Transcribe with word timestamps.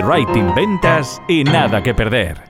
copywriting, 0.00 0.54
ventas 0.54 1.20
y 1.28 1.44
nada 1.44 1.82
que 1.82 1.94
perder. 1.94 2.42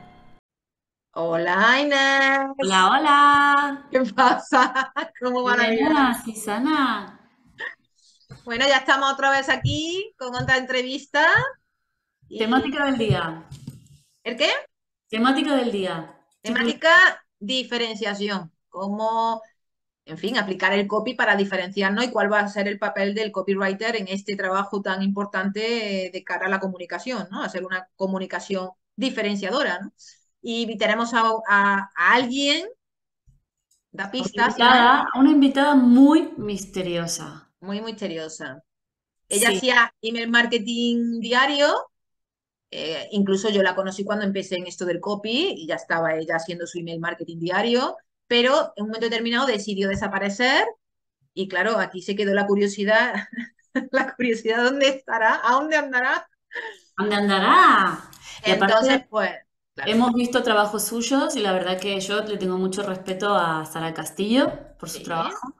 Hola 1.15 1.81
Inés. 1.81 2.41
Hola, 2.59 2.87
hola. 2.91 3.89
¿Qué 3.91 4.01
pasa? 4.15 4.93
¿Cómo 5.21 5.43
van 5.43 5.61
a 5.61 5.73
ir? 5.75 5.85
Buenas, 5.85 6.25
Susana. 6.25 7.19
Bueno, 8.45 8.67
ya 8.69 8.79
estamos 8.79 9.13
otra 9.13 9.31
vez 9.31 9.49
aquí 9.49 10.15
con 10.17 10.35
otra 10.35 10.59
entrevista. 10.59 11.27
Y- 12.29 12.39
Temática 12.39 12.85
del 12.87 12.99
día. 12.99 13.45
¿El 14.23 14.37
qué? 14.37 14.51
Temática 15.09 15.57
del 15.57 15.73
día. 15.73 16.15
Temática 16.43 16.91
diferenciación. 17.41 18.53
Cómo, 18.69 19.43
en 20.07 20.19
fin, 20.19 20.37
aplicar 20.39 20.73
el 20.73 20.87
copy 20.89 21.15
para 21.15 21.37
diferenciarnos 21.37 22.05
y 22.05 22.11
cuál 22.11 22.33
va 22.33 22.41
a 22.41 22.49
ser 22.49 22.67
el 22.69 22.79
papel 22.79 23.15
del 23.15 23.33
copywriter 23.33 23.97
en 23.97 24.09
este 24.09 24.37
trabajo 24.37 24.83
tan 24.83 25.03
importante 25.03 26.07
eh, 26.07 26.11
de 26.11 26.25
cara 26.25 26.47
a 26.47 26.49
la 26.51 26.61
comunicación, 26.61 27.29
¿no? 27.31 27.43
Hacer 27.43 27.65
una 27.65 27.89
comunicación 27.97 28.71
diferenciadora, 28.97 29.79
¿no? 29.81 29.93
Y 30.43 30.77
tenemos 30.79 31.15
a, 31.15 31.23
a- 31.49 31.91
a 31.97 32.13
alguien, 32.15 32.67
da 33.93 34.11
Una 34.19 34.29
pistas, 34.35 34.55
invitada, 34.55 35.09
una 35.17 35.33
invitada 35.33 35.75
muy 35.75 36.33
misteriosa. 36.37 37.51
muy 37.61 37.81
misteriosa. 37.81 38.63
Ella 39.29 39.51
Sí. 39.51 39.51
hacía 39.51 39.95
email 40.03 40.31
marketing 40.31 41.21
diario, 41.21 41.69
eh, 42.71 43.09
incluso 43.13 43.51
yo 43.51 43.63
la 43.63 43.75
conocí 43.75 44.05
cuando 44.05 44.25
empecé 44.25 44.57
en 44.57 44.67
esto 44.67 44.85
del 44.87 45.01
copy 45.01 45.55
y 45.59 45.67
ya 45.67 45.77
estaba 45.77 46.15
ella 46.17 46.37
haciendo 46.37 46.67
su 46.67 46.79
email 46.79 47.01
marketing 47.01 47.39
diario, 47.41 47.97
pero 48.31 48.73
en 48.77 48.85
un 48.85 48.91
momento 48.91 49.09
determinado 49.11 49.47
decidió 49.49 49.91
desaparecer 49.91 50.67
y 51.35 51.49
claro, 51.49 51.79
aquí 51.81 52.03
se 52.03 52.17
quedó 52.17 52.35
la 52.35 52.47
curiosidad, 52.47 53.15
la 53.93 54.15
curiosidad, 54.17 54.65
¿dónde 54.65 54.89
estará? 54.89 55.41
¿A 55.45 55.55
dónde 55.55 55.77
andará? 55.79 56.29
¿Dónde 56.99 57.17
andará? 57.17 58.11
Y 58.45 58.51
aparte, 58.51 58.85
Entonces, 58.85 59.03
pues, 59.09 59.31
claro, 59.75 59.93
hemos 59.93 60.13
visto 60.15 60.43
trabajos 60.43 60.85
suyos 60.87 61.37
y 61.37 61.41
la 61.41 61.53
verdad 61.53 61.81
que 61.81 62.01
yo 62.01 62.23
le 62.25 62.37
tengo 62.39 62.59
mucho 62.59 62.83
respeto 62.83 63.35
a 63.37 63.65
Sara 63.67 63.95
Castillo 63.95 64.53
por 64.79 64.91
su 64.91 65.01
Sí. 65.01 65.05
trabajo. 65.05 65.55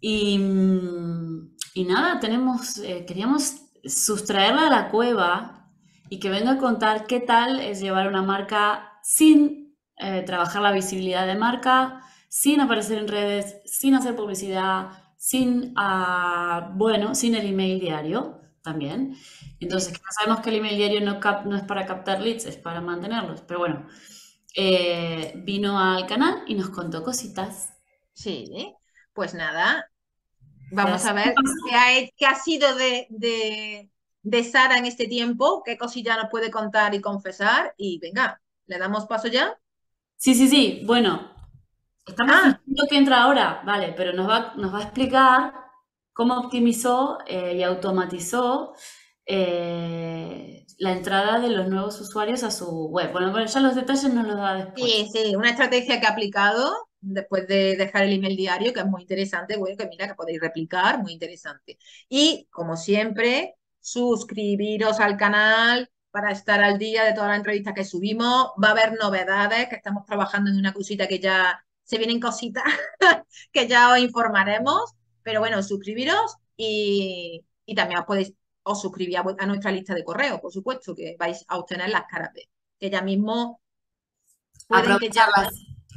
Y, 0.00 0.38
mm, 0.38 1.56
y 1.74 1.84
nada, 1.84 2.20
tenemos, 2.20 2.78
eh, 2.78 3.04
queríamos 3.06 3.56
sustraerla 3.84 4.64
de 4.64 4.70
la 4.70 4.90
cueva 4.90 5.70
y 6.10 6.20
que 6.20 6.30
venga 6.30 6.52
a 6.52 6.58
contar 6.58 7.06
qué 7.06 7.20
tal 7.20 7.60
es 7.60 7.80
llevar 7.80 8.08
una 8.08 8.22
marca 8.22 8.98
sin 9.02 9.67
eh, 10.00 10.22
trabajar 10.22 10.62
la 10.62 10.72
visibilidad 10.72 11.26
de 11.26 11.34
marca, 11.36 12.02
sin 12.28 12.60
aparecer 12.60 12.98
en 12.98 13.08
redes, 13.08 13.56
sin 13.64 13.94
hacer 13.94 14.14
publicidad, 14.16 14.90
sin, 15.16 15.72
ah, 15.76 16.70
bueno, 16.74 17.14
sin 17.14 17.34
el 17.34 17.46
email 17.46 17.80
diario 17.80 18.40
también. 18.62 19.16
Entonces, 19.60 19.92
que 19.98 20.00
sabemos 20.18 20.42
que 20.42 20.50
el 20.50 20.56
email 20.56 20.76
diario 20.76 21.00
no, 21.00 21.20
cap- 21.20 21.46
no 21.46 21.56
es 21.56 21.62
para 21.64 21.86
captar 21.86 22.20
leads, 22.20 22.46
es 22.46 22.56
para 22.56 22.80
mantenerlos. 22.80 23.40
Pero 23.42 23.60
bueno, 23.60 23.86
eh, 24.56 25.34
vino 25.44 25.78
al 25.80 26.06
canal 26.06 26.42
y 26.46 26.54
nos 26.54 26.70
contó 26.70 27.02
cositas. 27.04 27.70
sí, 28.12 28.76
pues 29.12 29.34
nada, 29.34 29.90
vamos 30.70 31.06
a 31.06 31.14
ver 31.14 31.42
qué 31.64 31.74
ha, 31.74 31.98
he- 31.98 32.12
qué 32.16 32.26
ha 32.26 32.36
sido 32.36 32.74
de, 32.76 33.06
de, 33.10 33.90
de 34.22 34.44
Sara 34.44 34.78
en 34.78 34.86
este 34.86 35.08
tiempo, 35.08 35.62
qué 35.64 35.78
cosilla 35.78 36.16
nos 36.16 36.30
puede 36.30 36.50
contar 36.52 36.94
y 36.94 37.00
confesar 37.02 37.74
y 37.78 37.98
venga, 38.00 38.42
¿le 38.66 38.78
damos 38.78 39.06
paso 39.06 39.28
ya? 39.28 39.58
Sí, 40.18 40.34
sí, 40.34 40.48
sí. 40.48 40.82
Bueno, 40.86 41.30
estamos 42.06 42.34
Ah. 42.34 42.60
que 42.90 42.96
entra 42.98 43.22
ahora, 43.24 43.62
vale, 43.66 43.94
pero 43.96 44.12
nos 44.14 44.28
va, 44.28 44.54
nos 44.56 44.74
va 44.74 44.80
a 44.80 44.82
explicar 44.84 45.54
cómo 46.12 46.38
optimizó 46.38 47.18
eh, 47.26 47.54
y 47.56 47.62
automatizó 47.64 48.74
eh, 49.26 50.66
la 50.78 50.92
entrada 50.92 51.40
de 51.40 51.50
los 51.50 51.68
nuevos 51.68 52.00
usuarios 52.00 52.42
a 52.44 52.50
su 52.50 52.88
web. 52.88 53.12
Bueno, 53.12 53.30
bueno, 53.32 53.46
ya 53.46 53.60
los 53.60 53.76
detalles 53.76 54.12
nos 54.14 54.26
los 54.26 54.36
da 54.36 54.54
después. 54.56 54.90
Sí, 54.90 55.08
sí, 55.12 55.36
una 55.36 55.50
estrategia 55.50 56.00
que 56.00 56.06
ha 56.06 56.10
aplicado 56.12 56.88
después 57.00 57.46
de 57.48 57.76
dejar 57.76 58.04
el 58.04 58.14
email 58.14 58.36
diario, 58.36 58.72
que 58.74 58.80
es 58.80 58.86
muy 58.86 59.02
interesante, 59.02 59.56
bueno, 59.56 59.76
que 59.78 59.86
mira, 59.88 60.08
que 60.08 60.14
podéis 60.16 60.40
replicar, 60.40 61.00
muy 61.02 61.12
interesante. 61.12 61.78
Y 62.08 62.48
como 62.50 62.76
siempre, 62.76 63.56
suscribiros 63.80 65.00
al 65.00 65.16
canal 65.16 65.90
para 66.20 66.32
estar 66.32 66.60
al 66.60 66.78
día 66.78 67.04
de 67.04 67.12
todas 67.12 67.28
las 67.28 67.36
entrevistas 67.38 67.74
que 67.74 67.84
subimos. 67.84 68.48
Va 68.62 68.68
a 68.68 68.70
haber 68.72 68.94
novedades, 68.98 69.68
que 69.68 69.76
estamos 69.76 70.04
trabajando 70.04 70.50
en 70.50 70.56
una 70.58 70.72
cosita 70.72 71.06
que 71.06 71.20
ya 71.20 71.64
se 71.84 71.96
vienen 71.96 72.18
cositas 72.18 72.64
que 73.52 73.68
ya 73.68 73.92
os 73.92 74.00
informaremos. 74.00 74.94
Pero 75.22 75.38
bueno, 75.38 75.62
suscribiros 75.62 76.36
y, 76.56 77.44
y 77.64 77.74
también 77.76 78.00
os 78.00 78.06
podéis 78.06 78.32
os 78.64 78.82
suscribir 78.82 79.18
a, 79.18 79.46
nuestra 79.46 79.70
lista 79.70 79.94
de 79.94 80.02
correo, 80.02 80.40
por 80.40 80.52
supuesto, 80.52 80.92
que 80.94 81.14
vais 81.18 81.44
a 81.46 81.56
obtener 81.56 81.88
las 81.88 82.04
caras 82.06 82.32
B, 82.34 82.48
que 82.80 82.90
ya 82.90 83.00
mismo 83.00 83.60
pueden 84.66 84.98
que 84.98 85.08
ya 85.10 85.28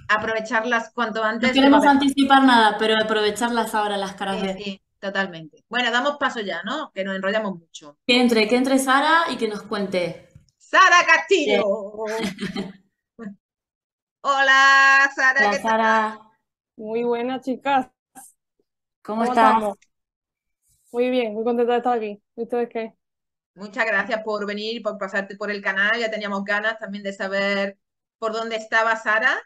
Aprovecharlas. 0.07 0.91
cuanto 0.93 1.23
antes. 1.23 1.49
No 1.49 1.55
queremos 1.55 1.85
anticipar 1.85 2.43
nada, 2.43 2.77
pero 2.77 2.95
aprovecharlas 2.95 3.73
ahora 3.73 3.97
las 3.97 4.13
caras 4.13 4.39
Sí, 4.39 4.47
de... 4.47 4.53
sí, 4.53 4.81
totalmente. 5.01 5.65
Bueno, 5.69 5.91
damos 5.91 6.17
paso 6.17 6.39
ya, 6.41 6.61
¿no? 6.63 6.91
Que 6.93 7.03
nos 7.03 7.15
enrollamos 7.17 7.59
mucho. 7.59 7.97
Que 8.07 8.21
entre, 8.21 8.47
que 8.47 8.55
entre 8.57 8.77
Sara 8.77 9.25
y 9.31 9.37
que 9.37 9.47
nos 9.47 9.63
cuente. 9.63 10.29
Sara 10.57 11.05
Castillo. 11.05 11.63
Hola, 14.21 15.11
Sara, 15.15 15.41
Hola, 15.41 15.51
¿qué 15.51 15.59
tal? 15.59 15.61
Sara, 15.61 16.19
Muy 16.77 17.03
buenas, 17.03 17.43
chicas. 17.45 17.87
¿cómo 19.01 19.23
¿Cómo 19.23 19.33
estás? 19.33 19.55
estamos? 19.55 19.77
Muy 20.91 21.09
bien, 21.09 21.33
muy 21.33 21.43
contenta 21.43 21.73
de 21.73 21.77
estar 21.79 21.97
aquí. 21.97 22.21
¿Y 22.35 22.43
ustedes 22.43 22.69
qué? 22.69 22.93
Muchas 23.55 23.85
gracias 23.85 24.23
por 24.23 24.45
venir, 24.45 24.81
por 24.81 24.97
pasarte 24.97 25.35
por 25.35 25.51
el 25.51 25.61
canal. 25.61 25.99
Ya 25.99 26.09
teníamos 26.11 26.43
ganas 26.43 26.77
también 26.79 27.03
de 27.03 27.13
saber 27.13 27.77
por 28.19 28.33
dónde 28.33 28.55
estaba 28.55 28.95
Sara. 28.95 29.37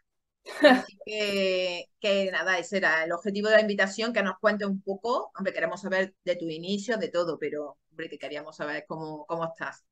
Así 0.62 1.00
que, 1.06 1.86
que 2.00 2.32
nada, 2.32 2.58
ese 2.58 2.78
era 2.78 3.04
el 3.04 3.12
objetivo 3.12 3.50
de 3.50 3.56
la 3.56 3.62
invitación, 3.62 4.14
que 4.14 4.24
nos 4.24 4.40
cuente 4.40 4.66
un 4.66 4.82
poco. 4.82 5.32
Hombre, 5.38 5.54
queremos 5.54 5.82
saber 5.82 6.16
de 6.24 6.36
tu 6.36 6.50
inicio, 6.50 6.98
de 6.98 7.10
todo, 7.10 7.38
pero 7.40 7.78
hombre, 7.90 8.10
que 8.10 8.20
queríamos 8.20 8.56
saber 8.56 8.86
cómo, 8.88 9.26
cómo 9.26 9.46
estás. 9.46 9.86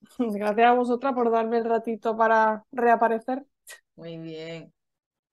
Gracias 0.18 0.66
a 0.66 0.74
vosotras 0.74 1.14
por 1.14 1.30
darme 1.30 1.58
el 1.58 1.64
ratito 1.64 2.16
para 2.16 2.64
reaparecer. 2.72 3.44
Muy 3.96 4.16
bien. 4.18 4.72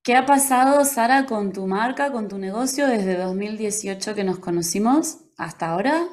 ¿Qué 0.03 0.15
ha 0.15 0.25
pasado, 0.25 0.85
Sara, 0.85 1.25
con 1.25 1.51
tu 1.51 1.67
marca, 1.67 2.11
con 2.11 2.27
tu 2.27 2.37
negocio 2.37 2.87
desde 2.87 3.17
2018 3.17 4.13
que 4.13 4.23
nos 4.23 4.39
conocimos 4.39 5.17
hasta 5.37 5.69
ahora? 5.69 6.07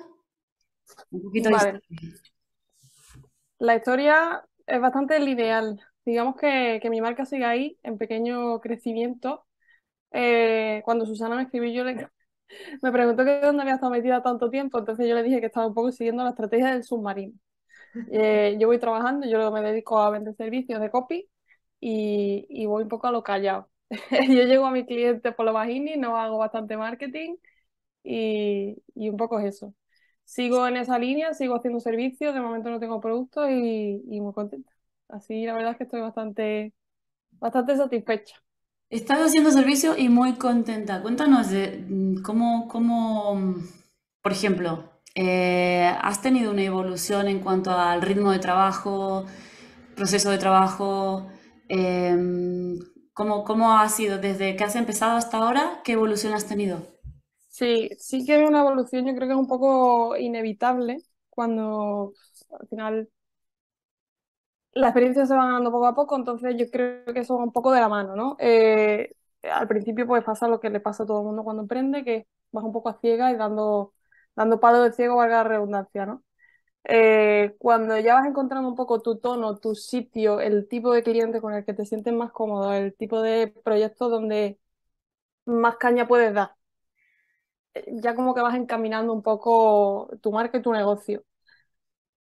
Un 1.11 1.23
poquito 1.23 1.49
de 1.51 1.55
Vale. 1.55 1.81
historia. 1.81 1.91
La 3.61 3.77
historia 3.77 4.45
es 4.67 4.79
bastante 4.81 5.19
lineal. 5.19 5.81
Digamos 6.05 6.37
que, 6.37 6.81
que 6.83 6.91
mi 6.91 7.01
marca 7.01 7.25
sigue 7.27 7.45
ahí, 7.45 7.79
en 7.83 7.99
pequeño 7.99 8.61
crecimiento. 8.61 9.47
Eh, 10.13 10.83
cuando 10.85 11.07
Susana 11.07 11.37
me 11.37 11.43
escribió, 11.45 11.71
yo 11.73 11.85
le, 11.85 12.09
me 12.83 12.93
preguntó 12.93 13.25
que 13.25 13.41
dónde 13.41 13.63
había 13.63 13.75
estado 13.77 13.93
metida 13.93 14.23
tanto 14.23 14.51
tiempo, 14.51 14.79
entonces 14.81 15.09
yo 15.09 15.15
le 15.15 15.23
dije 15.25 15.41
que 15.41 15.47
estaba 15.47 15.67
un 15.69 15.75
poco 15.75 15.93
siguiendo 15.93 16.25
la 16.25 16.31
estrategia 16.31 16.73
del 16.73 16.85
submarino. 16.85 17.35
Eh, 18.09 18.57
yo 18.61 18.69
voy 18.69 18.79
trabajando, 18.79 19.27
yo 19.29 19.51
me 19.53 19.63
dedico 19.63 19.99
a 20.01 20.11
vender 20.11 20.35
servicios 20.37 20.81
de 20.81 20.91
copy 20.91 21.29
y, 21.81 22.47
y 22.51 22.67
voy 22.67 22.85
un 22.85 22.89
poco 22.89 23.07
a 23.09 23.13
lo 23.13 23.23
callado. 23.23 23.71
Yo 24.29 24.45
llego 24.45 24.67
a 24.67 24.71
mi 24.73 24.87
cliente 24.87 25.33
por 25.33 25.47
lo 25.47 25.53
bajini, 25.53 25.97
no 25.97 26.17
hago 26.19 26.39
bastante 26.39 26.77
marketing 26.79 27.37
y, 28.05 28.77
y 28.95 29.11
un 29.11 29.17
poco 29.19 29.39
es 29.41 29.47
eso. 29.57 29.75
Sigo 30.25 30.67
en 30.69 30.77
esa 30.79 30.99
línea, 30.99 31.35
sigo 31.35 31.57
haciendo 31.57 31.81
servicios, 31.81 32.35
de 32.35 32.41
momento 32.43 32.71
no 32.71 32.81
tengo 32.81 33.01
productos 33.01 33.49
y 33.51 34.21
muy 34.23 34.33
contenta. 34.35 34.72
Así 35.13 35.47
la 35.47 35.55
verdad 35.55 35.73
es 35.73 35.79
que 35.79 35.85
estoy 35.85 36.01
bastante, 36.01 36.75
bastante 37.41 37.77
satisfecha. 37.77 38.37
Estás 38.91 39.21
haciendo 39.21 39.51
servicio 39.51 39.97
y 39.99 40.09
muy 40.09 40.35
contenta. 40.35 41.03
Cuéntanos 41.03 41.51
de 41.51 41.85
mm, 41.89 42.23
cómo, 42.23 42.69
cómo, 42.69 43.35
mm, 43.35 43.67
por 44.23 44.33
ejemplo, 44.33 44.91
eh, 45.15 45.91
¿has 46.03 46.23
tenido 46.23 46.53
una 46.53 46.63
evolución 46.65 47.27
en 47.29 47.41
cuanto 47.41 47.71
al 47.73 48.03
ritmo 48.03 48.31
de 48.33 48.39
trabajo, 48.39 49.27
proceso 49.97 50.31
de 50.31 50.39
trabajo? 50.39 51.29
Em, 51.69 52.79
¿cómo, 53.15 53.45
cómo 53.45 53.79
ha 53.79 53.89
sido 53.91 54.19
desde 54.19 54.57
que 54.57 54.65
has 54.65 54.77
empezado 54.77 55.17
hasta 55.19 55.39
ahora? 55.39 55.81
¿Qué 55.85 55.93
evolución 55.95 56.35
has 56.35 56.47
tenido? 56.49 56.83
Sí, 57.49 57.91
sí 57.99 58.25
que 58.25 58.35
hay 58.35 58.45
una 58.45 58.61
evolución, 58.63 59.07
yo 59.07 59.15
creo 59.15 59.29
que 59.29 59.35
es 59.35 59.39
un 59.41 59.47
poco 59.47 60.17
inevitable 60.17 60.99
cuando 61.31 62.15
al 62.59 62.69
final 62.69 63.11
la 64.75 64.89
experiencia 64.89 65.27
se 65.27 65.35
va 65.35 65.45
ganando 65.47 65.71
poco 65.71 65.87
a 65.87 65.95
poco, 65.95 66.17
entonces 66.17 66.55
yo 66.59 66.71
creo 66.71 67.05
que 67.13 67.21
eso 67.21 67.37
va 67.37 67.45
un 67.45 67.53
poco 67.53 67.73
de 67.73 67.81
la 67.81 67.89
mano, 67.89 68.17
¿no? 68.17 68.37
Eh, 68.41 69.15
al 69.45 69.69
principio 69.69 70.07
pues 70.07 70.25
pasa 70.25 70.49
lo 70.49 70.61
que 70.61 70.71
le 70.71 70.81
pasa 70.81 71.03
a 71.05 71.07
todo 71.07 71.21
el 71.21 71.27
mundo 71.27 71.45
cuando 71.45 71.63
emprende, 71.63 72.05
que 72.05 72.27
vas 72.53 72.65
un 72.65 72.73
poco 72.73 72.89
a 72.89 72.99
ciegas 73.01 73.33
y 73.33 73.37
dando, 73.37 73.95
dando 74.37 74.61
palo 74.61 74.83
de 74.83 74.93
ciego, 74.93 75.17
valga 75.17 75.39
la 75.39 75.45
redundancia, 75.45 76.07
¿no? 76.07 76.23
Eh, 76.85 77.55
cuando 77.59 77.99
ya 77.99 78.15
vas 78.15 78.27
encontrando 78.27 78.69
un 78.69 78.77
poco 78.77 79.03
tu 79.03 79.19
tono, 79.19 79.59
tu 79.59 79.75
sitio, 79.77 80.41
el 80.41 80.69
tipo 80.69 80.93
de 80.95 81.03
cliente 81.05 81.41
con 81.41 81.55
el 81.55 81.65
que 81.65 81.75
te 81.75 81.87
sientes 81.87 82.15
más 82.15 82.33
cómodo, 82.33 82.73
el 82.75 82.95
tipo 82.97 83.23
de 83.23 83.49
proyecto 83.65 84.09
donde 84.11 84.59
más 85.47 85.77
caña 85.79 86.09
puedes 86.09 86.35
dar, 86.35 86.57
eh, 87.75 87.85
ya 88.03 88.15
como 88.15 88.35
que 88.35 88.41
vas 88.43 88.55
encaminando 88.55 89.13
un 89.13 89.23
poco 89.23 90.11
tu 90.23 90.33
marca 90.33 90.59
y 90.59 90.63
tu 90.63 90.73
negocio. 90.73 91.25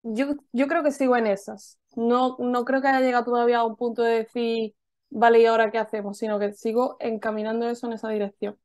Yo, 0.03 0.35
yo 0.53 0.67
creo 0.67 0.83
que 0.83 0.91
sigo 0.91 1.17
en 1.17 1.27
esas. 1.27 1.79
No, 1.95 2.37
no 2.39 2.65
creo 2.65 2.81
que 2.81 2.87
haya 2.87 3.01
llegado 3.01 3.25
todavía 3.25 3.59
a 3.59 3.65
un 3.65 3.75
punto 3.75 4.01
de 4.03 4.23
decir, 4.23 4.75
vale, 5.09 5.41
¿y 5.41 5.45
ahora 5.45 5.71
qué 5.71 5.77
hacemos? 5.77 6.17
Sino 6.17 6.39
que 6.39 6.53
sigo 6.53 6.97
encaminando 6.99 7.69
eso 7.69 7.87
en 7.87 7.93
esa 7.93 8.09
dirección. 8.09 8.57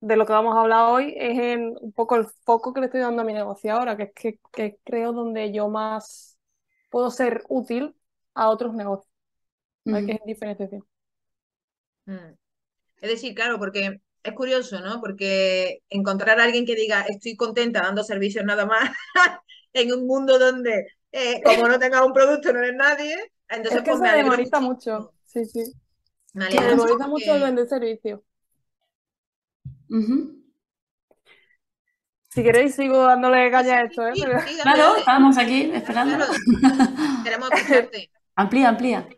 De 0.00 0.16
lo 0.16 0.26
que 0.26 0.32
vamos 0.32 0.54
a 0.54 0.60
hablar 0.60 0.92
hoy 0.92 1.14
es 1.16 1.38
en 1.38 1.76
un 1.80 1.92
poco 1.92 2.16
el 2.16 2.26
foco 2.44 2.74
que 2.74 2.80
le 2.80 2.86
estoy 2.86 3.00
dando 3.00 3.22
a 3.22 3.24
mi 3.24 3.32
negocio 3.32 3.72
ahora, 3.72 3.96
que 3.96 4.02
es 4.04 4.12
que, 4.14 4.38
que 4.52 4.78
creo 4.84 5.12
donde 5.12 5.50
yo 5.50 5.68
más 5.68 6.38
puedo 6.90 7.10
ser 7.10 7.42
útil 7.48 7.96
a 8.34 8.50
otros 8.50 8.74
negocios. 8.74 9.10
es 9.86 10.20
diferenciación. 10.26 10.84
Mm. 12.06 12.34
Es 13.00 13.10
decir, 13.10 13.34
claro, 13.34 13.58
porque 13.58 14.00
es 14.22 14.32
curioso, 14.34 14.80
¿no? 14.80 15.00
Porque 15.00 15.82
encontrar 15.88 16.40
a 16.40 16.44
alguien 16.44 16.66
que 16.66 16.74
diga 16.74 17.02
estoy 17.02 17.36
contenta 17.36 17.82
dando 17.82 18.02
servicios 18.02 18.44
nada 18.44 18.66
más 18.66 18.90
en 19.72 19.92
un 19.92 20.06
mundo 20.06 20.38
donde 20.38 20.86
eh, 21.14 21.42
como 21.44 21.68
no 21.68 21.78
tengas 21.78 22.02
un 22.06 22.12
producto 22.12 22.52
no 22.52 22.58
eres 22.60 22.74
nadie, 22.74 23.16
entonces 23.48 23.78
Es 23.78 23.84
que 23.84 23.90
pues 23.90 23.98
se 24.00 24.02
me 24.04 24.16
demoniza 24.16 24.60
mucho. 24.60 25.12
Sí, 25.24 25.44
sí. 25.46 25.64
Me 26.34 26.50
Se 26.50 26.60
demoniza 26.60 27.06
mucho 27.06 27.34
el 27.34 27.42
vender 27.42 27.68
servicios. 27.68 28.20
Ujú. 29.90 30.44
Si 32.30 32.42
queréis, 32.42 32.74
sigo 32.74 32.98
dándole 33.04 33.50
caña 33.50 33.76
a 33.78 33.82
esto, 33.84 34.06
¿eh? 34.08 34.12
sí, 34.14 34.20
sí, 34.44 34.56
Claro, 34.62 34.82
dale. 34.82 34.98
estábamos 34.98 35.38
aquí 35.38 35.70
esperando. 35.72 36.16
Claro, 36.16 36.32
queremos 37.22 37.48
escucharte. 37.50 38.10
Amplía, 38.36 38.68
amplía. 38.68 39.08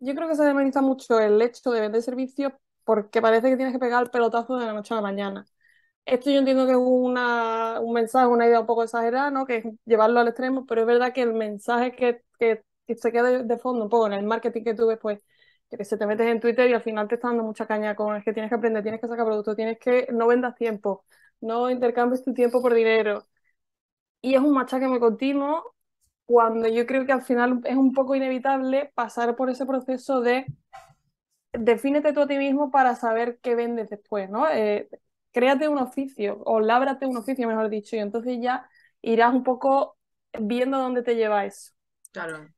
Yo 0.00 0.14
creo 0.14 0.28
que 0.28 0.34
se 0.36 0.44
demoniza 0.44 0.82
mucho 0.82 1.18
el 1.20 1.40
hecho 1.42 1.70
de 1.70 1.80
vender 1.80 2.02
servicios 2.02 2.52
porque 2.84 3.22
parece 3.22 3.48
que 3.50 3.56
tienes 3.56 3.72
que 3.72 3.78
pegar 3.78 4.02
el 4.04 4.10
pelotazo 4.10 4.56
de 4.58 4.66
la 4.66 4.72
noche 4.74 4.92
a 4.94 4.96
la 4.96 5.02
mañana. 5.02 5.46
Esto 6.06 6.30
yo 6.30 6.38
entiendo 6.38 6.66
que 6.66 6.72
es 6.72 6.78
una, 6.78 7.80
un 7.80 7.94
mensaje, 7.94 8.26
una 8.26 8.46
idea 8.46 8.60
un 8.60 8.66
poco 8.66 8.82
exagerada, 8.84 9.30
¿no? 9.30 9.46
Que 9.46 9.56
es 9.58 9.64
llevarlo 9.86 10.20
al 10.20 10.28
extremo, 10.28 10.66
pero 10.66 10.82
es 10.82 10.86
verdad 10.86 11.14
que 11.14 11.22
el 11.22 11.32
mensaje 11.32 11.92
que, 11.96 12.22
que, 12.38 12.62
que 12.86 12.94
se 12.96 13.10
queda 13.10 13.42
de, 13.42 13.58
fondo 13.58 13.84
un 13.84 13.88
poco 13.90 14.06
en 14.06 14.12
el 14.12 14.24
marketing 14.26 14.64
que 14.64 14.74
tú 14.74 14.86
ves, 14.86 14.98
pues, 15.00 15.20
que 15.70 15.82
se 15.84 15.96
te 15.96 16.06
metes 16.06 16.26
en 16.26 16.40
Twitter 16.40 16.68
y 16.68 16.74
al 16.74 16.82
final 16.82 17.08
te 17.08 17.14
está 17.14 17.28
dando 17.28 17.42
mucha 17.44 17.66
caña 17.66 17.94
con 17.96 18.14
es 18.16 18.24
que 18.24 18.34
tienes 18.34 18.50
que 18.50 18.56
aprender, 18.56 18.82
tienes 18.82 19.00
que 19.00 19.08
sacar 19.08 19.24
productos, 19.24 19.56
tienes 19.56 19.78
que 19.78 20.06
no 20.12 20.26
vendas 20.26 20.54
tiempo, 20.54 21.04
no 21.40 21.70
intercambies 21.70 22.22
tu 22.22 22.34
tiempo 22.34 22.60
por 22.60 22.74
dinero. 22.74 23.26
Y 24.22 24.34
es 24.34 24.40
un 24.42 24.54
machaque 24.54 24.88
muy 24.88 25.00
continuo 25.00 25.74
cuando 26.26 26.68
yo 26.68 26.86
creo 26.86 27.06
que 27.06 27.12
al 27.12 27.22
final 27.22 27.60
es 27.64 27.76
un 27.76 27.92
poco 27.92 28.14
inevitable 28.16 28.92
pasar 28.94 29.36
por 29.36 29.50
ese 29.50 29.66
proceso 29.66 30.20
de 30.22 30.46
defínete 31.52 32.12
tú 32.12 32.20
a 32.22 32.26
ti 32.26 32.36
mismo 32.38 32.70
para 32.70 32.94
saber 32.96 33.38
qué 33.42 33.54
vendes 33.54 33.90
después, 33.90 34.28
¿no? 34.30 34.48
Eh, 34.50 34.88
créate 35.34 35.68
un 35.68 35.78
oficio 35.78 36.40
o 36.44 36.60
lábrate 36.60 37.06
un 37.06 37.16
oficio, 37.16 37.48
mejor 37.48 37.68
dicho, 37.68 37.96
y 37.96 37.98
entonces 37.98 38.38
ya 38.40 38.68
irás 39.02 39.34
un 39.34 39.42
poco 39.42 39.98
viendo 40.38 40.78
dónde 40.78 41.02
te 41.02 41.16
lleva 41.16 41.44
eso. 41.44 41.72
Claro. 42.12 42.48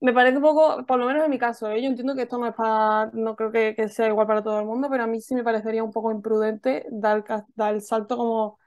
Me 0.00 0.14
parece 0.14 0.36
un 0.38 0.42
poco, 0.42 0.86
por 0.86 0.98
lo 0.98 1.06
menos 1.06 1.24
en 1.24 1.30
mi 1.30 1.38
caso, 1.38 1.68
¿eh? 1.68 1.82
Yo 1.82 1.88
entiendo 1.88 2.14
que 2.14 2.22
esto 2.22 2.38
no 2.38 2.46
es 2.46 2.54
para, 2.54 3.10
no 3.12 3.36
creo 3.36 3.52
que, 3.52 3.74
que 3.74 3.88
sea 3.88 4.08
igual 4.08 4.26
para 4.26 4.42
todo 4.42 4.58
el 4.58 4.64
mundo, 4.64 4.88
pero 4.90 5.02
a 5.02 5.06
mí 5.06 5.20
sí 5.20 5.34
me 5.34 5.44
parecería 5.44 5.84
un 5.84 5.92
poco 5.92 6.10
imprudente 6.10 6.86
dar, 6.90 7.22
el 7.68 7.82
salto 7.82 8.16
como 8.16 8.58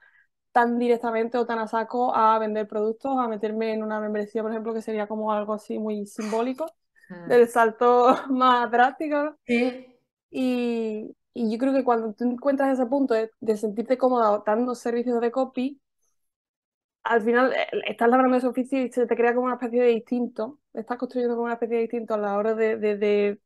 tan 0.52 0.78
directamente 0.78 1.40
o 1.40 1.46
tan 1.48 1.58
a 1.58 1.68
saco 1.68 2.16
a 2.16 2.38
vender 2.38 2.68
productos, 2.68 3.18
a 3.18 3.28
meterme 3.28 3.74
en 3.74 3.82
una 3.82 4.00
membresía, 4.00 4.44
por 4.44 4.52
ejemplo, 4.52 4.74
que 4.76 4.84
sería 4.84 5.08
como 5.08 5.32
algo 5.32 5.54
así 5.54 5.80
muy 5.80 6.06
simbólico, 6.06 6.68
Mm. 7.10 7.30
del 7.30 7.48
salto 7.50 8.16
más 8.30 8.70
drástico. 8.72 9.36
Sí. 9.46 9.86
Y, 10.32 11.16
y 11.34 11.52
yo 11.52 11.58
creo 11.58 11.74
que 11.74 11.84
cuando 11.84 12.14
tú 12.14 12.24
encuentras 12.26 12.74
ese 12.74 12.86
punto 12.88 13.14
de, 13.14 13.58
sentirte 13.58 13.98
cómoda 13.98 14.44
dando 14.46 14.76
servicios 14.76 15.20
de 15.22 15.32
copy, 15.32 15.82
al 17.04 17.22
final 17.22 17.54
eh, 17.54 17.68
estás 17.88 18.10
labrando 18.10 18.38
ese 18.38 18.48
oficio 18.48 18.82
y 18.82 18.92
se 18.92 19.06
te 19.08 19.16
crea 19.16 19.34
como 19.34 19.46
una 19.48 19.56
especie 19.56 19.82
de 19.82 19.88
distinto, 19.90 20.60
estás 20.74 20.98
construyendo 20.98 21.36
como 21.36 21.46
una 21.46 21.54
especie 21.56 21.76
de 21.78 21.82
distinto 21.84 22.14
a 22.14 22.18
la 22.18 22.38
hora 22.38 22.54
de, 22.56 22.78
de, 22.78 22.98
de, 22.98 23.40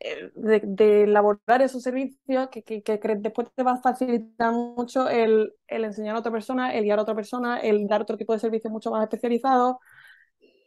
eh, 0.00 0.30
de- 0.34 0.60
de 0.64 1.02
elaborar 1.04 1.62
esos 1.62 1.82
servicios 1.82 2.48
que, 2.50 2.62
que, 2.62 2.82
que 2.82 2.98
después 3.18 3.48
te 3.54 3.62
va 3.62 3.72
a 3.72 3.76
facilitar 3.82 4.52
mucho 4.52 5.08
el, 5.08 5.52
el 5.66 5.84
enseñar 5.84 6.16
a 6.16 6.18
otra 6.20 6.32
persona, 6.32 6.72
el 6.74 6.84
guiar 6.84 6.98
a 6.98 7.02
otra 7.02 7.14
persona, 7.14 7.60
el 7.60 7.86
dar 7.86 8.02
otro 8.02 8.16
tipo 8.16 8.32
de 8.32 8.38
servicios 8.38 8.72
mucho 8.72 8.90
más 8.90 9.02
especializados, 9.02 9.76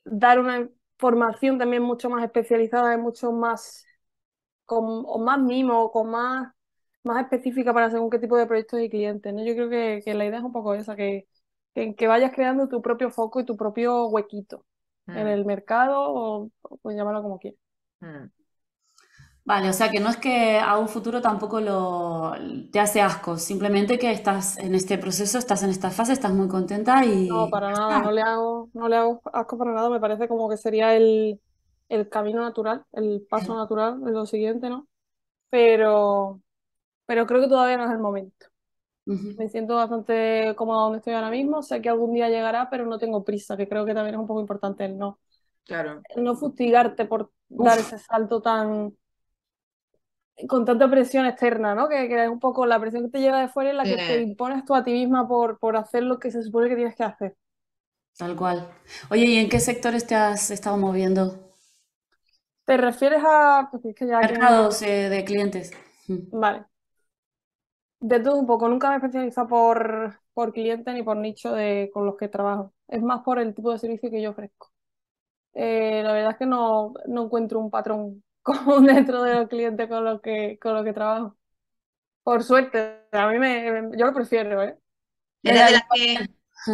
dar 0.05 0.39
una 0.39 0.69
formación 0.97 1.57
también 1.57 1.83
mucho 1.83 2.09
más 2.09 2.23
especializada 2.23 2.93
y 2.95 2.97
mucho 2.97 3.31
más 3.31 3.85
con 4.65 4.85
o 5.07 5.19
más 5.19 5.39
mimo, 5.39 5.91
con 5.91 6.09
más, 6.11 6.53
más 7.03 7.23
específica 7.23 7.73
para 7.73 7.89
según 7.91 8.09
qué 8.09 8.19
tipo 8.19 8.37
de 8.37 8.47
proyectos 8.47 8.79
y 8.81 8.89
clientes, 8.89 9.33
¿no? 9.33 9.43
Yo 9.43 9.53
creo 9.55 9.69
que, 9.69 10.01
que 10.03 10.13
la 10.13 10.25
idea 10.25 10.39
es 10.39 10.43
un 10.45 10.53
poco 10.53 10.73
esa, 10.73 10.95
que, 10.95 11.27
que, 11.73 11.95
que 11.95 12.07
vayas 12.07 12.31
creando 12.33 12.67
tu 12.69 12.81
propio 12.81 13.11
foco 13.11 13.39
y 13.41 13.45
tu 13.45 13.57
propio 13.57 14.07
huequito 14.07 14.65
en 15.13 15.27
Mm. 15.27 15.29
el 15.29 15.45
mercado 15.45 15.99
o, 16.13 16.49
o 16.61 16.77
pues 16.77 16.95
llamarlo 16.97 17.21
como 17.23 17.39
quieras. 17.39 17.59
Mm. 18.01 18.29
Vale, 19.45 19.69
o 19.69 19.73
sea 19.73 19.91
que 19.91 19.99
no 19.99 20.09
es 20.09 20.15
que 20.17 20.57
a 20.59 20.77
un 20.77 20.87
futuro 20.87 21.21
tampoco 21.21 21.59
lo 21.59 22.33
te 22.71 22.79
hace 22.79 23.01
asco, 23.01 23.37
simplemente 23.37 23.99
que 23.99 24.09
estás 24.11 24.57
en 24.57 24.73
este 24.73 24.97
proceso, 24.97 25.37
estás 25.37 25.63
en 25.63 25.69
esta 25.69 25.91
fase, 25.91 26.13
estás 26.13 26.31
muy 26.33 26.47
contenta 26.47 27.03
y 27.05 27.11
No, 27.29 27.49
para 27.49 27.71
nada, 27.71 27.99
no 27.99 28.11
le 28.11 28.21
hago, 28.21 28.69
no 28.73 28.87
le 28.87 28.95
hago 28.95 29.21
asco 29.33 29.57
para 29.57 29.71
nada, 29.73 29.89
me 29.89 29.99
parece 29.99 30.27
como 30.27 30.49
que 30.49 30.57
sería 30.57 30.95
el, 30.95 31.41
el 31.89 32.09
camino 32.09 32.41
natural, 32.41 32.85
el 32.93 33.25
paso 33.29 33.55
natural 33.55 33.99
lo 34.01 34.25
siguiente, 34.25 34.69
¿no? 34.69 34.87
Pero, 35.49 36.41
pero 37.05 37.27
creo 37.27 37.41
que 37.41 37.49
todavía 37.49 37.77
no 37.77 37.85
es 37.85 37.91
el 37.91 37.99
momento. 37.99 38.47
Me 39.37 39.49
siento 39.49 39.75
bastante 39.75 40.53
cómoda 40.57 40.83
donde 40.83 40.97
estoy 40.99 41.13
ahora 41.13 41.31
mismo. 41.31 41.63
Sé 41.63 41.81
que 41.81 41.89
algún 41.89 42.13
día 42.13 42.29
llegará, 42.29 42.69
pero 42.69 42.85
no 42.85 42.99
tengo 42.99 43.23
prisa, 43.23 43.57
que 43.57 43.67
creo 43.69 43.85
que 43.85 43.93
también 43.95 44.15
es 44.15 44.21
un 44.21 44.27
poco 44.27 44.41
importante 44.41 44.85
el 44.85 44.97
no, 44.97 45.19
Claro. 45.65 46.05
el 46.15 46.23
no 46.23 46.35
fustigarte 46.35 47.05
por 47.05 47.31
dar 47.49 47.79
ese 47.79 47.99
salto 47.99 48.41
tan 48.41 48.95
con 50.47 50.63
tanta 50.65 50.89
presión 50.89 51.25
externa, 51.25 51.73
¿no? 51.75 51.89
Que, 51.89 52.07
que 52.07 52.23
es 52.23 52.29
un 52.29 52.39
poco 52.39 52.65
la 52.67 52.79
presión 52.79 53.03
que 53.03 53.09
te 53.09 53.19
llega 53.19 53.39
de 53.39 53.47
fuera 53.49 53.71
y 53.71 53.75
la 53.75 53.87
que 53.87 53.97
te 53.99 54.21
impones 54.21 54.63
tú 54.65 54.75
a 54.75 54.83
ti 54.83 54.91
misma 54.91 55.27
por, 55.27 55.57
por 55.59 55.75
hacer 55.77 56.03
lo 56.03 56.19
que 56.19 56.31
se 56.31 56.43
supone 56.43 56.69
que 56.69 56.75
tienes 56.75 56.95
que 56.95 57.03
hacer. 57.03 57.35
Tal 58.17 58.35
cual. 58.35 58.67
Oye, 59.11 59.25
¿y 59.25 59.37
en 59.37 59.49
qué 59.49 59.59
sectores 59.59 60.07
te 60.07 60.15
has 60.15 60.49
estado 60.49 60.77
moviendo? 60.77 61.52
¿Te 62.65 62.77
refieres 62.77 63.21
a, 63.25 63.67
pues 63.71 63.83
es 63.85 63.95
que 63.95 64.07
ya 64.07 64.19
que- 64.21 64.27
Mercados 64.27 64.81
eh, 64.81 65.09
de 65.09 65.25
clientes. 65.25 65.71
Mm. 66.07 66.39
Vale. 66.39 66.65
De 67.99 68.19
todo 68.19 68.35
un 68.37 68.45
poco. 68.45 68.67
Nunca 68.67 68.89
me 68.89 68.95
he 68.95 68.97
especializado 68.97 69.47
por, 69.47 70.19
por 70.33 70.51
cliente 70.53 70.91
ni 70.93 71.03
por 71.03 71.17
nicho 71.17 71.53
de, 71.53 71.89
con 71.93 72.05
los 72.05 72.17
que 72.17 72.27
trabajo. 72.27 72.73
Es 72.87 73.01
más 73.01 73.21
por 73.23 73.39
el 73.39 73.53
tipo 73.55 73.71
de 73.71 73.79
servicio 73.79 74.09
que 74.11 74.21
yo 74.21 74.31
ofrezco. 74.31 74.71
Eh, 75.53 76.01
la 76.03 76.13
verdad 76.13 76.31
es 76.31 76.37
que 76.37 76.45
no, 76.47 76.93
no 77.07 77.25
encuentro 77.25 77.59
un 77.59 77.71
patrón 77.71 78.23
común 78.43 78.87
dentro 78.87 79.23
de 79.23 79.35
los 79.35 79.49
clientes 79.49 79.87
con 79.89 80.03
los 80.05 80.21
que, 80.21 80.59
con 80.61 80.75
los 80.75 80.83
que 80.85 80.93
trabajo. 80.93 81.37
Por 82.23 82.43
suerte, 82.43 83.01
a 83.11 83.27
mí 83.29 83.39
me, 83.39 83.65
yo 83.97 84.05
lo 84.07 84.13
prefiero, 84.13 84.63
¿eh? 84.63 84.77
Eres 85.43 85.61
Era 85.61 85.65
de 85.67 85.67
el- 85.67 85.73
las 85.73 85.83
que, 85.93 86.29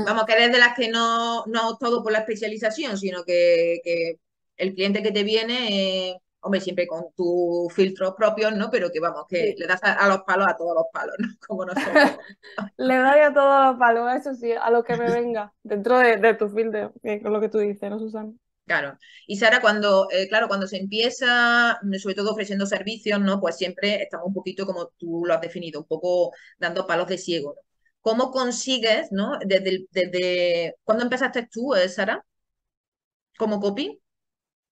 vamos, 0.06 0.26
que 0.26 0.34
eres 0.34 0.52
de 0.52 0.60
las 0.60 0.76
que 0.76 0.90
no, 0.90 1.46
no 1.48 1.70
optado 1.72 2.04
por 2.04 2.12
la 2.12 2.20
especialización, 2.20 2.98
sino 2.98 3.24
que, 3.24 3.82
que 3.84 4.20
el 4.60 4.76
cliente 4.76 5.04
que 5.04 5.12
te 5.12 5.24
viene, 5.24 6.10
eh, 6.12 6.18
hombre, 6.42 6.62
siempre 6.62 6.88
con 6.88 7.06
tus 7.16 7.74
filtros 7.74 8.16
propios, 8.18 8.54
¿no? 8.56 8.70
Pero 8.72 8.92
que 8.92 9.00
vamos, 9.00 9.26
que 9.30 9.54
Sí. 9.54 9.56
le 9.58 9.68
das 9.68 9.84
a, 9.84 9.94
a 9.94 10.08
los 10.10 10.22
palos 10.24 10.48
a 10.50 10.56
todos 10.58 10.76
los 10.76 10.86
palos, 10.94 11.16
¿no? 11.20 11.28
Como 11.48 11.66
nosotros. 11.66 12.12
Le 12.78 12.96
doy 12.98 13.20
a 13.20 13.34
todos 13.34 13.66
los 13.68 13.78
palos, 13.80 14.14
eso 14.16 14.34
sí, 14.34 14.52
a 14.54 14.70
lo 14.72 14.84
que 14.84 14.96
me 14.98 15.10
venga, 15.10 15.54
dentro 15.64 15.98
de, 16.00 16.18
de 16.18 16.34
tu 16.36 16.50
filtro, 16.50 16.94
que 17.04 17.16
es 17.16 17.24
lo 17.24 17.40
que 17.42 17.50
tú 17.50 17.60
dices, 17.60 17.90
¿no, 17.90 18.00
Susana? 18.00 18.32
Claro. 18.66 19.00
Y 19.26 19.38
Sara, 19.38 19.62
cuando, 19.62 20.08
eh, 20.12 20.28
claro, 20.30 20.48
cuando 20.48 20.68
se 20.68 20.78
empieza, 20.78 21.80
mm, 21.82 21.96
sobre 21.96 22.14
todo 22.16 22.32
ofreciendo 22.34 22.68
servicios, 22.68 23.20
¿no? 23.20 23.40
Pues 23.42 23.58
siempre 23.58 24.04
estamos 24.04 24.28
un 24.28 24.34
poquito 24.34 24.66
como 24.68 24.90
tú 24.98 25.24
lo 25.26 25.34
has 25.34 25.42
definido, 25.42 25.82
un 25.82 25.88
poco 25.88 26.32
dando 26.60 26.86
palos 26.86 27.08
de 27.08 27.18
ciego, 27.18 27.56
¿no? 27.56 27.62
¿Cómo 28.02 28.32
consigues, 28.32 29.12
¿no? 29.12 29.40
Desde, 29.46 29.88
desde, 29.92 30.76
¿cuándo 30.84 31.04
empezaste 31.04 31.48
tú, 31.52 31.74
eh, 31.76 31.90
Sara? 31.90 32.24
¿Como 33.40 33.60
copy? 33.60 33.86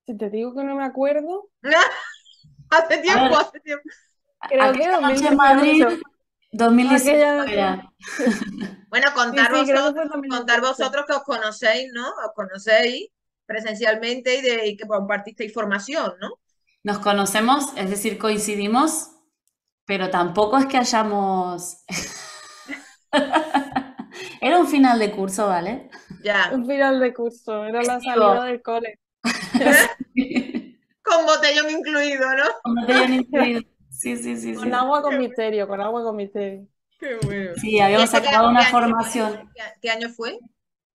Si 0.08 0.18
te 0.18 0.30
digo 0.32 0.56
que 0.56 0.64
no 0.64 0.76
me 0.76 0.86
acuerdo, 0.86 1.50
Hace 2.70 2.98
tiempo, 3.00 3.30
ver. 3.30 3.34
hace 3.38 3.60
tiempo. 3.62 3.90
creo 4.48 4.76
que 4.76 4.80
Aquella 4.80 5.00
noche 5.00 5.02
2018. 5.02 5.28
en 5.28 5.36
Madrid, 5.38 5.86
2018 6.52 7.10
Aquella 7.12 7.36
noche. 7.36 7.54
era. 7.54 7.92
Bueno, 8.90 9.08
contar 9.14 9.54
Sí, 9.54 9.66
que 9.66 9.74
vosotros, 9.74 10.08
contar 10.30 10.62
vosotros 10.62 11.06
que 11.06 11.14
os 11.14 11.24
conocéis, 11.24 11.92
¿no? 11.94 12.08
Os 12.10 12.32
conocéis 12.36 13.10
presencialmente 13.46 14.36
y, 14.40 14.42
de, 14.42 14.68
y 14.68 14.78
que 14.78 14.88
compartisteis 14.88 15.54
formación, 15.54 16.14
¿no? 16.20 16.40
Nos 16.84 17.00
conocemos, 17.00 17.66
es 17.76 17.90
decir, 17.90 18.18
coincidimos, 18.18 19.10
pero 19.86 20.10
tampoco 20.10 20.58
es 20.58 20.66
que 20.68 20.78
hayamos... 20.78 21.84
Era 24.42 24.60
un 24.60 24.68
final 24.68 25.00
de 25.00 25.12
curso, 25.12 25.48
¿vale? 25.48 25.90
Ya. 26.20 26.50
Un 26.54 26.66
final 26.66 27.00
de 27.00 27.14
curso, 27.14 27.64
era 27.66 27.84
la 27.84 28.00
salida 28.02 28.44
del 28.46 28.62
cole. 28.62 29.00
Con 31.04 31.26
botellón 31.26 31.70
incluido, 31.72 32.28
¿no? 32.36 32.44
Te 32.86 32.92
hayan 32.94 33.14
incluido. 33.14 33.62
Sí, 33.90 34.18
sí, 34.18 34.38
sí, 34.38 34.56
sí. 34.56 34.60
Con 34.60 34.74
agua 34.74 35.02
con 35.02 35.18
misterio, 35.18 35.68
con 35.68 35.82
agua 35.82 36.04
con 36.04 36.16
misterio. 36.18 36.68
Qué 37.00 37.16
bueno. 37.18 37.56
Sí, 37.56 37.80
habíamos 37.80 38.14
¿Y 38.14 38.20
ese 38.20 38.22
qué- 38.22 38.28
acabado 38.28 38.50
una 38.50 38.64
qué 38.64 38.64
año 38.64 38.86
fue? 38.96 39.10
formación. 39.12 39.52
¿Qué, 39.82 39.90
año 39.90 40.10
fue? 40.10 40.40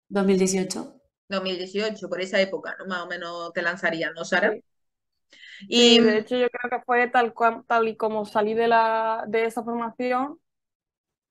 2018. 0.08 1.00
2018, 1.28 2.08
por 2.08 2.20
esa 2.22 2.40
época, 2.40 2.74
¿no? 2.78 2.86
Más 2.86 3.02
o 3.02 3.06
menos 3.08 3.52
te 3.52 3.60
lanzarían, 3.62 4.14
¿no, 4.14 4.24
Sara? 4.24 4.50
Sí. 4.50 4.64
Y 5.68 5.98
Sí, 5.98 6.00
de 6.00 6.18
hecho 6.18 6.36
yo 6.36 6.48
creo 6.50 6.70
que 6.70 6.84
fue 6.84 7.08
tal 7.08 7.34
cual, 7.34 7.64
tal 7.66 7.88
y 7.88 7.96
como 7.96 8.24
salí 8.24 8.54
de 8.54 8.68
la, 8.68 9.24
de 9.28 9.44
esa 9.46 9.62
formación, 9.64 10.38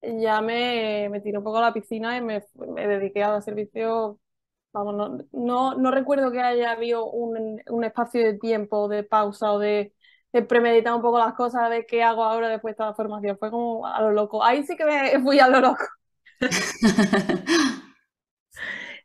ya 0.01 0.41
me, 0.41 1.09
me 1.09 1.21
tiré 1.21 1.37
un 1.37 1.43
poco 1.43 1.57
a 1.59 1.61
la 1.61 1.73
piscina 1.73 2.17
y 2.17 2.21
me, 2.21 2.43
me 2.69 2.87
dediqué 2.87 3.23
a 3.23 3.31
dar 3.31 3.43
servicio. 3.43 4.19
Vamos, 4.73 4.95
no, 4.95 5.17
no, 5.33 5.75
no 5.77 5.91
recuerdo 5.91 6.31
que 6.31 6.39
haya 6.39 6.71
habido 6.71 7.05
un, 7.11 7.61
un 7.69 7.83
espacio 7.83 8.23
de 8.23 8.37
tiempo, 8.39 8.87
de 8.87 9.03
pausa 9.03 9.51
o 9.51 9.59
de, 9.59 9.93
de 10.31 10.41
premeditar 10.43 10.93
un 10.93 11.01
poco 11.01 11.19
las 11.19 11.33
cosas, 11.33 11.69
de 11.69 11.85
qué 11.85 12.03
hago 12.03 12.23
ahora 12.23 12.47
después 12.47 12.71
de 12.77 12.83
esta 12.83 12.93
formación. 12.95 13.37
Fue 13.37 13.51
como 13.51 13.85
a 13.85 14.01
lo 14.01 14.11
loco. 14.11 14.41
Ahí 14.43 14.63
sí 14.63 14.77
que 14.77 14.85
me 14.85 15.19
fui 15.23 15.39
a 15.39 15.49
lo 15.49 15.59
loco. 15.59 15.83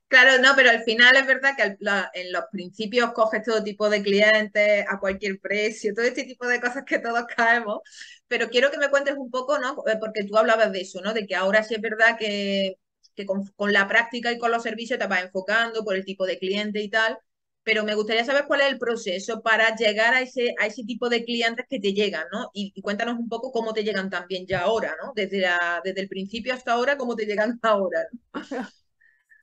Claro, 0.08 0.40
no, 0.40 0.52
pero 0.54 0.70
al 0.70 0.82
final 0.85 1.16
es 1.16 1.26
verdad 1.26 1.54
que 1.56 1.76
la- 1.80 2.11
en 2.14 2.32
los 2.32 2.44
principios 2.52 3.12
coges 3.12 3.42
todo 3.42 3.62
tipo 3.64 3.88
de 3.90 4.02
clientes 4.02 4.85
a 4.88 4.99
cualquier 5.00 5.40
precio, 5.40 5.92
todo 5.94 6.04
este 6.04 6.25
tipo 6.25 6.46
de 6.46 6.61
cosas 6.61 6.85
que 6.85 6.99
todos 7.00 7.25
caemos, 7.37 7.80
pero 8.28 8.49
quiero 8.49 8.70
que 8.70 8.78
me 8.78 8.88
cuentes 8.90 9.14
un 9.16 9.30
poco, 9.30 9.58
¿no? 9.58 9.73
Eh, 9.87 9.96
Porque 10.00 10.25
tú 10.25 10.37
hablabas 10.37 10.70
de 10.73 10.82
eso, 10.82 11.00
¿no? 11.02 11.12
De 11.12 11.26
que 11.26 11.35
ahora 11.35 11.62
sí 11.64 11.75
es 11.75 11.80
verdad 11.80 12.16
que, 12.18 12.76
que 13.16 13.26
con, 13.26 13.46
con 13.56 13.73
la 13.73 13.88
práctica 13.88 14.32
y 14.32 14.38
con 14.38 14.52
los 14.52 14.62
servicios 14.62 14.99
te 14.99 15.06
vas 15.06 15.25
enfocando 15.25 15.85
por 15.85 15.96
el 15.96 16.04
tipo 16.04 16.26
de 16.26 16.38
cliente 16.38 16.80
y 16.82 16.90
tal, 16.90 17.18
pero 17.66 17.82
me 17.82 17.96
gustaría 17.96 18.25
saber 18.25 18.44
cuál 18.46 18.61
es 18.61 18.68
el 18.68 18.78
proceso 18.78 19.42
para 19.42 19.75
llegar 19.75 20.14
a 20.14 20.20
ese, 20.20 20.54
a 20.61 20.66
ese 20.66 20.85
tipo 20.85 21.08
de 21.08 21.25
clientes 21.25 21.66
que 21.68 21.80
te 21.80 21.92
llegan, 21.92 22.25
¿no? 22.32 22.49
Y, 22.54 22.80
cuéntanos 22.80 23.18
un 23.18 23.28
poco 23.28 23.50
cómo 23.50 23.73
te 23.73 23.82
llegan 23.82 24.08
también 24.08 24.46
ya 24.46 24.61
ahora, 24.61 24.94
¿no? 25.02 25.12
Desde 25.16 25.40
la, 25.40 25.80
desde 25.82 26.02
el 26.02 26.08
principio 26.08 26.54
hasta 26.54 26.75
ahora, 26.75 26.96
cómo 26.96 27.16
te 27.16 27.26
llegan 27.26 27.58
ahora. 27.62 28.06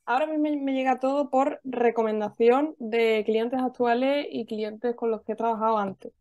Ahora 0.05 0.25
mismo 0.25 0.43
me, 0.43 0.57
me 0.57 0.73
llega 0.73 0.99
todo 0.99 1.29
por 1.29 1.61
recomendación 1.63 2.75
de 2.77 3.23
clientes 3.25 3.59
actuales 3.61 4.27
y 4.29 4.45
clientes 4.45 4.95
con 4.95 5.11
los 5.11 5.23
que 5.23 5.33
he 5.33 5.35
trabajado 5.35 5.77
antes. 5.77 6.13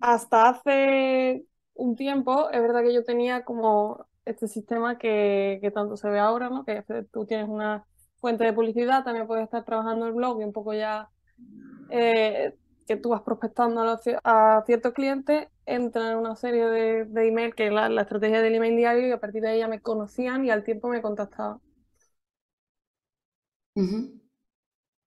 Hasta 0.00 0.48
hace 0.50 1.44
un 1.74 1.96
tiempo, 1.96 2.50
es 2.50 2.60
verdad 2.60 2.82
que 2.82 2.92
yo 2.94 3.04
tenía 3.04 3.44
como 3.44 4.06
este 4.24 4.48
sistema 4.48 4.98
que, 4.98 5.58
que 5.62 5.70
tanto 5.70 5.96
se 5.96 6.08
ve 6.10 6.18
ahora, 6.20 6.48
¿no? 6.50 6.64
Que 6.64 6.84
tú 7.12 7.26
tienes 7.26 7.48
una 7.48 7.86
fuente 8.18 8.44
de 8.44 8.52
publicidad, 8.52 9.04
también 9.04 9.26
puedes 9.26 9.44
estar 9.44 9.64
trabajando 9.64 10.06
el 10.06 10.12
blog 10.12 10.40
y 10.40 10.44
un 10.44 10.52
poco 10.52 10.74
ya 10.74 11.10
eh, 11.88 12.54
que 12.86 12.96
tú 12.96 13.10
vas 13.10 13.22
prospectando 13.22 13.80
a, 13.82 13.84
los 13.84 14.00
ci- 14.06 14.18
a 14.24 14.62
ciertos 14.66 14.92
clientes, 14.94 15.48
entran 15.66 16.12
en 16.12 16.18
una 16.18 16.36
serie 16.36 16.66
de, 16.66 17.04
de 17.06 17.28
email, 17.28 17.54
que 17.54 17.66
es 17.68 17.72
la, 17.72 17.88
la 17.88 18.02
estrategia 18.02 18.42
del 18.42 18.54
email 18.56 18.76
diario, 18.76 19.08
y 19.08 19.12
a 19.12 19.20
partir 19.20 19.42
de 19.42 19.50
ahí 19.50 19.58
ya 19.60 19.68
me 19.68 19.80
conocían 19.82 20.44
y 20.44 20.50
al 20.50 20.64
tiempo 20.64 20.88
me 20.88 21.02
contactaban. 21.02 21.60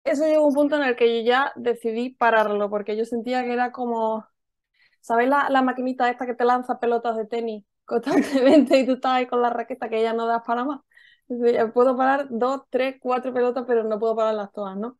Eso 0.04 0.26
llegó 0.26 0.44
a 0.46 0.48
un 0.48 0.54
punto 0.54 0.76
en 0.76 0.84
el 0.84 0.96
que 0.96 1.24
yo 1.24 1.28
ya 1.28 1.52
decidí 1.56 2.12
pararlo, 2.12 2.70
porque 2.70 2.96
yo 2.96 3.06
sentía 3.06 3.44
que 3.44 3.54
era 3.54 3.72
como, 3.72 4.26
¿sabes 5.02 5.30
la, 5.30 5.50
la 5.50 5.62
maquinita 5.64 6.10
esta 6.12 6.26
que 6.28 6.36
te 6.36 6.46
lanza 6.46 6.80
pelotas 6.80 7.18
de 7.18 7.26
tenis 7.28 7.66
constantemente 7.86 8.80
y 8.80 8.86
tú 8.86 8.94
estás 8.94 9.14
ahí 9.14 9.28
con 9.28 9.42
la 9.42 9.50
raqueta 9.50 9.90
que 9.90 10.02
ya 10.02 10.14
no 10.14 10.28
das 10.28 10.44
para 10.46 10.64
más? 10.66 10.82
Puedo 11.74 11.98
parar 11.98 12.28
dos, 12.30 12.62
tres, 12.70 12.98
cuatro 13.00 13.34
pelotas, 13.34 13.66
pero 13.68 13.84
no 13.84 14.00
puedo 14.00 14.16
pararlas 14.16 14.52
todas, 14.54 14.78
¿no? 14.78 14.98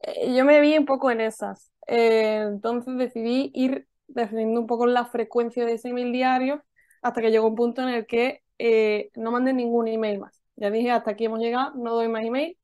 Eh, 0.00 0.34
yo 0.34 0.44
me 0.44 0.60
vi 0.60 0.76
un 0.78 0.86
poco 0.86 1.10
en 1.10 1.20
esas. 1.20 1.70
Eh, 1.86 2.42
entonces 2.46 2.96
decidí 2.96 3.50
ir 3.54 3.88
definiendo 4.08 4.60
un 4.60 4.66
poco 4.66 4.86
la 4.86 5.04
frecuencia 5.06 5.64
de 5.66 5.74
ese 5.74 5.88
email 5.90 6.12
diario 6.12 6.64
hasta 7.02 7.20
que 7.20 7.30
llegó 7.30 7.46
un 7.48 7.54
punto 7.56 7.82
en 7.82 7.88
el 7.90 8.06
que 8.06 8.42
eh, 8.58 9.10
no 9.16 9.30
mandé 9.30 9.52
ningún 9.52 9.88
email 9.88 10.18
más. 10.20 10.42
Ya 10.56 10.70
dije, 10.70 10.90
hasta 10.90 11.12
aquí 11.12 11.26
hemos 11.26 11.38
llegado, 11.40 11.74
no 11.76 11.94
doy 11.94 12.08
más 12.08 12.24
email. 12.24 12.58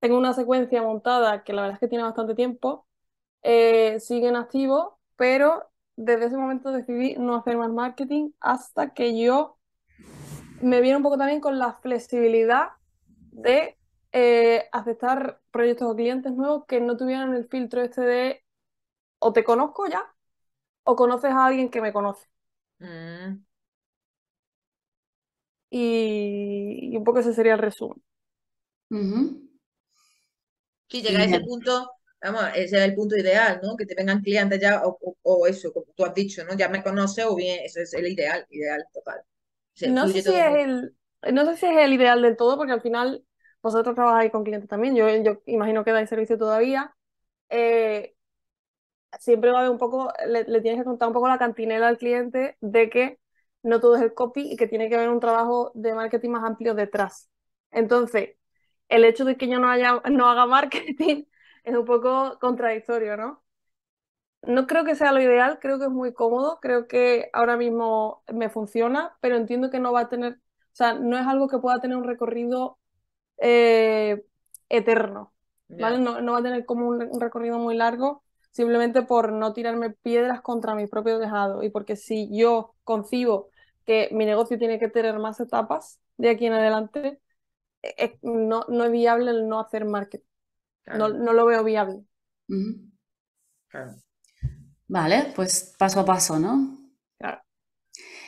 Tengo 0.00 0.18
una 0.18 0.34
secuencia 0.34 0.82
montada 0.82 1.42
que 1.44 1.52
la 1.52 1.62
verdad 1.62 1.74
es 1.76 1.80
que 1.80 1.88
tiene 1.88 2.04
bastante 2.04 2.34
tiempo, 2.34 2.86
eh, 3.42 4.00
sigue 4.00 4.28
en 4.28 4.36
activo, 4.36 5.00
pero 5.16 5.70
desde 5.96 6.26
ese 6.26 6.36
momento 6.36 6.72
decidí 6.72 7.16
no 7.16 7.36
hacer 7.36 7.56
más 7.56 7.70
marketing 7.70 8.30
hasta 8.40 8.94
que 8.94 9.18
yo 9.20 9.58
me 10.62 10.80
viera 10.80 10.96
un 10.96 11.02
poco 11.02 11.18
también 11.18 11.40
con 11.40 11.58
la 11.58 11.74
flexibilidad 11.74 12.70
de 13.32 13.76
eh, 14.12 14.68
aceptar 14.72 15.40
proyectos 15.50 15.90
o 15.90 15.96
clientes 15.96 16.32
nuevos 16.32 16.64
que 16.66 16.80
no 16.80 16.96
tuvieran 16.96 17.34
el 17.34 17.48
filtro 17.48 17.82
este 17.82 18.00
de 18.02 18.44
o 19.18 19.32
te 19.32 19.44
conozco 19.44 19.86
ya 19.88 20.04
o 20.84 20.96
conoces 20.96 21.32
a 21.32 21.46
alguien 21.46 21.70
que 21.70 21.80
me 21.80 21.92
conoce. 21.92 22.26
Mm. 22.80 23.44
Y, 25.70 26.90
y 26.92 26.96
un 26.96 27.04
poco 27.04 27.18
ese 27.20 27.34
sería 27.34 27.54
el 27.54 27.58
resumen. 27.60 28.02
Sí, 30.88 31.02
llega 31.02 31.20
a 31.20 31.24
ese 31.24 31.40
punto, 31.40 31.90
vamos, 32.32 32.50
ese 32.54 32.76
es 32.78 32.82
el 32.84 32.94
punto 32.94 33.16
ideal, 33.16 33.60
¿no? 33.62 33.76
Que 33.76 33.86
te 33.86 33.94
vengan 33.94 34.22
clientes 34.22 34.60
ya, 34.60 34.82
o, 34.86 34.98
o- 35.00 35.16
o 35.22 35.46
eso, 35.46 35.72
como 35.72 35.86
tú 35.94 36.04
has 36.04 36.14
dicho, 36.14 36.44
¿no? 36.44 36.56
Ya 36.56 36.68
me 36.68 36.82
conoces 36.82 37.24
o 37.26 37.34
bien, 37.36 37.60
eso 37.64 37.80
es 37.80 37.92
el 37.94 38.06
ideal, 38.08 38.46
ideal 38.50 38.84
total. 38.92 39.20
Se 39.74 39.94
No 39.94 40.08
sé 40.08 40.20
si 40.22 40.34
es 40.34 40.46
el, 40.56 40.96
no 41.32 41.44
sé 41.46 41.56
si 41.56 41.66
es 41.66 41.76
el 41.78 41.92
ideal 41.92 42.22
del 42.22 42.36
todo, 42.36 42.56
porque 42.56 42.72
al 42.72 42.80
final 42.82 43.24
vosotros 43.62 43.94
trabajáis 43.94 44.32
con 44.32 44.44
clientes 44.44 44.68
también. 44.68 44.96
Yo, 44.96 45.08
yo 45.22 45.42
imagino 45.46 45.84
que 45.84 45.92
dais 45.92 46.08
servicio 46.08 46.38
todavía. 46.38 46.94
Eh, 47.50 48.16
siempre 49.20 49.50
va 49.50 49.58
a 49.58 49.60
haber 49.60 49.72
un 49.72 49.78
poco, 49.78 50.12
le, 50.26 50.44
le 50.44 50.60
tienes 50.60 50.80
que 50.80 50.84
contar 50.84 51.08
un 51.08 51.14
poco 51.14 51.28
la 51.28 51.38
cantinela 51.38 51.88
al 51.88 51.98
cliente 51.98 52.56
de 52.60 52.90
que 52.90 53.18
no 53.62 53.80
todo 53.80 53.96
es 53.96 54.02
el 54.02 54.14
copy 54.14 54.52
y 54.52 54.56
que 54.56 54.68
tiene 54.68 54.88
que 54.88 54.96
haber 54.96 55.08
un 55.10 55.20
trabajo 55.20 55.72
de 55.74 55.94
marketing 55.94 56.30
más 56.30 56.44
amplio 56.44 56.74
detrás. 56.74 57.30
Entonces, 57.70 58.36
el 58.88 59.04
hecho 59.04 59.24
de 59.24 59.36
que 59.36 59.48
yo 59.48 59.58
no 59.58 59.68
haya, 59.70 60.00
no 60.10 60.28
haga 60.28 60.46
marketing 60.46 61.24
es 61.66 61.76
un 61.76 61.84
poco 61.86 62.38
contradictorio, 62.40 63.16
¿no? 63.18 63.44
No 64.42 64.66
creo 64.66 64.84
que 64.84 64.94
sea 64.94 65.12
lo 65.12 65.20
ideal, 65.20 65.58
creo 65.60 65.78
que 65.78 65.86
es 65.86 65.90
muy 65.90 66.12
cómodo, 66.14 66.60
creo 66.60 66.86
que 66.86 67.30
ahora 67.32 67.56
mismo 67.56 68.22
me 68.32 68.48
funciona, 68.48 69.16
pero 69.20 69.36
entiendo 69.36 69.70
que 69.70 69.80
no 69.80 69.92
va 69.92 70.02
a 70.02 70.08
tener, 70.08 70.34
o 70.34 70.38
sea, 70.72 70.94
no 70.94 71.18
es 71.18 71.26
algo 71.26 71.48
que 71.48 71.58
pueda 71.58 71.80
tener 71.80 71.96
un 71.96 72.04
recorrido 72.04 72.78
eh, 73.38 74.24
eterno, 74.68 75.32
¿vale? 75.78 75.98
No, 75.98 76.20
no 76.22 76.32
va 76.32 76.38
a 76.40 76.42
tener 76.42 76.66
como 76.66 76.88
un, 76.88 77.02
un 77.10 77.20
recorrido 77.20 77.58
muy 77.58 77.76
largo, 77.76 78.24
simplemente 78.52 79.02
por 79.02 79.32
no 79.32 79.52
tirarme 79.54 79.90
piedras 79.90 80.42
contra 80.42 80.74
mi 80.76 80.86
propio 80.88 81.20
tejado 81.20 81.62
y 81.64 81.70
porque 81.70 81.96
si 81.96 82.28
yo 82.36 82.74
concibo 82.84 83.50
que 83.86 84.08
mi 84.12 84.26
negocio 84.26 84.58
tiene 84.58 84.78
que 84.80 84.88
tener 84.88 85.18
más 85.18 85.40
etapas 85.40 86.00
de 86.18 86.30
aquí 86.30 86.46
en 86.46 86.54
adelante, 86.54 87.20
eh, 87.82 87.94
eh, 87.98 88.18
no, 88.22 88.64
no 88.68 88.84
es 88.84 88.92
viable 88.92 89.30
el 89.32 89.48
no 89.48 89.60
hacer 89.60 89.84
marketing, 89.86 90.26
claro, 90.86 91.12
no 91.12 91.32
lo 91.32 91.46
veo 91.46 91.64
viable. 91.64 92.04
Claro. 93.68 93.96
Vale, 94.88 95.32
pues 95.36 95.74
paso 95.78 96.00
a 96.00 96.04
paso, 96.04 96.38
¿no? 96.40 96.78
Claro. 97.18 97.42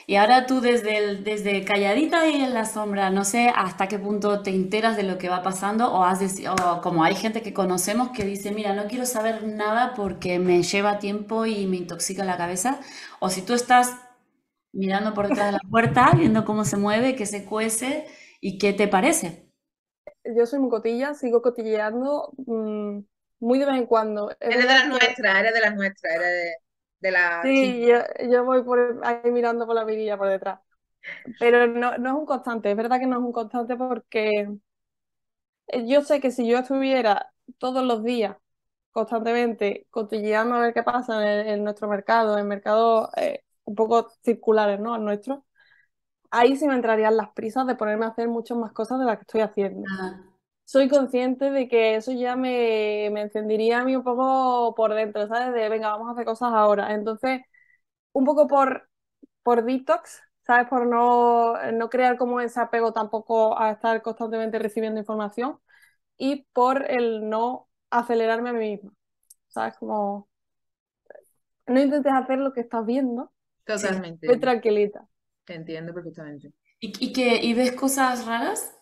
Y 0.06 0.16
ahora 0.16 0.46
tú 0.46 0.60
desde, 0.60 0.96
el- 0.98 1.24
desde 1.24 1.64
calladita 1.64 2.26
y 2.28 2.36
en 2.42 2.54
la 2.54 2.64
sombra, 2.64 3.10
no 3.10 3.24
sé 3.24 3.50
hasta 3.54 3.88
qué 3.88 3.98
punto 3.98 4.42
te 4.42 4.50
enteras 4.50 4.96
de 4.96 5.02
lo 5.02 5.18
que 5.18 5.28
va 5.28 5.42
pasando 5.42 5.92
o, 5.92 6.04
has 6.04 6.20
o 6.48 6.80
como 6.80 7.04
hay 7.04 7.14
gente 7.14 7.42
que 7.42 7.52
conocemos 7.52 8.10
que 8.10 8.24
dice, 8.24 8.50
mira, 8.52 8.74
no 8.74 8.86
quiero 8.86 9.04
saber 9.06 9.44
nada 9.46 9.94
porque 9.94 10.38
me 10.38 10.62
lleva 10.62 10.98
tiempo 10.98 11.44
y 11.46 11.66
me 11.66 11.76
intoxica 11.76 12.24
la 12.24 12.36
cabeza. 12.38 12.80
O 13.20 13.28
si 13.30 13.42
tú 13.42 13.52
estás 13.54 13.94
mirando 14.72 15.14
por 15.14 15.28
detrás 15.28 15.48
de 15.48 15.52
la 15.54 15.70
puerta, 15.70 16.12
viendo 16.16 16.44
cómo 16.46 16.64
se 16.66 16.76
mueve, 16.78 17.16
qué 17.16 17.26
se 17.26 17.44
cuece 17.46 18.06
y 18.42 18.58
qué 18.58 18.72
te 18.74 18.88
parece. 18.88 19.47
Yo 20.36 20.46
soy 20.46 20.58
muy 20.60 20.70
cotilla, 20.70 21.14
sigo 21.14 21.42
cotilleando 21.42 22.32
mm, 22.46 23.00
muy 23.40 23.58
de 23.58 23.66
vez 23.66 23.76
en 23.76 23.86
cuando. 23.86 24.30
Es 24.40 24.40
Eres 24.50 24.66
de 24.68 24.74
las 24.74 24.88
nuestras, 24.88 25.36
eres 25.40 25.54
de 25.54 25.60
las 25.60 25.74
nuestras, 25.76 26.14
eres 26.14 26.26
de, 26.44 26.54
de 27.00 27.10
la 27.12 27.54
sí, 27.54 27.86
yo, 27.86 27.98
yo 28.30 28.44
voy 28.44 28.62
por 28.64 29.00
ahí 29.04 29.30
mirando 29.30 29.66
por 29.66 29.74
la 29.74 29.84
vidilla 29.84 30.16
por 30.18 30.28
detrás. 30.28 30.60
Pero 31.38 31.66
no, 31.68 31.98
no 31.98 32.10
es 32.10 32.16
un 32.16 32.26
constante, 32.26 32.70
es 32.70 32.76
verdad 32.76 33.00
que 33.00 33.06
no 33.06 33.18
es 33.18 33.24
un 33.24 33.32
constante 33.32 33.76
porque 33.76 34.48
eh, 35.68 35.86
yo 35.88 36.02
sé 36.02 36.20
que 36.20 36.30
si 36.30 36.46
yo 36.48 36.58
estuviera 36.58 37.32
todos 37.58 37.84
los 37.84 38.04
días 38.04 38.36
constantemente 38.92 39.86
cotilleando 39.90 40.56
a 40.56 40.60
ver 40.60 40.74
qué 40.74 40.82
pasa 40.82 41.40
en, 41.40 41.48
en 41.48 41.64
nuestro 41.64 41.88
mercado, 41.88 42.38
en 42.38 42.48
mercados 42.48 43.10
eh, 43.16 43.44
un 43.64 43.74
poco 43.74 44.10
circulares, 44.24 44.80
¿no? 44.80 44.94
Al 44.94 45.04
nuestro, 45.04 45.46
ahí 46.30 46.56
sí 46.56 46.66
me 46.66 46.74
entrarían 46.74 47.16
las 47.16 47.30
prisas 47.32 47.66
de 47.66 47.74
ponerme 47.74 48.04
a 48.06 48.08
hacer 48.08 48.28
muchas 48.28 48.58
más 48.58 48.72
cosas 48.72 48.98
de 48.98 49.04
las 49.06 49.16
que 49.16 49.22
estoy 49.22 49.40
haciendo. 49.42 49.86
Ah, 49.90 50.20
soy 50.64 50.88
consciente 50.88 51.50
de 51.50 51.68
que 51.68 51.96
eso 51.96 52.12
ya 52.12 52.36
me, 52.36 53.10
me 53.12 53.22
encendería 53.22 53.80
a 53.80 53.84
mí 53.84 53.96
un 53.96 54.04
poco 54.04 54.74
por 54.76 54.94
dentro, 54.94 55.26
¿sabes? 55.28 55.54
De, 55.54 55.68
venga, 55.68 55.90
vamos 55.90 56.08
a 56.08 56.12
hacer 56.12 56.24
cosas 56.26 56.52
ahora. 56.52 56.94
Entonces, 56.94 57.42
un 58.12 58.24
poco 58.24 58.48
por, 58.48 58.88
por 59.42 59.64
detox, 59.64 60.22
¿sabes? 60.46 60.68
Por 60.68 60.86
no, 60.86 61.54
no 61.72 61.90
crear 61.90 62.18
como 62.18 62.40
ese 62.40 62.60
apego 62.60 62.92
tampoco 62.92 63.58
a 63.58 63.72
estar 63.72 64.02
constantemente 64.02 64.58
recibiendo 64.58 65.00
información 65.00 65.58
y 66.18 66.46
por 66.52 66.90
el 66.90 67.28
no 67.30 67.68
acelerarme 67.90 68.50
a 68.50 68.52
mí 68.54 68.60
misma, 68.76 68.92
¿sabes? 69.48 69.76
Como, 69.78 70.28
no 71.68 71.80
intentes 71.80 72.12
hacer 72.12 72.38
lo 72.38 72.52
que 72.52 72.60
estás 72.60 72.84
viendo. 72.84 73.32
Totalmente, 73.64 74.26
ve 74.28 74.36
tranquilita. 74.38 75.08
Te 75.48 75.54
entiendo 75.54 75.94
perfectamente. 75.94 76.52
¿Y, 76.78 76.92
y, 77.06 77.12
qué- 77.12 77.40
y 77.42 77.54
ves 77.54 77.72
cosas 77.72 78.26
raras? 78.26 78.74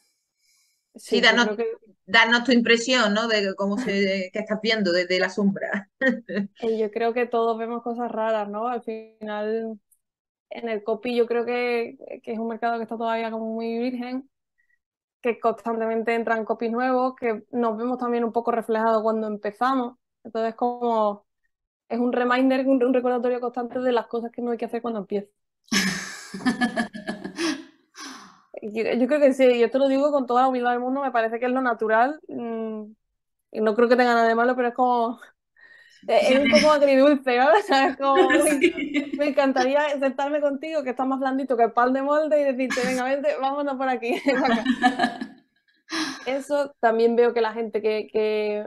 Sí, 0.96 1.20
danos, 1.20 2.44
tu 2.44 2.52
impresión, 2.52 3.14
¿no? 3.14 3.28
De 3.28 3.54
cómo 3.54 3.78
se, 3.78 3.84
qué 4.32 4.38
estás 4.40 4.60
viendo 4.60 4.92
desde 4.92 5.20
la 5.20 5.30
sombra. 5.30 5.88
yo 6.60 6.90
creo 6.90 7.14
que 7.14 7.26
todos 7.26 7.56
vemos 7.56 7.82
cosas 7.82 8.10
raras, 8.10 8.48
¿no? 8.48 8.66
Al 8.66 8.82
final, 8.82 9.78
en 10.50 10.68
el 10.68 10.82
copy 10.82 11.14
yo 11.14 11.26
creo 11.26 11.44
que, 11.44 11.96
que 12.22 12.32
es 12.32 12.38
un 12.38 12.48
mercado 12.48 12.78
que 12.78 12.82
está 12.82 12.96
todavía 12.96 13.30
como 13.30 13.46
muy 13.54 13.78
virgen, 13.78 14.28
que 15.22 15.38
constantemente 15.38 16.14
entran 16.14 16.44
copies 16.44 16.72
nuevos, 16.72 17.14
que 17.14 17.44
nos 17.52 17.76
vemos 17.76 17.98
también 17.98 18.24
un 18.24 18.32
poco 18.32 18.50
reflejados 18.50 19.02
cuando 19.02 19.28
empezamos. 19.28 19.98
Entonces, 20.24 20.54
como 20.56 21.26
es 21.88 21.98
un 22.00 22.12
reminder, 22.12 22.66
un, 22.66 22.94
recordatorio 22.94 23.40
constante 23.40 23.78
de 23.80 23.92
las 23.92 24.06
cosas 24.06 24.32
que 24.32 24.42
no 24.42 24.50
hay 24.50 24.58
que 24.58 24.64
hacer 24.64 24.82
cuando 24.82 25.00
empieza. 25.00 25.28
yo, 28.62 29.06
creo 29.06 29.20
que 29.20 29.32
sí, 29.32 29.58
yo 29.58 29.70
te 29.70 29.78
lo 29.78 29.88
digo 29.88 30.10
con 30.10 30.26
toda 30.26 30.42
la 30.42 30.48
humildad 30.48 30.70
del 30.70 30.80
mundo, 30.80 31.02
me 31.02 31.12
parece 31.12 31.38
que 31.38 31.46
es 31.46 31.52
lo 31.52 31.60
natural. 31.60 32.20
Mm, 32.28 32.84
y 33.52 33.60
no 33.60 33.74
creo 33.74 33.88
que 33.88 33.96
tenga 33.96 34.14
nada 34.14 34.28
de 34.28 34.34
malo, 34.34 34.56
pero 34.56 34.68
es 34.68 34.74
como. 34.74 35.20
Es 36.08 36.38
un 36.38 36.48
poco 36.48 36.70
agridulce, 36.72 37.36
¿no? 37.36 37.46
como, 37.98 38.28
me, 39.18 39.26
encantaría 39.26 39.98
sentarme 39.98 40.40
contigo, 40.40 40.84
que 40.84 40.90
estás 40.90 41.06
más 41.06 41.18
blandito 41.18 41.56
que 41.56 41.64
el 41.64 41.72
pan 41.72 41.92
de 41.92 42.02
molde, 42.02 42.40
y 42.40 42.44
decirte, 42.44 42.86
venga, 42.86 43.02
vente, 43.02 43.34
vámonos 43.40 43.76
por 43.76 43.88
aquí. 43.88 44.14
Eso 46.26 46.76
también 46.78 47.16
veo 47.16 47.34
que 47.34 47.40
la 47.40 47.52
gente 47.54 47.82
que, 47.82 48.06
que, 48.12 48.66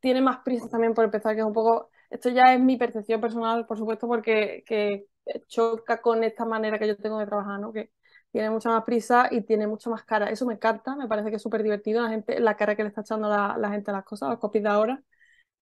tiene 0.00 0.20
más 0.20 0.38
prisa 0.38 0.68
también 0.68 0.94
por 0.94 1.04
empezar, 1.04 1.34
que 1.34 1.40
es 1.40 1.46
un 1.46 1.52
poco, 1.52 1.90
esto 2.10 2.28
ya 2.30 2.54
es 2.54 2.60
mi 2.60 2.76
percepción 2.76 3.20
personal, 3.20 3.66
por 3.66 3.78
supuesto, 3.78 4.06
porque 4.06 4.64
que 4.66 5.06
choca 5.48 6.00
con 6.00 6.24
esta 6.24 6.44
manera 6.44 6.78
que 6.78 6.86
yo 6.86 6.96
tengo 6.96 7.18
de 7.18 7.26
trabajar, 7.26 7.60
¿no? 7.60 7.72
Que 7.72 7.90
tiene 8.30 8.50
mucha 8.50 8.68
más 8.68 8.84
prisa 8.84 9.28
y 9.30 9.42
tiene 9.42 9.66
mucha 9.66 9.90
más 9.90 10.04
cara. 10.04 10.30
Eso 10.30 10.46
me 10.46 10.54
encanta, 10.54 10.96
me 10.96 11.06
parece 11.06 11.30
que 11.30 11.36
es 11.36 11.42
súper 11.42 11.62
divertido 11.62 12.02
la 12.02 12.10
gente, 12.10 12.40
la 12.40 12.56
cara 12.56 12.74
que 12.74 12.82
le 12.82 12.88
está 12.88 13.02
echando 13.02 13.28
la, 13.28 13.56
la 13.58 13.70
gente 13.70 13.90
a 13.90 13.94
las 13.94 14.04
cosas, 14.04 14.28
los 14.28 14.38
copies 14.38 14.64
de 14.64 14.70
ahora, 14.70 15.02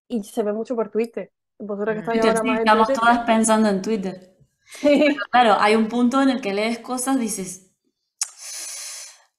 y 0.09 0.25
se 0.25 0.43
ve 0.43 0.53
mucho 0.53 0.75
por 0.75 0.91
Twitter. 0.91 1.33
Vosotros 1.59 1.95
que 1.95 2.01
estáis 2.01 2.25
ahora 2.25 2.43
más 2.43 2.59
estamos 2.59 2.93
todas 2.93 3.19
pensando 3.21 3.69
en 3.69 3.83
Twitter. 3.83 4.37
claro, 5.31 5.57
hay 5.61 5.77
un 5.77 5.89
punto 5.89 6.23
en 6.23 6.31
el 6.31 6.41
que 6.41 6.55
lees 6.55 6.79
cosas, 6.79 7.19
dices, 7.19 7.73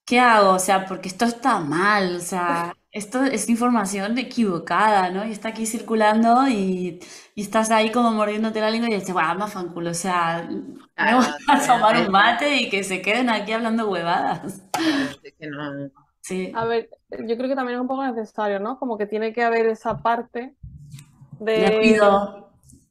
¿qué 0.06 0.20
hago? 0.20 0.52
O 0.52 0.60
sea, 0.60 0.86
porque 0.86 1.10
esto 1.10 1.26
está 1.26 1.60
mal, 1.60 2.18
o 2.18 2.20
sea, 2.20 2.76
esto 2.94 3.24
es 3.24 3.50
información 3.50 4.18
equivocada, 4.20 5.10
¿no? 5.10 5.26
Y 5.26 5.32
está 5.32 5.50
aquí 5.50 5.66
circulando 5.66 6.48
y, 6.48 7.00
y 7.34 7.42
estás 7.42 7.72
ahí 7.72 7.92
como 7.92 8.12
mordiéndote 8.12 8.62
la 8.62 8.70
lengua 8.70 8.88
y 8.88 8.94
dices, 8.94 9.14
bueno, 9.14 9.34
más 9.36 9.52
fanculo, 9.52 9.90
o 9.90 9.96
sea, 9.96 10.48
me 10.48 11.16
voy 11.16 11.26
a 11.48 11.68
tomar 11.68 11.98
un 11.98 12.12
mate 12.12 12.56
y 12.56 12.70
que 12.70 12.84
se 12.84 13.02
queden 13.02 13.32
aquí 13.32 13.52
hablando 13.52 13.90
huevadas. 13.90 14.62
Sí. 16.22 16.52
A 16.56 16.66
ver, 16.66 16.90
yo 17.10 17.36
creo 17.36 17.50
que 17.50 17.56
también 17.56 17.78
es 17.78 17.82
un 17.82 17.88
poco 17.88 18.06
necesario, 18.06 18.60
¿no? 18.60 18.78
Como 18.78 18.98
que 18.98 19.08
tiene 19.08 19.34
que 19.34 19.44
haber 19.44 19.66
esa 19.66 19.98
parte 19.98 20.54
de... 21.40 22.00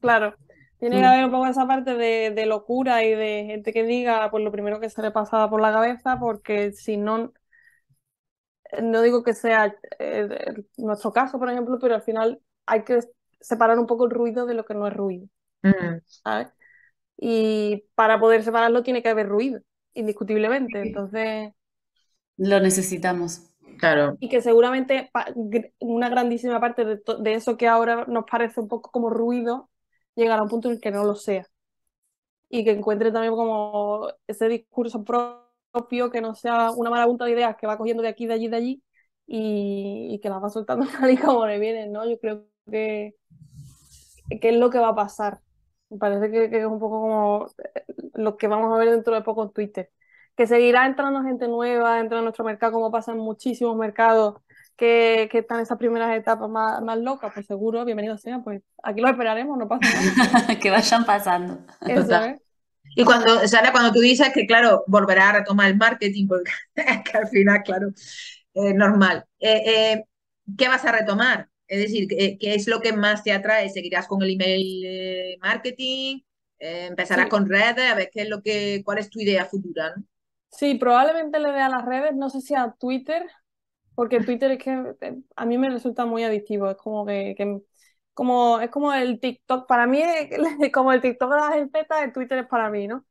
Claro, 0.01 0.35
tiene 0.79 0.99
que 0.99 1.05
haber 1.05 1.25
un 1.25 1.31
poco 1.31 1.47
esa 1.47 1.65
parte 1.65 1.95
de, 1.95 2.31
de 2.31 2.45
locura 2.45 3.05
y 3.05 3.15
de 3.15 3.45
gente 3.47 3.71
que 3.71 3.85
diga 3.85 4.29
pues 4.29 4.43
lo 4.43 4.51
primero 4.51 4.81
que 4.81 4.89
se 4.89 5.01
le 5.01 5.11
pasa 5.11 5.49
por 5.49 5.61
la 5.61 5.71
cabeza, 5.71 6.19
porque 6.19 6.73
si 6.73 6.97
no 6.97 7.31
no 8.81 9.01
digo 9.01 9.23
que 9.23 9.33
sea 9.33 9.75
eh, 9.99 10.27
nuestro 10.77 11.11
caso, 11.11 11.39
por 11.39 11.49
ejemplo, 11.49 11.77
pero 11.79 11.95
al 11.95 12.01
final 12.01 12.41
hay 12.65 12.83
que 12.83 12.99
separar 13.39 13.77
un 13.77 13.87
poco 13.87 14.05
el 14.05 14.11
ruido 14.11 14.45
de 14.45 14.53
lo 14.53 14.65
que 14.65 14.73
no 14.73 14.87
es 14.87 14.93
ruido. 14.93 15.27
¿sabes? 16.05 16.49
Y 17.17 17.85
para 17.95 18.19
poder 18.19 18.43
separarlo 18.43 18.83
tiene 18.83 19.01
que 19.01 19.09
haber 19.09 19.27
ruido, 19.27 19.61
indiscutiblemente. 19.93 20.81
Entonces. 20.81 21.53
Lo 22.37 22.59
necesitamos. 22.59 23.49
Claro. 23.77 24.17
Y 24.19 24.29
que 24.29 24.41
seguramente 24.41 25.11
una 25.79 26.09
grandísima 26.09 26.59
parte 26.59 26.85
de, 26.85 27.01
de, 27.19 27.33
eso 27.33 27.57
que 27.57 27.67
ahora 27.67 28.05
nos 28.07 28.25
parece 28.29 28.59
un 28.59 28.67
poco 28.67 28.91
como 28.91 29.09
ruido 29.09 29.69
llegará 30.15 30.41
a 30.41 30.43
un 30.43 30.49
punto 30.49 30.69
en 30.69 30.75
el 30.75 30.81
que 30.81 30.91
no 30.91 31.03
lo 31.03 31.15
sea. 31.15 31.47
Y 32.49 32.63
que 32.63 32.71
encuentre 32.71 33.11
también 33.11 33.33
como 33.33 34.09
ese 34.27 34.47
discurso 34.47 35.03
pro 35.03 35.52
propio, 35.73 36.11
que 36.11 36.21
no 36.21 36.35
sea 36.35 36.71
una 36.71 36.89
mala 36.89 37.05
punta 37.05 37.25
de 37.25 37.31
ideas 37.31 37.57
que 37.57 37.67
va 37.67 37.77
cogiendo 37.77 38.03
de 38.03 38.09
aquí, 38.09 38.27
de 38.27 38.33
allí, 38.33 38.47
de 38.47 38.55
allí 38.55 38.83
y, 39.25 40.19
que 40.21 40.29
las 40.29 40.41
va 40.41 40.49
soltando 40.49 40.85
tal 40.99 41.11
y 41.11 41.17
como 41.17 41.45
le 41.47 41.59
vienen, 41.59 41.91
¿no? 41.91 42.07
Yo 42.09 42.19
creo 42.19 42.45
que, 42.69 43.15
que 44.41 44.49
es 44.49 44.55
lo 44.55 44.69
que 44.69 44.79
va 44.79 44.89
a 44.89 44.95
pasar. 44.95 45.39
Me 45.89 45.97
parece 45.97 46.31
que, 46.31 46.59
es 46.59 46.65
un 46.65 46.79
poco 46.79 47.01
como 47.01 47.47
eh, 47.75 47.83
lo 48.13 48.37
que 48.37 48.47
vamos 48.47 48.73
a 48.73 48.77
ver 48.77 48.91
dentro 48.91 49.15
de 49.15 49.21
poco 49.21 49.43
en 49.43 49.51
Twitter. 49.51 49.91
Que 50.35 50.47
seguirá 50.47 50.85
entrando 50.85 51.21
gente 51.23 51.47
nueva 51.47 51.97
dentro 51.97 52.17
de 52.17 52.23
nuestro 52.23 52.43
mercado, 52.45 52.73
como 52.73 52.91
pasa 52.91 53.11
en 53.11 53.19
muchísimos 53.19 53.75
mercados 53.75 54.41
que, 54.75 55.29
que 55.31 55.39
están 55.39 55.57
en 55.59 55.63
esas 55.63 55.77
primeras 55.77 56.15
etapas 56.17 56.49
más, 56.49 56.81
más 56.81 56.97
locas, 56.97 57.31
pues 57.33 57.45
seguro, 57.45 57.85
bienvenidos 57.85 58.21
sean, 58.21 58.43
pues 58.43 58.63
aquí 58.81 59.01
lo 59.01 59.09
esperaremos, 59.09 59.57
no 59.57 59.67
pasa 59.67 59.87
nada. 60.15 60.59
que 60.59 60.71
vayan 60.71 61.05
pasando. 61.05 61.59
Eso, 61.81 62.15
¿eh? 62.23 62.41
Y 62.95 63.03
cuando, 63.03 63.47
Sara, 63.47 63.71
cuando 63.71 63.91
tú 63.91 63.99
dices 63.99 64.29
que, 64.33 64.45
claro, 64.45 64.83
volverá 64.87 65.29
a 65.29 65.39
retomar 65.39 65.69
el 65.69 65.77
marketing, 65.77 66.27
porque 66.27 66.51
es 66.75 66.85
que 67.11 67.17
al 67.17 67.27
final, 67.27 67.63
claro, 67.63 67.89
es 68.53 68.75
normal. 68.75 69.25
Eh, 69.39 69.63
eh, 69.65 70.03
¿Qué 70.57 70.67
vas 70.67 70.85
a 70.85 70.91
retomar? 70.91 71.49
Es 71.67 71.79
decir, 71.79 72.07
¿qué, 72.07 72.37
es 72.39 72.67
lo 72.67 72.81
que 72.81 72.93
más 72.93 73.23
te 73.23 73.31
atrae? 73.31 73.69
¿Seguirás 73.69 74.07
con 74.07 74.21
el 74.21 74.31
email 74.31 74.83
eh, 74.85 75.37
marketing? 75.41 76.19
¿Empezarás 76.59 77.27
con 77.27 77.49
redes? 77.49 77.91
A 77.91 77.95
ver, 77.95 78.09
¿qué 78.11 78.21
es 78.21 78.29
lo 78.29 78.41
que, 78.41 78.81
¿cuál 78.85 78.99
es 78.99 79.09
tu 79.09 79.19
idea 79.19 79.45
futura? 79.45 79.93
Sí, 80.49 80.75
probablemente 80.75 81.39
le 81.39 81.51
dé 81.51 81.59
a 81.59 81.69
las 81.69 81.83
redes, 81.83 82.15
no 82.15 82.29
sé 82.29 82.39
si 82.39 82.53
a 82.53 82.73
Twitter, 82.79 83.25
porque 83.95 84.21
Twitter 84.21 84.51
es 84.51 84.63
que 84.63 84.95
a 85.35 85.45
mí 85.45 85.57
me 85.57 85.69
resulta 85.69 86.05
muy 86.05 86.23
adictivo, 86.23 86.69
es 86.69 86.77
como 86.77 87.05
que 87.05 87.35
como, 88.13 88.59
es 88.59 88.69
como 88.69 88.93
el 88.93 89.19
TikTok, 89.19 89.67
para 89.67 89.87
mí 89.87 90.01
es 90.01 90.29
como 90.71 90.91
el 90.91 91.01
TikTok 91.01 91.31
de 91.31 91.37
las 91.37 91.55
empresas, 91.55 92.03
el 92.03 92.13
Twitter 92.13 92.39
es 92.39 92.47
para 92.47 92.69
mí, 92.69 92.87
¿no? 92.87 93.05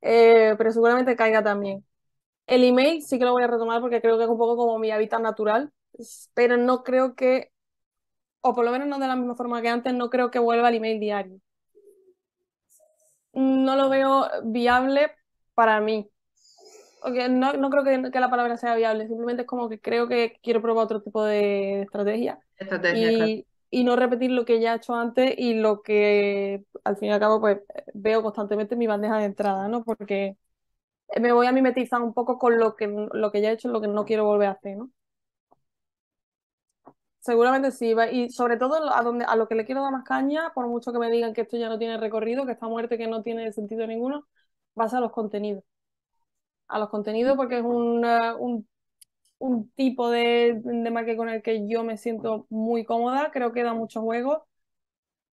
Eh, 0.00 0.54
pero 0.56 0.72
seguramente 0.72 1.16
caiga 1.16 1.42
también. 1.42 1.84
El 2.46 2.64
email 2.64 3.02
sí 3.02 3.18
que 3.18 3.24
lo 3.24 3.32
voy 3.32 3.42
a 3.42 3.46
retomar 3.46 3.80
porque 3.80 4.00
creo 4.00 4.16
que 4.16 4.24
es 4.24 4.30
un 4.30 4.38
poco 4.38 4.56
como 4.56 4.78
mi 4.78 4.90
hábitat 4.90 5.20
natural, 5.20 5.72
pero 6.34 6.56
no 6.56 6.82
creo 6.82 7.14
que, 7.14 7.52
o 8.40 8.54
por 8.54 8.64
lo 8.64 8.70
menos 8.70 8.88
no 8.88 8.98
de 8.98 9.06
la 9.06 9.16
misma 9.16 9.36
forma 9.36 9.60
que 9.60 9.68
antes, 9.68 9.92
no 9.92 10.08
creo 10.08 10.30
que 10.30 10.38
vuelva 10.38 10.70
el 10.70 10.76
email 10.76 11.00
diario. 11.00 11.40
No 13.34 13.76
lo 13.76 13.88
veo 13.90 14.28
viable 14.44 15.12
para 15.54 15.80
mí. 15.80 16.10
no, 17.28 17.52
no 17.52 17.70
creo 17.70 17.84
que, 17.84 18.10
que, 18.10 18.20
la 18.20 18.30
palabra 18.30 18.56
sea 18.56 18.74
viable, 18.74 19.06
simplemente 19.08 19.42
es 19.42 19.48
como 19.48 19.68
que 19.68 19.78
creo 19.78 20.08
que 20.08 20.38
quiero 20.42 20.62
probar 20.62 20.84
otro 20.84 21.02
tipo 21.02 21.22
de 21.24 21.82
estrategia. 21.82 22.40
Estrategia, 22.56 23.26
y 23.26 23.47
no 23.72 23.96
repetir 23.96 24.30
lo 24.30 24.44
que 24.44 24.60
ya 24.60 24.74
he 24.74 24.76
hecho 24.76 24.94
antes 24.94 25.34
y 25.38 25.54
lo 25.54 25.82
que 25.82 26.64
al 26.84 26.96
fin 26.96 27.08
y 27.10 27.12
al 27.12 27.20
cabo 27.20 27.40
pues 27.40 27.58
veo 27.94 28.22
constantemente 28.22 28.74
en 28.74 28.78
mi 28.80 28.86
bandeja 28.86 29.18
de 29.18 29.24
entrada, 29.26 29.68
¿no? 29.68 29.84
Porque 29.84 30.36
me 31.20 31.32
voy 31.32 31.46
a 31.46 31.52
mimetizar 31.52 32.02
un 32.02 32.14
poco 32.14 32.38
con 32.38 32.58
lo 32.58 32.76
que, 32.76 32.88
lo 33.12 33.32
que 33.32 33.40
ya 33.42 33.50
he 33.50 33.54
hecho 33.54 33.68
y 33.68 33.72
lo 33.72 33.80
que 33.80 33.88
no 33.88 34.04
quiero 34.06 34.24
volver 34.24 34.48
a 34.48 34.52
hacer, 34.52 34.76
¿no? 34.78 34.90
Seguramente 37.20 37.72
sí, 37.72 37.94
y 38.12 38.30
sobre 38.30 38.56
todo 38.56 38.92
a, 38.94 39.02
donde, 39.02 39.24
a 39.24 39.36
lo 39.36 39.48
que 39.48 39.54
le 39.54 39.64
quiero 39.66 39.82
dar 39.82 39.92
más 39.92 40.04
caña, 40.04 40.52
por 40.54 40.66
mucho 40.68 40.92
que 40.92 40.98
me 40.98 41.10
digan 41.10 41.34
que 41.34 41.42
esto 41.42 41.56
ya 41.58 41.68
no 41.68 41.78
tiene 41.78 41.98
recorrido, 41.98 42.46
que 42.46 42.52
esta 42.52 42.68
muerte 42.68 42.96
que 42.96 43.06
no 43.08 43.22
tiene 43.22 43.52
sentido 43.52 43.86
ninguno, 43.86 44.26
va 44.78 44.84
a 44.86 45.00
los 45.00 45.12
contenidos. 45.12 45.64
A 46.68 46.78
los 46.78 46.88
contenidos 46.90 47.36
porque 47.36 47.58
es 47.58 47.64
un, 47.64 48.04
un 48.04 48.68
un 49.38 49.70
tipo 49.72 50.10
de, 50.10 50.60
de 50.64 50.90
marca 50.90 51.16
con 51.16 51.28
el 51.28 51.42
que 51.42 51.66
yo 51.68 51.84
me 51.84 51.96
siento 51.96 52.46
muy 52.50 52.84
cómoda, 52.84 53.30
creo 53.32 53.52
que 53.52 53.62
da 53.62 53.74
mucho 53.74 54.02
juego 54.02 54.46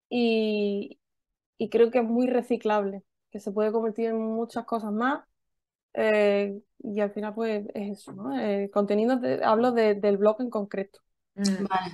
y, 0.09 0.99
y 1.57 1.69
creo 1.69 1.91
que 1.91 1.99
es 1.99 2.05
muy 2.05 2.27
reciclable, 2.27 3.03
que 3.31 3.39
se 3.39 3.51
puede 3.51 3.71
convertir 3.71 4.07
en 4.07 4.17
muchas 4.17 4.65
cosas 4.65 4.91
más. 4.91 5.23
Eh, 5.93 6.59
y 6.79 6.99
al 6.99 7.11
final, 7.11 7.33
pues 7.33 7.65
es 7.73 7.99
eso, 7.99 8.11
¿no? 8.11 8.37
Eh, 8.37 8.69
contenido, 8.71 9.19
hablo 9.43 9.71
del 9.71 10.17
blog 10.17 10.41
en 10.41 10.49
concreto. 10.49 10.99
Mm. 11.35 11.65
Vale. 11.67 11.91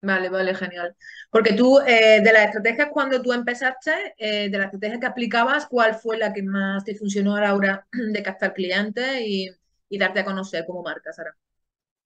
Vale, 0.00 0.28
vale, 0.28 0.54
genial. 0.54 0.94
Porque 1.28 1.54
tú, 1.54 1.80
eh, 1.80 2.20
de 2.22 2.32
las 2.32 2.46
estrategias 2.46 2.88
cuando 2.92 3.20
tú 3.20 3.32
empezaste, 3.32 4.14
de 4.16 4.48
las 4.50 4.66
estrategias 4.66 5.00
que 5.00 5.06
aplicabas, 5.06 5.66
¿cuál 5.66 5.96
fue 5.96 6.16
la 6.18 6.32
que 6.32 6.44
más 6.44 6.84
te 6.84 6.94
funcionó 6.94 7.34
a 7.34 7.40
la 7.40 7.54
hora 7.56 7.84
de 8.12 8.22
captar 8.22 8.54
clientes 8.54 9.20
y, 9.22 9.50
y 9.88 9.98
darte 9.98 10.20
a 10.20 10.24
conocer 10.24 10.64
como 10.66 10.82
marca, 10.82 11.12
Sara? 11.12 11.36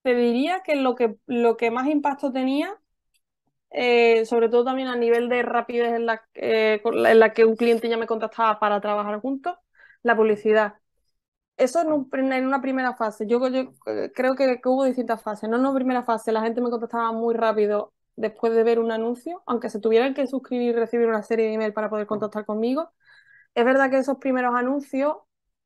Te 0.03 0.15
diría 0.15 0.61
que 0.63 0.75
lo 0.75 0.95
que, 0.95 1.15
lo 1.27 1.57
que 1.57 1.71
más 1.71 1.87
impacto 1.87 2.31
tenía, 2.31 2.77
eh, 3.71 4.25
sobre 4.25 4.49
todo 4.49 4.65
también 4.65 4.87
a 4.87 4.95
nivel 4.95 5.29
de 5.29 5.41
rapidez 5.43 5.93
en 5.93 6.05
la, 6.05 6.23
eh, 6.35 6.81
en 6.83 7.19
la 7.19 7.33
que 7.33 7.45
un 7.45 7.55
cliente 7.55 7.89
ya 7.89 7.97
me 7.97 8.07
contactaba 8.07 8.59
para 8.59 8.81
trabajar 8.81 9.19
juntos, 9.19 9.55
la 10.03 10.15
publicidad. 10.15 10.75
Eso 11.57 11.81
en, 11.81 12.33
en 12.33 12.45
una 12.47 12.61
primera 12.61 12.95
fase. 12.95 13.27
Yo, 13.27 13.47
yo 13.49 13.73
eh, 13.87 14.11
creo 14.15 14.35
que, 14.35 14.59
hubo 14.65 14.85
distintas 14.85 15.21
fases. 15.21 15.49
No 15.49 15.57
en 15.57 15.61
una 15.61 15.73
primera 15.75 16.03
fase, 16.03 16.31
la 16.31 16.41
gente 16.41 16.61
me 16.61 16.69
contactaba 16.69 17.11
muy 17.11 17.35
rápido 17.35 17.93
después 18.15 18.53
de 18.53 18.63
ver 18.63 18.79
un 18.79 18.91
anuncio, 18.91 19.43
aunque 19.45 19.69
se 19.69 19.79
tuvieran 19.79 20.13
que 20.13 20.27
suscribir 20.27 20.69
y 20.75 20.79
recibir 20.79 21.07
una 21.07 21.23
serie 21.23 21.47
de 21.47 21.53
email 21.53 21.73
para 21.73 21.89
poder 21.89 22.07
contactar 22.07 22.45
conmigo. 22.45 22.91
Es 23.55 23.65
verdad 23.65 23.89
que 23.91 23.97
esos 23.99 24.17
primeros 24.17 24.55
anuncios 24.55 25.17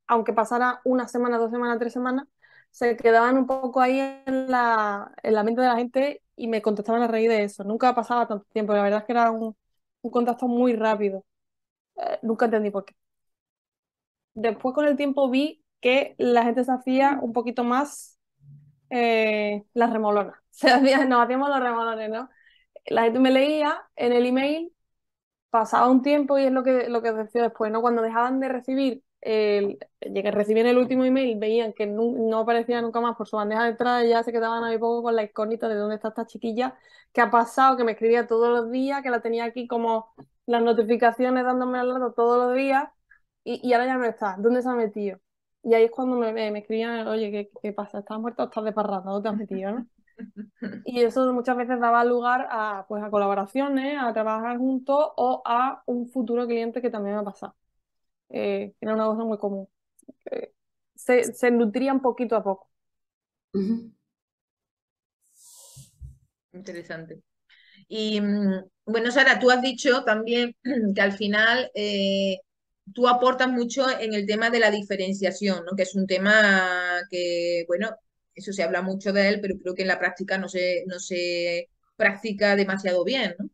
aunque 0.07 0.33
pasara 0.33 0.81
una 0.85 1.07
semana, 1.07 1.37
dos 1.37 1.51
semanas, 1.51 1.79
tres 1.79 1.93
semanas, 1.93 2.27
se 2.71 2.95
quedaban 2.97 3.37
un 3.37 3.47
poco 3.47 3.81
ahí 3.81 3.99
en 4.25 4.51
la, 4.51 5.13
en 5.23 5.33
la 5.33 5.43
mente 5.43 5.61
de 5.61 5.67
la 5.67 5.75
gente 5.77 6.21
y 6.35 6.47
me 6.47 6.61
contestaban 6.61 7.01
a 7.01 7.07
raíz 7.07 7.29
de 7.29 7.43
eso. 7.43 7.63
Nunca 7.63 7.95
pasaba 7.95 8.27
tanto 8.27 8.45
tiempo, 8.53 8.73
la 8.73 8.83
verdad 8.83 8.99
es 9.01 9.05
que 9.05 9.11
era 9.13 9.31
un, 9.31 9.55
un 10.01 10.11
contacto 10.11 10.47
muy 10.47 10.75
rápido. 10.75 11.25
Eh, 11.97 12.19
nunca 12.23 12.45
entendí 12.45 12.71
por 12.71 12.85
qué. 12.85 12.95
Después 14.33 14.75
con 14.75 14.85
el 14.85 14.95
tiempo 14.97 15.29
vi 15.29 15.63
que 15.81 16.15
la 16.17 16.43
gente 16.43 16.63
se 16.63 16.71
hacía 16.71 17.19
un 17.21 17.33
poquito 17.33 17.63
más 17.63 18.19
eh, 18.91 19.65
las 19.73 19.91
remolonas. 19.93 20.35
Se 20.51 20.69
hacía, 20.71 21.05
nos 21.05 21.23
hacíamos 21.25 21.49
los 21.49 21.59
remolones, 21.61 22.09
¿no? 22.11 22.29
La 22.87 23.03
gente 23.03 23.19
me 23.19 23.31
leía 23.31 23.77
en 23.97 24.13
el 24.13 24.25
email, 24.27 24.73
pasaba 25.51 25.89
un 25.89 26.01
tiempo 26.03 26.39
y 26.39 26.45
es 26.45 26.51
lo 26.53 26.63
que, 26.63 26.89
lo 26.89 27.01
que 27.03 27.13
decía 27.13 27.43
después, 27.43 27.71
¿no? 27.71 27.81
Cuando 27.81 28.01
dejaban 28.03 28.39
de 28.41 28.49
recibir 28.49 29.03
llegué, 29.21 30.31
recibían 30.31 30.67
el 30.67 30.77
último 30.77 31.03
email, 31.03 31.37
veían 31.39 31.73
que 31.73 31.85
no, 31.85 32.39
aparecía 32.39 32.81
nunca 32.81 33.01
más 33.01 33.15
por 33.15 33.27
su 33.27 33.35
bandeja 33.35 33.63
de 33.63 33.69
entrada 33.71 34.05
y 34.05 34.09
ya 34.09 34.23
se 34.23 34.31
quedaban 34.31 34.63
ahí 34.63 34.77
poco 34.77 35.03
con 35.03 35.15
la 35.15 35.23
incógnita 35.23 35.67
de 35.67 35.75
dónde 35.75 35.95
está 35.95 36.09
esta 36.09 36.25
chiquilla, 36.25 36.77
que 37.13 37.21
ha 37.21 37.31
pasado, 37.31 37.77
que 37.77 37.83
me 37.83 37.93
escribía 37.93 38.27
todos 38.27 38.49
los 38.49 38.71
días, 38.71 39.01
que 39.01 39.09
la 39.09 39.21
tenía 39.21 39.45
aquí 39.45 39.67
como 39.67 40.13
las 40.45 40.61
notificaciones 40.61 41.43
dándome 41.43 41.79
al 41.79 41.89
lado 41.89 42.13
todos 42.13 42.47
los 42.47 42.55
días 42.55 42.89
y, 43.43 43.67
y 43.67 43.73
ahora 43.73 43.87
ya 43.87 43.97
no 43.97 44.05
está, 44.05 44.35
¿dónde 44.39 44.61
se 44.61 44.69
ha 44.69 44.73
metido? 44.73 45.19
Y 45.63 45.73
ahí 45.73 45.83
es 45.85 45.91
cuando 45.91 46.17
me, 46.17 46.31
me 46.31 46.59
escribían, 46.59 47.07
oye, 47.07 47.31
¿qué, 47.31 47.49
¿qué, 47.61 47.73
pasa? 47.73 47.99
¿Estás 47.99 48.19
muerto 48.19 48.43
o 48.43 48.45
estás 48.45 48.63
de 48.63 48.71
parranda? 48.71 49.11
¿Dónde 49.11 49.23
te 49.23 49.29
has 49.29 49.37
metido? 49.37 49.71
¿no? 49.71 49.87
Y 50.85 51.01
eso 51.01 51.31
muchas 51.33 51.57
veces 51.57 51.79
daba 51.79 52.03
lugar 52.05 52.47
a, 52.49 52.85
pues, 52.87 53.03
a 53.03 53.09
colaboraciones, 53.09 53.97
a 53.99 54.13
trabajar 54.13 54.57
juntos 54.57 55.11
o 55.15 55.41
a 55.45 55.83
un 55.85 56.07
futuro 56.07 56.47
cliente 56.47 56.81
que 56.81 56.89
también 56.89 57.15
me 57.15 57.21
ha 57.21 57.25
pasado. 57.25 57.55
Eh, 58.29 58.73
era 58.81 58.93
una 58.93 59.05
cosa 59.05 59.23
muy 59.23 59.37
común. 59.37 59.67
Eh, 60.31 60.53
se, 60.95 61.33
se, 61.33 61.51
nutrían 61.51 62.01
poquito 62.01 62.35
a 62.35 62.43
poco. 62.43 62.69
Interesante. 66.53 67.21
Y 67.87 68.19
mm, 68.21 68.65
bueno, 68.85 69.11
Sara, 69.11 69.39
tú 69.39 69.51
has 69.51 69.61
dicho 69.61 70.03
también 70.03 70.55
que 70.95 71.01
al 71.01 71.13
final 71.13 71.71
eh, 71.75 72.39
tú 72.93 73.07
aportas 73.07 73.49
mucho 73.49 73.85
en 73.99 74.13
el 74.13 74.25
tema 74.25 74.49
de 74.49 74.59
la 74.59 74.71
diferenciación, 74.71 75.65
¿no? 75.65 75.75
que 75.75 75.83
es 75.83 75.95
un 75.95 76.07
tema 76.07 77.01
que, 77.09 77.65
bueno, 77.67 77.95
eso 78.35 78.53
se 78.53 78.63
habla 78.63 78.81
mucho 78.81 79.13
de 79.13 79.29
él, 79.29 79.39
pero 79.41 79.57
creo 79.59 79.75
que 79.75 79.83
en 79.83 79.87
la 79.89 79.99
práctica 79.99 80.37
no 80.37 80.49
se, 80.49 80.83
no 80.87 80.99
se 80.99 81.69
practica 81.95 82.55
demasiado 82.55 83.03
bien. 83.03 83.35
¿no? 83.39 83.49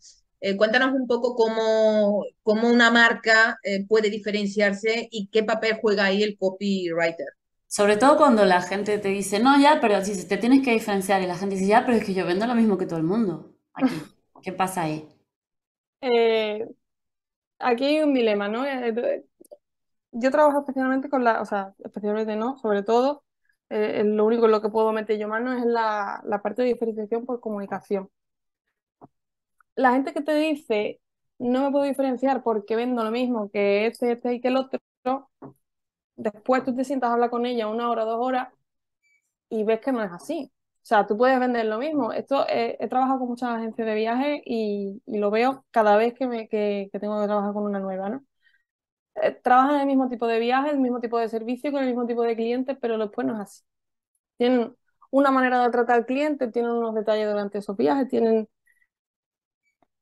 Eh, 0.45 0.58
cuéntanos 0.58 0.93
un 0.93 1.08
poco 1.08 1.36
cómo, 1.36 2.25
cómo 2.41 2.69
una 2.69 2.91
marca 2.91 3.58
eh, 3.63 3.88
puede 3.88 4.10
diferenciarse 4.10 5.08
y 5.10 5.29
qué 5.29 5.41
papel 5.41 5.79
juega 5.82 6.03
ahí 6.03 6.21
el 6.21 6.38
copywriter. 6.38 7.27
Sobre 7.65 7.95
todo 7.95 8.17
cuando 8.17 8.43
la 8.43 8.62
gente 8.62 8.97
te 8.97 9.08
dice, 9.08 9.39
no, 9.39 9.58
ya, 9.58 9.79
pero 9.79 10.03
si 10.03 10.27
te 10.27 10.36
tienes 10.36 10.62
que 10.62 10.73
diferenciar 10.73 11.21
y 11.21 11.27
la 11.27 11.38
gente 11.38 11.56
dice, 11.56 11.67
ya, 11.67 11.86
pero 11.86 11.97
es 11.97 12.03
que 12.03 12.13
yo 12.13 12.25
vendo 12.25 12.45
lo 12.45 12.56
mismo 12.56 12.77
que 12.77 12.86
todo 12.86 12.97
el 12.97 13.06
mundo. 13.06 13.53
Aquí, 13.73 13.95
¿qué 14.43 14.51
pasa 14.51 14.82
ahí? 14.82 15.08
Eh, 16.01 16.67
aquí 17.60 17.86
hay 17.86 18.01
un 18.01 18.13
dilema, 18.13 18.49
¿no? 18.49 18.65
Yo 20.12 20.29
trabajo 20.29 20.60
especialmente 20.60 21.08
con 21.10 21.23
la, 21.23 21.41
o 21.41 21.45
sea, 21.45 21.73
especialmente 21.86 22.36
no, 22.36 22.58
sobre 22.58 22.84
todo, 22.84 23.23
lo 23.69 24.25
único 24.25 24.43
en 24.43 24.51
lo 24.51 24.62
que 24.62 24.67
puedo 24.67 24.91
meter 24.91 25.17
yo 25.17 25.29
mano 25.29 25.53
es 25.53 25.65
la, 25.65 26.21
la 26.25 26.41
parte 26.41 26.63
de 26.63 26.67
diferenciación 26.67 27.25
por 27.25 27.39
comunicación 27.39 28.10
la 29.75 29.93
gente 29.93 30.13
que 30.13 30.21
te 30.21 30.36
dice, 30.36 31.01
no 31.39 31.63
me 31.63 31.71
puedo 31.71 31.86
diferenciar 31.86 32.43
porque 32.43 32.75
vendo 32.75 33.03
lo 33.03 33.12
mismo 33.12 33.49
que 33.51 33.88
este, 33.88 34.13
este 34.13 34.36
y 34.36 34.41
que 34.41 34.49
el 34.49 34.57
otro, 34.57 34.79
después 36.15 36.63
tú 36.63 36.75
te 36.75 36.83
sientas 36.83 37.09
a 37.09 37.13
hablar 37.13 37.29
con 37.29 37.45
ella 37.45 37.67
una 37.67 37.89
hora, 37.89 38.03
dos 38.05 38.19
horas 38.25 38.49
y 39.49 39.63
ves 39.63 39.79
que 39.81 39.91
no 39.91 40.03
es 40.03 40.12
así. 40.12 40.51
O 40.83 40.86
sea, 40.86 41.07
tú 41.07 41.17
puedes 41.17 41.39
vender 41.39 41.65
lo 41.65 41.77
mismo. 41.77 42.12
Esto 42.12 42.45
eh, 42.49 42.77
he 42.79 42.88
trabajado 42.89 43.19
con 43.19 43.29
muchas 43.29 43.49
agencias 43.51 43.88
de 43.88 43.95
viaje 43.95 44.41
y, 44.45 45.01
lo 45.07 45.31
veo 45.31 45.65
cada 45.71 45.95
vez 45.97 46.13
que, 46.13 46.27
me, 46.27 46.47
que, 46.49 46.89
tengo 46.99 47.21
que 47.21 47.27
trabajar 47.27 47.53
con 47.53 47.63
una 47.63 47.79
nueva, 47.79 48.09
¿no? 48.09 48.25
Eh, 49.15 49.31
trabajan 49.43 49.81
el 49.81 49.88
mismo 49.88 50.09
tipo 50.09 50.27
de 50.27 50.39
viaje, 50.39 50.71
el 50.71 50.79
mismo 50.79 50.99
tipo 50.99 51.19
de 51.19 51.29
servicio, 51.29 51.71
con 51.71 51.81
el 51.81 51.88
mismo 51.89 52.05
tipo 52.07 52.23
de 52.23 52.36
clientes, 52.36 52.77
pero 52.81 52.97
después 52.97 53.27
no 53.27 53.36
es 53.36 53.41
así. 53.41 53.63
Tienen 54.38 54.75
una 55.12 55.31
manera 55.31 55.63
de 55.63 55.71
tratar 55.71 55.97
al 55.97 56.05
cliente, 56.05 56.49
tienen 56.51 56.71
unos 56.71 56.95
detalles 56.95 57.29
durante 57.29 57.59
esos 57.59 57.77
viajes, 57.77 58.09
tienen 58.09 58.49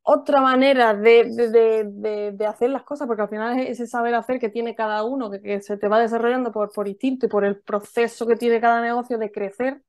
otra 0.03 0.41
manera 0.41 0.93
de, 0.93 2.35
hacer 2.47 2.69
las 2.69 2.83
cosas, 2.83 3.07
porque 3.07 3.21
al 3.23 3.29
final 3.29 3.59
es 3.59 3.71
ese 3.71 3.87
saber 3.87 4.15
hacer 4.15 4.39
que 4.39 4.49
tiene 4.49 4.75
cada 4.75 5.03
uno, 5.03 5.29
que, 5.29 5.61
se 5.61 5.77
te 5.77 5.87
va 5.87 5.99
desarrollando 5.99 6.51
por, 6.51 6.71
por 6.71 6.87
instinto 6.87 7.25
y 7.27 7.29
por 7.29 7.45
el 7.45 7.61
proceso 7.61 8.25
que 8.25 8.35
tiene 8.35 8.59
cada 8.59 8.81
negocio 8.81 9.17
de 9.17 9.31
crecer, 9.31 9.81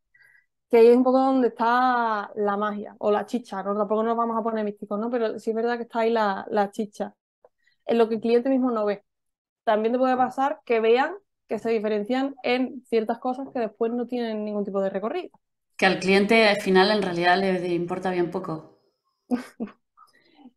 que 0.70 0.79
ahí 0.79 0.88
es 0.88 0.96
un 0.96 1.05
poco 1.05 1.18
donde 1.18 1.48
está 1.48 2.31
la 2.35 2.57
magia 2.57 2.94
o 2.98 3.11
la 3.11 3.27
chicha, 3.27 3.62
¿no? 3.62 3.77
Tampoco 3.77 4.03
nos 4.03 4.16
vamos 4.16 4.38
a 4.38 4.42
poner 4.42 4.64
místicos, 4.64 4.98
¿no? 4.98 5.11
Pero 5.11 5.38
sí 5.38 5.51
es 5.51 5.57
verdad 5.57 5.77
que 5.77 5.85
está 5.85 6.01
ahí 6.01 6.11
la, 6.11 6.46
la 6.51 6.70
chicha, 6.70 7.14
en 7.87 7.98
lo 7.98 8.09
que 8.09 8.16
el 8.16 8.20
cliente 8.20 8.48
mismo 8.48 8.70
no 8.70 8.85
ve. 8.85 9.05
También 9.64 9.92
te 9.92 9.98
puede 9.98 10.16
pasar 10.16 10.61
que 10.64 10.81
vean 10.81 11.14
que 11.48 11.59
se 11.59 11.70
diferencian 11.70 12.35
en 12.42 12.83
ciertas 12.87 13.18
cosas 13.18 13.48
que 13.53 13.61
después 13.61 13.92
no 13.92 14.07
tienen 14.07 14.44
ningún 14.44 14.64
tipo 14.64 14.81
de 14.81 14.90
recorrido. 14.90 15.31
Que 15.77 15.87
al 15.87 15.98
cliente 15.98 16.48
al 16.48 16.61
final 16.61 16.90
en 16.90 17.03
realidad 17.03 17.38
le 17.38 17.75
importa 17.75 18.11
bien 18.11 18.31
poco. 18.31 18.79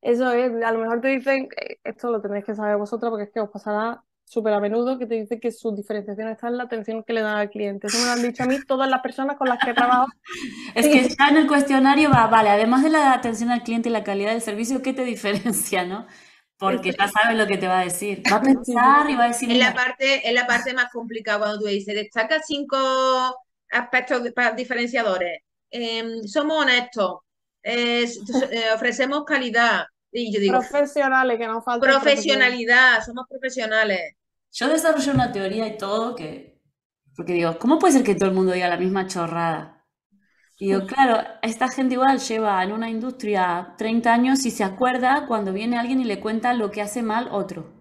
Eso 0.06 0.32
es, 0.34 0.52
a 0.64 0.72
lo 0.72 0.78
mejor 0.78 1.02
te 1.02 1.08
dicen, 1.08 1.50
eh, 1.60 1.80
esto 1.84 2.12
lo 2.12 2.22
tenéis 2.22 2.46
que 2.46 2.54
saber 2.54 2.78
vosotros 2.78 3.10
porque 3.10 3.24
es 3.24 3.32
que 3.32 3.40
os 3.40 3.50
pasará 3.50 4.04
súper 4.24 4.54
a 4.54 4.60
menudo 4.60 5.00
que 5.00 5.08
te 5.08 5.16
dicen 5.16 5.40
que 5.40 5.52
su 5.52 5.76
diferenciación 5.76 6.28
está 6.28 6.48
en 6.48 6.58
la 6.58 6.66
atención 6.66 7.04
que 7.04 7.14
le 7.14 7.22
dan 7.22 7.38
al 7.38 7.50
cliente. 7.50 7.88
Eso 7.88 7.98
me 7.98 8.06
lo 8.06 8.12
han 8.12 8.22
dicho 8.22 8.44
a 8.44 8.46
mí 8.46 8.60
todas 8.68 8.88
las 8.88 9.02
personas 9.02 9.36
con 9.36 9.50
las 9.50 9.58
que 9.58 9.72
he 9.72 9.74
trabajado. 9.74 10.06
es 10.76 10.88
que 10.88 11.10
ya 11.10 11.30
en 11.30 11.38
el 11.38 11.48
cuestionario 11.48 12.12
va, 12.12 12.28
vale, 12.28 12.50
además 12.50 12.84
de 12.84 12.92
la 12.92 13.14
atención 13.14 13.50
al 13.50 13.64
cliente 13.64 13.90
y 13.90 13.92
la 13.92 14.04
calidad 14.04 14.30
del 14.30 14.44
servicio, 14.44 14.84
¿qué 14.84 14.94
te 14.94 15.04
diferencia, 15.04 15.86
no? 15.86 16.06
Porque 16.60 16.92
ya 16.92 17.08
sabes 17.08 17.36
lo 17.36 17.48
que 17.48 17.58
te 17.58 17.68
va 17.68 17.80
a 17.80 17.86
decir. 17.86 18.22
Va 18.32 18.38
a 18.38 18.42
pensar 18.44 19.10
y 19.10 19.16
va 19.16 19.24
a 19.24 19.30
decir... 19.30 19.52
Es 19.52 19.58
la 19.58 19.74
parte, 19.74 20.30
es 20.30 20.34
la 20.36 20.46
parte 20.46 20.76
más 20.76 20.92
complicada 20.92 21.40
cuando 21.40 21.62
tú 21.62 21.66
dices, 21.66 21.96
destaca 21.96 22.44
cinco 22.46 22.78
aspectos 23.72 24.22
diferenciadores. 24.56 25.40
Em, 25.72 26.22
somos 26.28 26.62
honestos, 26.62 27.22
eh, 27.64 28.06
ofrecemos 28.72 29.26
calidad, 29.26 29.86
Profesionales, 30.50 31.38
que 31.38 31.48
no 31.48 31.62
falta. 31.62 31.88
Profesionalidad, 31.88 33.04
somos 33.06 33.26
profesionales. 33.30 34.16
Yo 34.52 34.70
desarrollé 34.70 35.12
una 35.12 35.32
teoría 35.32 35.68
y 35.68 35.78
todo 35.78 36.16
que. 36.16 36.62
Porque 37.16 37.34
digo, 37.34 37.58
¿cómo 37.60 37.80
puede 37.80 37.94
ser 37.94 38.04
que 38.04 38.16
todo 38.16 38.30
el 38.30 38.36
mundo 38.36 38.54
diga 38.54 38.68
la 38.68 38.78
misma 38.78 39.08
chorrada? 39.08 39.86
Y 40.58 40.68
digo, 40.68 40.86
claro, 40.86 41.22
esta 41.42 41.68
gente 41.68 41.96
igual 41.96 42.20
lleva 42.20 42.64
en 42.64 42.72
una 42.72 42.90
industria 42.90 43.74
30 43.78 44.14
años 44.14 44.46
y 44.46 44.52
se 44.52 44.64
acuerda 44.64 45.26
cuando 45.28 45.52
viene 45.52 45.78
alguien 45.78 46.00
y 46.00 46.06
le 46.06 46.22
cuenta 46.22 46.54
lo 46.54 46.72
que 46.72 46.82
hace 46.82 47.04
mal 47.04 47.28
otro. 47.32 47.74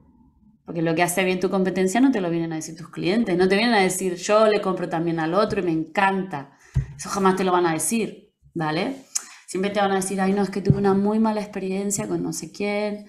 Porque 0.64 0.82
lo 0.82 0.94
que 0.94 1.02
hace 1.02 1.24
bien 1.24 1.40
tu 1.40 1.50
competencia 1.50 2.00
no 2.00 2.10
te 2.10 2.20
lo 2.20 2.30
vienen 2.30 2.52
a 2.52 2.56
decir 2.56 2.76
tus 2.76 2.88
clientes, 2.88 3.36
no 3.36 3.48
te 3.48 3.56
vienen 3.56 3.74
a 3.74 3.80
decir 3.80 4.16
yo 4.16 4.46
le 4.46 4.60
compro 4.60 4.88
también 4.88 5.20
al 5.20 5.34
otro 5.34 5.60
y 5.60 5.64
me 5.64 5.72
encanta. 5.72 6.58
Eso 6.96 7.08
jamás 7.10 7.36
te 7.36 7.44
lo 7.44 7.52
van 7.52 7.66
a 7.66 7.74
decir, 7.74 8.32
¿vale? 8.54 9.04
Siempre 9.46 9.70
te 9.70 9.80
van 9.80 9.92
a 9.92 9.96
decir, 9.96 10.20
ay, 10.20 10.32
no, 10.32 10.42
es 10.42 10.50
que 10.50 10.60
tuve 10.62 10.78
una 10.78 10.94
muy 10.94 11.18
mala 11.18 11.40
experiencia 11.40 12.08
con 12.08 12.22
no 12.22 12.32
sé 12.32 12.52
quién. 12.52 13.06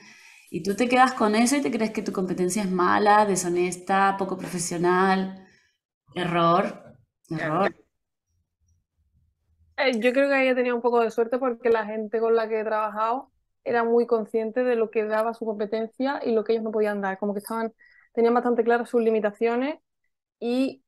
Y 0.49 0.63
tú 0.63 0.75
te 0.75 0.87
quedas 0.87 1.13
con 1.13 1.35
eso 1.35 1.55
y 1.55 1.61
te 1.61 1.71
crees 1.71 1.91
que 1.91 2.01
tu 2.01 2.11
competencia 2.11 2.63
es 2.63 2.71
mala, 2.71 3.25
deshonesta, 3.25 4.15
poco 4.17 4.37
profesional. 4.37 5.47
Error, 6.15 6.97
error. 7.29 7.75
Eh, 9.77 9.99
yo 9.99 10.13
creo 10.13 10.29
que 10.29 10.49
he 10.49 10.55
tenido 10.55 10.75
un 10.75 10.81
poco 10.81 11.01
de 11.01 11.11
suerte 11.11 11.37
porque 11.37 11.69
la 11.69 11.85
gente 11.85 12.19
con 12.19 12.35
la 12.35 12.47
que 12.47 12.61
he 12.61 12.63
trabajado 12.63 13.31
era 13.63 13.83
muy 13.83 14.05
consciente 14.07 14.63
de 14.63 14.75
lo 14.75 14.89
que 14.91 15.03
daba 15.05 15.33
su 15.33 15.45
competencia 15.45 16.21
y 16.23 16.31
lo 16.33 16.43
que 16.43 16.53
ellos 16.53 16.63
no 16.63 16.71
podían 16.71 17.01
dar. 17.01 17.17
Como 17.17 17.33
que 17.33 17.39
estaban, 17.39 17.73
tenían 18.13 18.33
bastante 18.33 18.63
claras 18.63 18.89
sus 18.89 19.01
limitaciones 19.01 19.79
y 20.39 20.83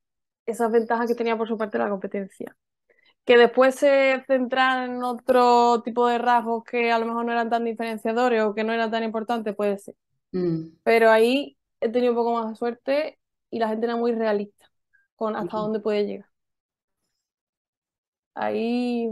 esas 0.46 0.72
ventajas 0.72 1.08
que 1.08 1.16
tenía 1.16 1.38
por 1.38 1.48
su 1.48 1.58
parte 1.58 1.78
la 1.78 1.90
competencia 1.90 2.56
que 3.28 3.38
después 3.38 3.76
se 3.76 4.24
centran 4.26 4.90
en 4.90 5.04
otro 5.04 5.82
tipo 5.84 6.08
de 6.08 6.18
rasgos 6.18 6.64
que 6.64 6.94
a 6.94 6.98
lo 6.98 7.06
mejor 7.06 7.26
no 7.26 7.34
eran 7.34 7.50
tan 7.50 7.66
diferenciadores 7.66 8.42
o 8.42 8.56
que 8.56 8.64
no 8.64 8.72
eran 8.72 8.90
tan 8.90 9.04
importantes, 9.04 9.54
puede 9.54 9.78
ser. 9.80 9.96
Mm. 10.32 10.78
Pero 10.82 11.12
ahí 11.12 11.58
he 11.82 11.90
tenido 11.90 12.14
un 12.14 12.18
poco 12.18 12.32
más 12.32 12.50
de 12.50 12.56
suerte 12.56 13.20
y 13.50 13.60
la 13.60 13.68
gente 13.68 13.86
era 13.86 13.98
muy 13.98 14.14
realista 14.14 14.72
con 15.18 15.36
hasta 15.36 15.58
dónde 15.58 15.82
puede 15.82 16.06
llegar. 16.06 16.30
Ahí... 18.34 19.10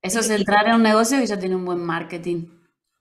Eso 0.00 0.20
es 0.20 0.30
entrar 0.30 0.66
en 0.66 0.76
un 0.76 0.82
negocio 0.82 1.18
que 1.18 1.26
ya 1.26 1.38
tiene 1.38 1.56
un 1.56 1.66
buen 1.66 1.84
marketing. 1.84 2.46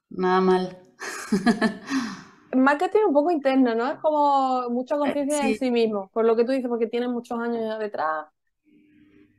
Nada 0.09 0.41
mal. 0.41 0.77
marketing 2.53 3.05
un 3.07 3.13
poco 3.13 3.31
interno, 3.31 3.73
¿no? 3.73 3.89
Es 3.89 3.99
como 3.99 4.69
mucha 4.69 4.97
conciencia 4.97 5.45
de 5.45 5.55
sí 5.55 5.71
mismo, 5.71 6.09
por 6.09 6.25
lo 6.25 6.35
que 6.35 6.43
tú 6.43 6.51
dices, 6.51 6.67
porque 6.67 6.87
tienen 6.87 7.11
muchos 7.11 7.39
años 7.39 7.79
detrás 7.79 8.25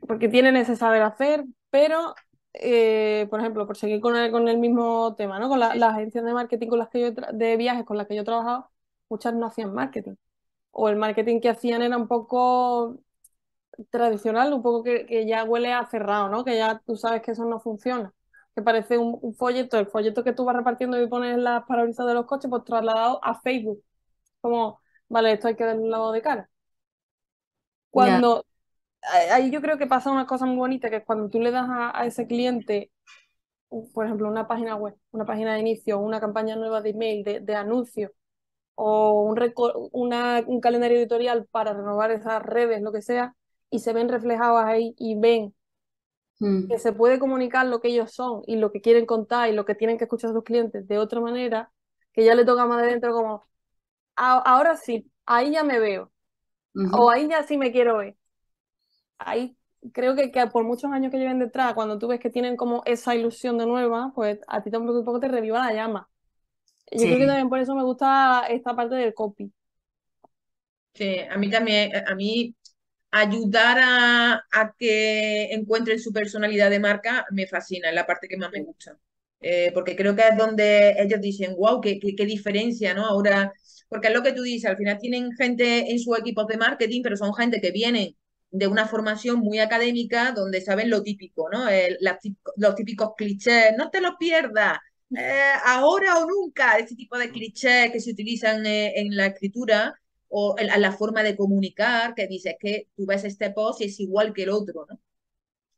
porque 0.08 0.28
tienen 0.28 0.56
ese 0.56 0.76
saber 0.76 1.02
hacer, 1.02 1.44
pero, 1.70 2.14
eh, 2.54 3.26
por 3.30 3.40
ejemplo, 3.40 3.66
por 3.66 3.76
seguir 3.76 4.00
con 4.00 4.16
el, 4.16 4.32
con 4.32 4.48
el 4.48 4.58
mismo 4.58 5.14
tema, 5.16 5.38
¿no? 5.40 5.48
Con 5.48 5.60
las 5.60 5.82
agencias 5.82 6.24
de 6.24 6.32
marketing 6.34 6.68
con 6.68 6.78
las 6.80 6.88
que 6.90 7.00
yo 7.00 7.12
de 7.12 7.56
viajes 7.56 7.84
con 7.84 7.96
las 7.98 8.06
que 8.08 8.16
yo 8.16 8.22
he 8.22 8.24
trabajado, 8.24 8.70
muchas 9.08 9.34
no 9.34 9.46
hacían 9.46 9.74
marketing. 9.74 10.14
O 10.72 10.88
el 10.88 10.96
marketing 10.96 11.40
que 11.40 11.50
hacían 11.50 11.82
era 11.82 11.96
un 11.98 12.08
poco 12.08 13.00
tradicional, 13.90 14.52
un 14.52 14.62
poco 14.62 14.82
que, 14.82 15.06
que 15.06 15.26
ya 15.26 15.44
huele 15.44 15.72
a 15.72 15.86
cerrado, 15.86 16.28
¿no? 16.28 16.44
Que 16.44 16.56
ya 16.56 16.80
tú 16.86 16.96
sabes 16.96 17.22
que 17.22 17.32
eso 17.32 17.44
no 17.44 17.60
funciona. 17.60 18.12
Que 18.54 18.62
parece 18.62 18.98
un, 18.98 19.18
un 19.22 19.34
folleto, 19.34 19.78
el 19.78 19.86
folleto 19.86 20.24
que 20.24 20.32
tú 20.32 20.44
vas 20.44 20.56
repartiendo 20.56 21.00
y 21.00 21.06
pones 21.08 21.34
en 21.34 21.44
las 21.44 21.64
parabrisas 21.64 22.06
de 22.06 22.14
los 22.14 22.26
coches, 22.26 22.50
pues 22.50 22.64
trasladado 22.64 23.20
a 23.24 23.40
Facebook. 23.40 23.82
Como, 24.40 24.80
vale, 25.08 25.32
esto 25.32 25.48
hay 25.48 25.56
que 25.56 25.64
darle 25.64 25.82
un 25.82 25.90
lavado 25.90 26.12
de 26.12 26.22
cara. 26.22 26.50
Cuando 27.90 28.44
ahí 29.12 29.50
yo 29.50 29.60
creo 29.60 29.78
que 29.78 29.86
pasa 29.86 30.10
una 30.10 30.26
cosa 30.26 30.46
muy 30.46 30.56
bonita, 30.56 30.90
que 30.90 30.96
es 30.96 31.04
cuando 31.04 31.28
tú 31.30 31.40
le 31.40 31.50
das 31.50 31.68
a, 31.68 31.98
a 31.98 32.06
ese 32.06 32.26
cliente, 32.26 32.90
por 33.94 34.06
ejemplo, 34.06 34.28
una 34.28 34.48
página 34.48 34.76
web, 34.76 34.96
una 35.12 35.26
página 35.26 35.54
de 35.54 35.60
inicio, 35.60 35.98
una 35.98 36.20
campaña 36.20 36.56
nueva 36.56 36.80
de 36.82 36.90
email, 36.90 37.24
de, 37.24 37.40
de 37.40 37.54
anuncio, 37.56 38.12
o 38.76 39.22
un, 39.24 39.38
una- 39.92 40.44
un 40.46 40.60
calendario 40.60 40.98
editorial 40.98 41.46
para 41.50 41.74
renovar 41.74 42.10
esas 42.12 42.42
redes, 42.44 42.82
lo 42.82 42.92
que 42.92 43.02
sea, 43.02 43.36
y 43.70 43.80
se 43.80 43.92
ven 43.94 44.08
reflejados 44.10 44.64
ahí 44.64 44.94
y 44.98 45.16
ven 45.18 45.54
Mm, 46.40 46.68
que 46.68 46.78
se 46.78 46.92
puede 46.92 47.18
comunicar 47.18 47.66
lo 47.66 47.80
que 47.80 47.88
ellos 47.88 48.12
son 48.12 48.42
y 48.46 48.56
lo 48.56 48.70
que 48.72 48.80
quieren 48.82 49.06
contar 49.06 49.48
y 49.48 49.52
lo 49.52 49.64
que 49.64 49.74
tienen 49.74 49.96
que 49.98 50.04
escuchar 50.04 50.32
sus 50.32 50.44
clientes 50.44 50.86
de 50.88 50.98
otra 50.98 51.20
manera, 51.20 51.72
que 52.12 52.24
ya 52.24 52.34
le 52.34 52.44
toca 52.44 52.66
más 52.66 52.82
de 52.82 52.88
dentro 52.88 53.12
como, 53.12 53.44
"A- 54.16 54.38
ahora 54.40 54.76
sí, 54.76 55.12
ahí 55.26 55.52
ya 55.52 55.64
me 55.64 55.80
veo, 55.80 56.12
o 56.90 57.10
ahí 57.10 57.28
ya 57.30 57.44
sí 57.44 57.58
me 57.58 57.72
quiero 57.72 57.98
ver. 57.98 58.17
Ahí 59.18 59.56
creo 59.92 60.14
que, 60.16 60.30
que 60.32 60.46
por 60.48 60.64
muchos 60.64 60.90
años 60.92 61.10
que 61.12 61.18
lleven 61.18 61.38
detrás, 61.38 61.74
cuando 61.74 61.98
tú 61.98 62.08
ves 62.08 62.20
que 62.20 62.30
tienen 62.30 62.56
como 62.56 62.82
esa 62.86 63.14
ilusión 63.14 63.58
de 63.58 63.66
nueva, 63.66 64.12
pues 64.14 64.40
a 64.48 64.62
ti 64.62 64.70
tampoco 64.70 65.00
un 65.00 65.04
poco 65.04 65.20
te 65.20 65.28
reviva 65.28 65.60
la 65.66 65.72
llama. 65.74 66.10
Yo 66.92 67.06
creo 67.06 67.18
que 67.18 67.26
también 67.26 67.48
por 67.50 67.60
eso 67.60 67.74
me 67.76 67.84
gusta 67.84 68.46
esta 68.48 68.76
parte 68.76 68.96
del 68.96 69.14
copy. 69.14 69.52
Sí, 70.94 71.18
a 71.30 71.36
mí 71.38 71.48
también, 71.50 71.92
a 71.96 72.14
mí 72.16 72.54
ayudar 73.12 73.78
a, 73.80 74.34
a 74.52 74.74
que 74.78 75.52
encuentren 75.54 76.00
su 76.00 76.12
personalidad 76.12 76.70
de 76.70 76.80
marca 76.80 77.26
me 77.32 77.46
fascina, 77.48 77.90
es 77.90 77.96
la 77.96 78.06
parte 78.06 78.28
que 78.28 78.38
más 78.38 78.52
me 78.52 78.62
gusta. 78.64 78.98
Eh, 79.40 79.72
porque 79.74 79.96
creo 79.96 80.16
que 80.16 80.22
es 80.28 80.38
donde 80.38 80.96
ellos 81.00 81.20
dicen, 81.22 81.56
wow, 81.56 81.80
qué, 81.82 82.00
qué, 82.00 82.16
qué 82.16 82.26
diferencia, 82.26 82.94
¿no? 82.94 83.06
Ahora, 83.06 83.52
porque 83.88 84.08
es 84.08 84.14
lo 84.14 84.22
que 84.24 84.34
tú 84.34 84.42
dices, 84.42 84.70
al 84.70 84.78
final 84.78 84.98
tienen 85.00 85.32
gente 85.34 85.92
en 85.92 86.00
sus 86.00 86.18
equipos 86.20 86.46
de 86.48 86.58
marketing, 86.58 87.02
pero 87.02 87.16
son 87.18 87.34
gente 87.34 87.60
que 87.62 87.72
vienen 87.72 88.16
de 88.50 88.66
una 88.66 88.86
formación 88.86 89.40
muy 89.40 89.58
académica 89.58 90.32
donde 90.32 90.60
saben 90.60 90.90
lo 90.90 91.02
típico, 91.02 91.48
¿no? 91.50 91.66
Los 92.56 92.74
típicos 92.74 93.12
clichés, 93.16 93.74
no 93.76 93.90
te 93.90 94.00
los 94.00 94.14
pierdas, 94.18 94.78
eh, 95.16 95.52
ahora 95.64 96.18
o 96.18 96.26
nunca, 96.26 96.78
ese 96.78 96.94
tipo 96.94 97.16
de 97.18 97.30
clichés 97.30 97.90
que 97.92 98.00
se 98.00 98.10
utilizan 98.10 98.66
eh, 98.66 98.92
en 99.00 99.16
la 99.16 99.26
escritura 99.26 99.98
o 100.28 100.56
en, 100.58 100.68
la 100.80 100.92
forma 100.92 101.22
de 101.22 101.36
comunicar, 101.36 102.14
que 102.14 102.26
dices 102.26 102.56
que 102.60 102.88
tú 102.96 103.06
ves 103.06 103.24
este 103.24 103.50
post 103.50 103.80
y 103.80 103.84
es 103.84 104.00
igual 104.00 104.34
que 104.34 104.42
el 104.44 104.50
otro, 104.50 104.86
¿no? 104.88 105.00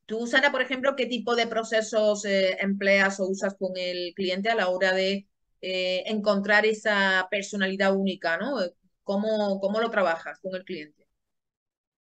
Tú, 0.07 0.27
Sara, 0.27 0.53
por 0.53 0.63
ejemplo, 0.63 0.97
¿qué 0.97 1.07
tipo 1.07 1.37
de 1.37 1.47
procesos 1.47 2.25
eh, 2.25 2.57
empleas 2.61 3.21
o 3.21 3.29
usas 3.29 3.55
con 3.57 3.73
el 3.77 4.15
cliente 4.15 4.51
a 4.51 4.57
la 4.57 4.69
hora 4.69 4.93
de 4.93 5.27
encontrar 5.63 6.67
esa 6.67 7.29
personalidad 7.31 7.95
única, 7.95 8.39
¿no? 8.39 8.57
¿Cómo, 9.05 9.61
cómo 9.61 9.81
lo 9.81 9.91
trabajas 9.91 10.39
con 10.41 10.55
el 10.57 10.65
cliente? 10.65 11.00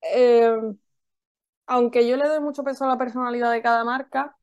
Eh, 0.02 0.74
aunque 1.66 2.08
yo 2.08 2.16
le 2.16 2.26
doy 2.26 2.40
mucho 2.40 2.64
peso 2.64 2.84
a 2.84 2.88
la 2.88 2.98
personalidad 2.98 3.52
de 3.52 3.62
cada 3.62 3.84
marca, 3.84 4.36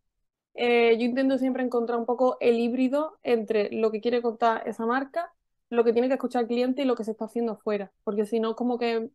eh, 0.55 0.97
yo 0.99 1.05
intento 1.05 1.37
siempre 1.37 1.63
encontrar 1.63 1.99
un 1.99 2.05
poco 2.05 2.37
el 2.41 2.59
híbrido 2.59 3.19
entre 3.23 3.71
lo 3.71 3.91
que 3.91 4.01
quiere 4.01 4.21
contar 4.21 4.67
esa 4.67 4.85
marca, 4.85 5.33
lo 5.69 5.83
que 5.83 5.93
tiene 5.93 6.07
que 6.09 6.15
escuchar 6.15 6.43
el 6.43 6.47
cliente 6.49 6.83
y 6.83 6.85
lo 6.85 6.95
que 6.95 7.03
se 7.05 7.11
está 7.11 7.25
haciendo 7.25 7.57
fuera, 7.57 7.91
porque 8.03 8.25
si 8.25 8.39
no, 8.39 8.55
como 8.55 8.77
que 8.79 9.11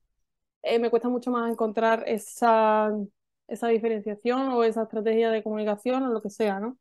eh, 0.62 0.78
me 0.80 0.90
cuesta 0.90 1.08
mucho 1.10 1.30
más 1.32 1.50
encontrar 1.50 2.04
esa, 2.08 2.92
esa 3.48 3.68
diferenciación 3.68 4.48
o 4.50 4.64
esa 4.64 4.84
estrategia 4.84 5.30
de 5.30 5.42
comunicación 5.44 6.04
o 6.04 6.08
lo 6.12 6.22
que 6.22 6.30
sea, 6.30 6.60
¿no? 6.60 6.78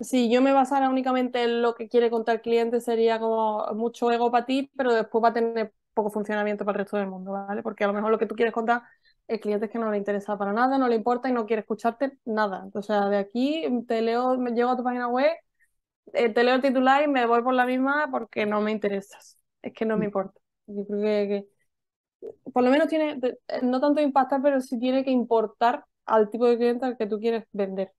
Si 0.00 0.30
yo 0.32 0.42
me 0.42 0.52
basara 0.52 0.88
únicamente 0.90 1.42
en 1.44 1.62
lo 1.62 1.74
que 1.74 1.88
quiere 1.88 2.10
contar 2.10 2.36
el 2.36 2.40
cliente, 2.42 2.80
sería 2.80 3.20
como 3.20 3.66
mucho 3.74 4.10
ego 4.10 4.30
para 4.32 4.46
ti, 4.46 4.70
pero 4.76 4.92
después 4.92 5.22
va 5.22 5.28
a 5.28 5.32
tener 5.32 5.72
poco 5.94 6.10
funcionamiento 6.10 6.64
para 6.64 6.78
el 6.78 6.84
resto 6.84 6.96
del 6.98 7.08
mundo, 7.08 7.32
¿vale? 7.32 7.62
Porque 7.62 7.84
a 7.84 7.86
lo 7.88 7.92
mejor 7.92 8.10
lo 8.10 8.18
que 8.18 8.26
tú 8.26 8.34
quieres 8.34 8.54
contar, 8.54 8.82
el 9.28 9.40
cliente 9.40 9.66
es 9.66 9.72
que 9.72 9.78
no 9.78 9.90
le 9.90 9.98
interesa 9.98 10.36
para 10.38 10.52
nada, 10.52 10.78
no 10.78 10.88
le 10.88 10.96
importa 10.96 11.28
y 11.28 11.32
no 11.32 11.46
quiere 11.46 11.60
escucharte 11.60 12.18
nada. 12.24 12.68
O 12.74 12.82
sea, 12.82 13.08
de 13.08 13.18
aquí 13.18 13.64
te 13.88 14.02
leo, 14.02 14.38
me 14.38 14.52
llego 14.52 14.70
a 14.70 14.76
tu 14.76 14.84
página 14.84 15.08
web, 15.08 15.30
eh, 16.14 16.30
te 16.32 16.44
leo 16.44 16.54
el 16.56 16.62
titular 16.62 17.02
y 17.04 17.08
me 17.08 17.26
voy 17.26 17.42
por 17.42 17.54
la 17.54 17.66
misma 17.66 18.08
porque 18.10 18.46
no 18.46 18.60
me 18.60 18.72
interesas. 18.72 19.38
Es 19.62 19.72
que 19.74 19.84
no 19.86 19.96
me 19.98 20.06
importa. 20.06 20.40
Yo 20.66 20.86
creo 20.86 21.00
que, 21.02 21.46
que 22.44 22.52
por 22.52 22.62
lo 22.64 22.70
menos 22.70 22.88
tiene, 22.88 23.16
de- 23.16 23.38
no 23.62 23.80
tanto 23.80 24.00
impactar, 24.00 24.40
pero 24.42 24.60
sí 24.60 24.78
tiene 24.78 25.04
que 25.04 25.10
importar 25.10 25.84
al 26.06 26.30
tipo 26.30 26.46
de 26.46 26.56
cliente 26.56 26.86
al 26.86 26.96
que 26.96 27.06
tú 27.06 27.18
quieres 27.20 27.44
vender. 27.52 27.92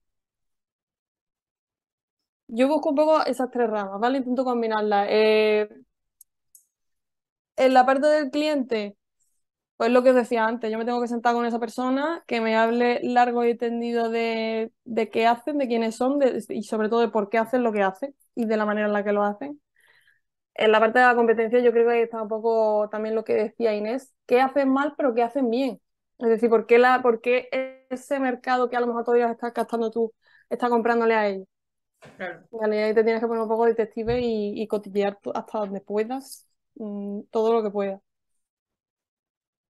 Yo 2.47 2.67
busco 2.67 2.89
un 2.89 2.95
poco 2.95 3.25
esas 3.25 3.49
tres 3.51 3.69
ramas, 3.69 3.99
¿vale? 3.99 4.19
Intento 4.19 4.43
combinarlas. 4.43 5.07
Eh, 5.09 5.69
en 7.55 7.73
la 7.73 7.85
parte 7.85 8.07
del 8.07 8.31
cliente, 8.31 8.97
pues 9.77 9.91
lo 9.91 10.03
que 10.03 10.11
os 10.11 10.15
decía 10.15 10.45
antes, 10.47 10.71
yo 10.71 10.77
me 10.77 10.85
tengo 10.85 11.01
que 11.01 11.07
sentar 11.07 11.33
con 11.35 11.45
esa 11.45 11.59
persona 11.59 12.23
que 12.27 12.41
me 12.41 12.55
hable 12.57 12.99
largo 13.03 13.45
y 13.45 13.57
tendido 13.57 14.09
de, 14.09 14.71
de 14.85 15.09
qué 15.09 15.27
hacen, 15.27 15.57
de 15.59 15.67
quiénes 15.67 15.95
son 15.95 16.19
de- 16.19 16.43
y 16.49 16.63
sobre 16.63 16.89
todo 16.89 17.01
de 17.01 17.09
por 17.09 17.29
qué 17.29 17.37
hacen 17.39 17.63
lo 17.63 17.73
que 17.73 17.83
hacen 17.83 18.15
y 18.35 18.45
de 18.45 18.57
la 18.57 18.65
manera 18.65 18.87
en 18.87 18.93
la 18.93 19.03
que 19.03 19.13
lo 19.13 19.23
hacen. 19.23 19.61
En 20.55 20.71
la 20.71 20.79
parte 20.79 20.99
de 20.99 21.05
la 21.05 21.15
competencia 21.15 21.59
yo 21.59 21.71
creo 21.71 21.87
que 21.87 21.93
ahí 21.95 22.01
está 22.01 22.21
un 22.21 22.27
poco 22.29 22.89
también 22.91 23.15
lo 23.15 23.23
que 23.23 23.33
decía 23.33 23.75
Inés, 23.75 24.13
qué 24.27 24.41
hacen 24.41 24.69
mal 24.69 24.93
pero 24.97 25.13
qué 25.15 25.23
hacen 25.23 25.49
bien. 25.49 25.81
Es 26.19 26.29
decir, 26.29 26.49
por 26.49 26.65
qué, 26.67 26.77
la, 26.79 27.01
por 27.01 27.21
qué 27.21 27.49
ese 27.89 28.19
mercado 28.19 28.69
que 28.69 28.77
a 28.77 28.79
lo 28.81 28.87
mejor 28.87 29.03
todavía 29.03 29.31
estás 29.31 29.53
gastando 29.53 29.91
tú 29.91 30.13
está 30.49 30.69
comprándole 30.69 31.15
a 31.15 31.27
ellos. 31.27 31.47
Claro. 32.17 32.47
Vale, 32.51 32.83
ahí 32.83 32.93
te 32.93 33.03
tienes 33.03 33.19
que 33.21 33.27
poner 33.27 33.41
un 33.43 33.49
poco 33.49 33.65
detective 33.65 34.19
y, 34.21 34.61
y 34.61 34.67
cotillear 34.67 35.17
hasta 35.33 35.57
donde 35.59 35.81
puedas, 35.81 36.47
mm, 36.75 37.21
todo 37.31 37.53
lo 37.53 37.63
que 37.63 37.71
puedas. 37.71 38.01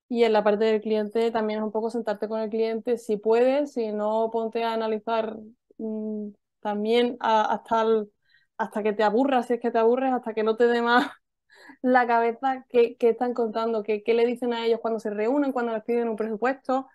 Y 0.09 0.25
en 0.25 0.33
la 0.33 0.43
parte 0.45 0.65
del 0.65 0.81
cliente 0.81 1.31
también 1.31 1.61
es 1.61 1.65
un 1.65 1.71
poco 1.73 1.91
sentarte 1.91 2.29
con 2.29 2.41
el 2.41 2.51
cliente 2.51 2.99
si 2.99 3.17
puedes, 3.17 3.73
si 3.75 3.93
no, 3.93 4.29
ponte 4.33 4.65
a 4.65 4.73
analizar 4.75 5.37
mm, 5.79 6.31
también 6.61 7.17
hasta, 7.21 7.83
el- 7.83 8.13
hasta 8.59 8.83
que 8.83 8.93
te 8.93 9.03
aburras, 9.05 9.47
si 9.47 9.55
es 9.55 9.61
que 9.61 9.71
te 9.71 9.79
aburres, 9.79 10.13
hasta 10.13 10.35
que 10.35 10.43
no 10.43 10.57
te 10.57 10.67
dé 10.67 10.83
más 10.83 11.11
la 11.83 12.07
cabeza 12.07 12.67
qué, 12.71 12.97
están 13.01 13.35
contando, 13.35 13.83
qué 13.85 14.03
le 14.15 14.27
dicen 14.27 14.53
a 14.55 14.67
ellos 14.67 14.81
cuando 14.83 15.01
se 15.01 15.11
reúnen, 15.11 15.53
cuando 15.53 15.73
les 15.75 15.85
piden 15.85 16.09
un 16.11 16.17
presupuesto, 16.17 16.89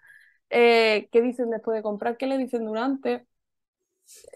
eh, 0.51 1.09
qué 1.11 1.21
dicen 1.21 1.49
después 1.51 1.75
de 1.77 1.83
comprar, 1.83 2.17
qué 2.17 2.27
le 2.27 2.37
dicen 2.39 2.65
durante 2.65 3.27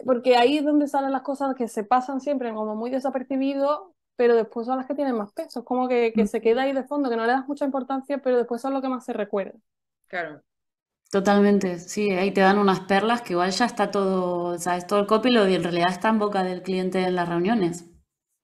porque 0.04 0.36
ahí 0.36 0.58
es 0.58 0.64
donde 0.64 0.88
salen 0.88 1.12
las 1.12 1.22
cosas 1.22 1.54
que 1.54 1.68
se 1.68 1.84
pasan 1.84 2.20
siempre 2.20 2.52
como 2.54 2.74
muy 2.76 2.90
desapercibido, 2.90 3.94
pero 4.20 4.34
después 4.36 4.66
son 4.66 4.76
las 4.76 4.86
que 4.86 4.94
tienen 4.94 5.16
más 5.16 5.32
peso. 5.32 5.60
Es 5.60 5.64
como 5.64 5.88
que, 5.88 6.12
que 6.14 6.26
se 6.26 6.42
queda 6.42 6.62
ahí 6.64 6.74
de 6.74 6.84
fondo, 6.84 7.08
que 7.08 7.16
no 7.16 7.24
le 7.26 7.32
das 7.32 7.48
mucha 7.48 7.64
importancia, 7.64 8.18
pero 8.18 8.36
después 8.36 8.60
son 8.60 8.74
lo 8.74 8.82
que 8.82 8.88
más 8.90 9.04
se 9.06 9.14
recuerda. 9.14 9.58
Claro. 10.08 10.42
Totalmente, 11.10 11.78
sí, 11.80 12.10
ahí 12.12 12.32
te 12.32 12.42
dan 12.42 12.58
unas 12.58 12.80
perlas 12.80 13.22
que 13.22 13.34
igual 13.34 13.50
ya 13.52 13.66
está 13.66 13.90
todo, 13.92 14.58
sabes, 14.58 14.86
todo 14.86 15.00
el 15.00 15.06
copy 15.06 15.30
lo 15.32 15.46
en 15.46 15.62
realidad 15.64 15.90
está 15.90 16.08
en 16.10 16.18
boca 16.20 16.44
del 16.44 16.62
cliente 16.62 17.00
en 17.04 17.16
las 17.16 17.28
reuniones. 17.28 17.86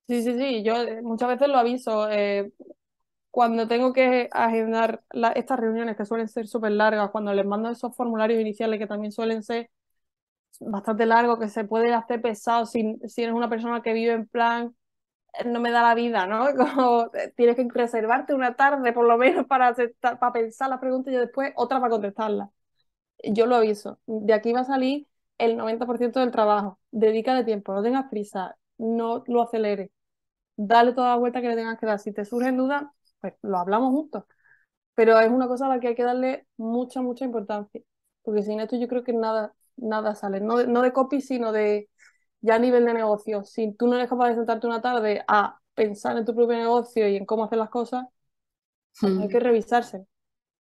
Sí, 0.09 0.23
sí, 0.23 0.39
sí, 0.39 0.63
yo 0.63 0.77
eh, 0.77 1.03
muchas 1.03 1.29
veces 1.31 1.49
lo 1.49 1.59
aviso. 1.59 2.09
eh, 2.11 2.53
cuando 3.31 3.69
tengo 3.69 3.93
que 3.93 4.29
agendar 4.33 5.03
la- 5.13 5.33
estas 5.33 5.61
reuniones 5.61 5.97
que 5.97 6.07
suelen 6.07 6.29
ser 6.29 6.49
súper 6.49 6.73
largas, 6.73 7.11
cuando 7.13 7.35
les 7.35 7.47
mando 7.47 7.71
esos 7.71 7.97
formularios 7.97 8.41
iniciales 8.41 8.79
que 8.81 8.87
también 8.89 9.13
suelen 9.13 9.43
ser 9.45 9.71
bastante 10.61 11.07
largos, 11.07 11.39
que 11.41 11.49
se 11.49 11.65
puede 11.65 11.95
hacer 11.95 12.23
pesado 12.23 12.67
si, 12.67 12.99
si 13.09 13.23
eres 13.23 13.35
una 13.35 13.51
persona 13.51 13.83
que 13.83 13.93
vive 13.95 14.13
en 14.15 14.29
plan 14.29 14.77
no 15.45 15.61
me 15.61 15.71
da 15.71 15.83
la 15.83 15.95
vida, 15.95 16.27
¿no? 16.27 16.47
Como 16.57 17.11
eh, 17.15 17.33
tienes 17.37 17.57
que 17.57 17.67
reservarte 17.73 18.35
una 18.35 18.57
tarde 18.57 18.93
por 18.93 19.07
lo 19.07 19.19
menos 19.19 19.47
para, 19.47 19.69
aceptar- 19.75 20.19
para 20.19 20.33
pensar 20.33 20.69
las 20.71 20.81
preguntas 20.81 21.13
y 21.13 21.17
después 21.17 21.53
otra 21.57 21.79
para 21.81 21.91
contestarlas. 21.91 22.49
Yo 23.25 23.47
lo 23.47 23.57
aviso. 23.57 24.01
De 24.07 24.33
aquí 24.35 24.53
va 24.53 24.61
a 24.61 24.65
salir 24.65 25.09
el 25.39 25.57
90% 25.57 26.21
del 26.21 26.31
trabajo. 26.33 26.81
Dedícale 26.91 27.45
tiempo, 27.45 27.73
no 27.75 27.83
tengas 27.83 28.09
prisa, 28.11 28.57
no 28.79 29.25
lo 29.27 29.43
aceleres. 29.43 29.91
Dale 30.57 30.93
toda 30.95 31.11
la 31.11 31.17
vuelta 31.17 31.41
que 31.43 31.49
le 31.49 31.57
tengas 31.57 31.79
que 31.79 31.87
dar. 31.87 31.99
Si 32.01 32.13
te 32.13 32.25
surgen 32.25 32.57
dudas, 32.57 32.85
pues 33.21 33.35
lo 33.43 33.59
hablamos 33.59 33.91
juntos. 33.93 34.25
Pero 34.95 35.19
es 35.21 35.31
una 35.31 35.49
cosa 35.49 35.67
a 35.67 35.69
la 35.71 35.81
que 35.81 35.89
hay 35.89 35.95
que 35.95 36.03
darle 36.05 36.47
mucha, 36.57 37.03
mucha 37.03 37.25
importancia. 37.25 37.83
Porque 38.23 38.43
sin 38.43 38.61
esto 38.61 38.77
yo 38.77 38.89
creo 38.89 39.05
que 39.05 39.13
nada, 39.13 39.55
nada 39.77 40.15
sale. 40.15 40.41
No 40.41 40.59
de, 40.59 40.67
no 40.67 40.83
de 40.83 40.93
copy, 40.93 41.21
sino 41.21 41.53
de 41.53 41.89
ya 42.47 42.57
a 42.57 42.59
nivel 42.59 42.85
de 42.87 42.95
negocio. 42.95 43.45
Si 43.45 43.73
tú 43.73 43.87
no 43.87 43.97
eres 43.97 44.09
capaz 44.09 44.29
de 44.31 44.37
sentarte 44.37 44.67
una 44.67 44.81
tarde 44.81 45.25
a 45.29 45.59
pensar 45.75 46.17
en 46.17 46.25
tu 46.25 46.35
propio 46.35 46.57
negocio 46.57 47.09
y 47.09 47.17
en 47.17 47.27
cómo 47.27 47.45
hacer 47.45 47.59
las 47.59 47.71
cosas, 47.71 48.07
pues 49.01 49.13
hay 49.19 49.29
que 49.29 49.41
revisarse. 49.41 50.07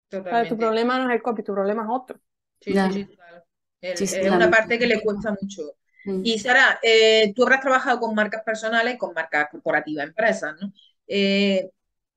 Tu 0.09 0.57
problema 0.57 0.99
no 0.99 1.09
es 1.09 1.15
el 1.15 1.21
copy, 1.21 1.43
tu 1.43 1.53
problema 1.53 1.83
es 1.83 1.89
otro. 1.91 2.19
Sí, 2.61 2.73
Ya. 2.73 2.91
sí, 2.91 2.99
sí, 2.99 3.05
total. 3.05 3.43
El- 3.81 3.97
Sí, 3.97 4.07
sí, 4.07 4.17
es 4.21 4.31
una 4.31 4.49
parte 4.49 4.79
que 4.79 4.87
le 4.87 5.01
cuesta 5.01 5.35
mucho. 5.39 5.61
Mm. 6.05 6.21
Y 6.23 6.39
Sara, 6.39 6.79
eh, 6.81 7.33
tú 7.35 7.43
habrás 7.43 7.61
trabajado 7.61 7.99
con 7.99 8.15
marcas 8.15 8.43
personales, 8.43 8.97
con 8.97 9.13
marcas 9.13 9.47
corporativas, 9.51 10.07
empresas, 10.07 10.55
¿no? 10.61 10.71
Eh, 11.07 11.69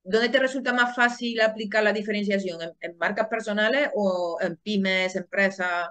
¿dónde 0.02 0.28
te 0.30 0.38
resulta 0.38 0.72
más 0.72 0.94
fácil 0.96 1.40
aplicar 1.40 1.82
la 1.82 1.92
diferenciación? 1.92 2.58
¿En, 2.80 2.96
marcas 2.98 3.28
personales 3.28 3.90
o 3.94 4.38
en 4.40 4.56
pymes, 4.56 5.16
empresas? 5.16 5.88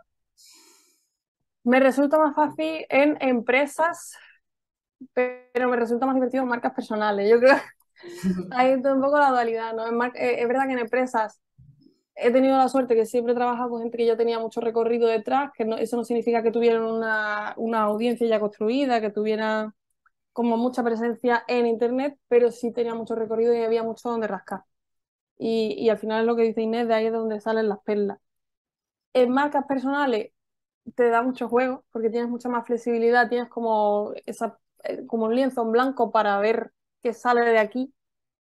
Me 1.67 1.81
resulta 1.81 2.17
más 2.17 2.33
fácil 2.33 2.85
en 2.87 3.17
empresas, 3.19 4.15
pero 5.13 5.67
me 5.69 5.75
resulta 5.75 6.05
más 6.05 6.15
divertido 6.15 6.43
en 6.43 6.49
marcas 6.49 6.73
personales. 6.73 7.29
Yo 7.29 7.39
creo 7.39 7.55
que 8.23 8.55
hay 8.55 8.75
un 8.75 9.01
poco 9.01 9.19
la 9.19 9.31
dualidad, 9.31 9.73
¿no? 9.73 9.85
Eh, 10.15 10.41
es 10.41 10.47
verdad 10.47 10.67
que 10.67 10.73
en 10.73 10.79
empresas 10.79 11.41
he 12.15 12.31
tenido 12.31 12.57
la 12.57 12.69
suerte 12.69 12.95
que 12.95 13.05
siempre 13.05 13.33
he 13.33 13.35
trabajado 13.35 13.69
con 13.71 13.81
gente 13.81 13.97
que 13.97 14.05
ya 14.05 14.17
tenía 14.17 14.39
mucho 14.39 14.61
recorrido 14.61 15.09
detrás, 15.09 15.51
que 15.57 15.65
eso 15.79 15.97
no 15.97 16.05
significa 16.05 16.41
que 16.41 16.51
tuvieran 16.51 16.83
una, 16.83 17.53
una 17.57 17.83
audiencia 17.83 18.27
ya 18.27 18.39
construida, 18.39 19.01
que 19.01 19.11
tuvieran 19.11 19.73
como 20.33 20.57
mucha 20.57 20.83
presencia 20.83 21.43
en 21.47 21.67
Internet, 21.67 22.17
pero 22.29 22.51
sí 22.51 22.71
tenía 22.73 22.95
mucho 22.95 23.15
recorrido 23.15 23.53
y 23.53 23.63
había 23.63 23.83
mucho 23.83 24.09
donde 24.09 24.27
rascar. 24.27 24.61
Y, 25.37 25.75
y 25.77 25.89
al 25.89 25.99
final 25.99 26.21
es 26.21 26.27
lo 26.27 26.35
que 26.37 26.43
dice 26.43 26.61
Inés, 26.61 26.87
de 26.87 26.95
ahí 26.95 27.07
es 27.07 27.13
donde 27.13 27.41
salen 27.41 27.69
las 27.69 27.79
perlas. 27.83 28.19
En 29.13 29.31
marcas 29.31 29.65
personales 29.67 30.31
te 30.95 31.09
da 31.09 31.21
mucho 31.23 31.47
juego, 31.49 31.83
porque 31.91 32.09
tienes 32.09 32.29
mucha 32.29 32.49
más 32.49 32.65
flexibilidad, 32.65 33.29
tienes 33.29 33.49
como, 33.49 34.13
esa, 34.25 34.59
eh, 34.83 35.05
como 35.07 35.25
un 35.25 35.35
lienzo 35.35 35.63
en 35.63 35.71
blanco 35.71 36.11
para 36.11 36.39
ver 36.39 36.71
qué 37.01 37.13
sale 37.13 37.41
de 37.41 37.59
aquí, 37.59 37.93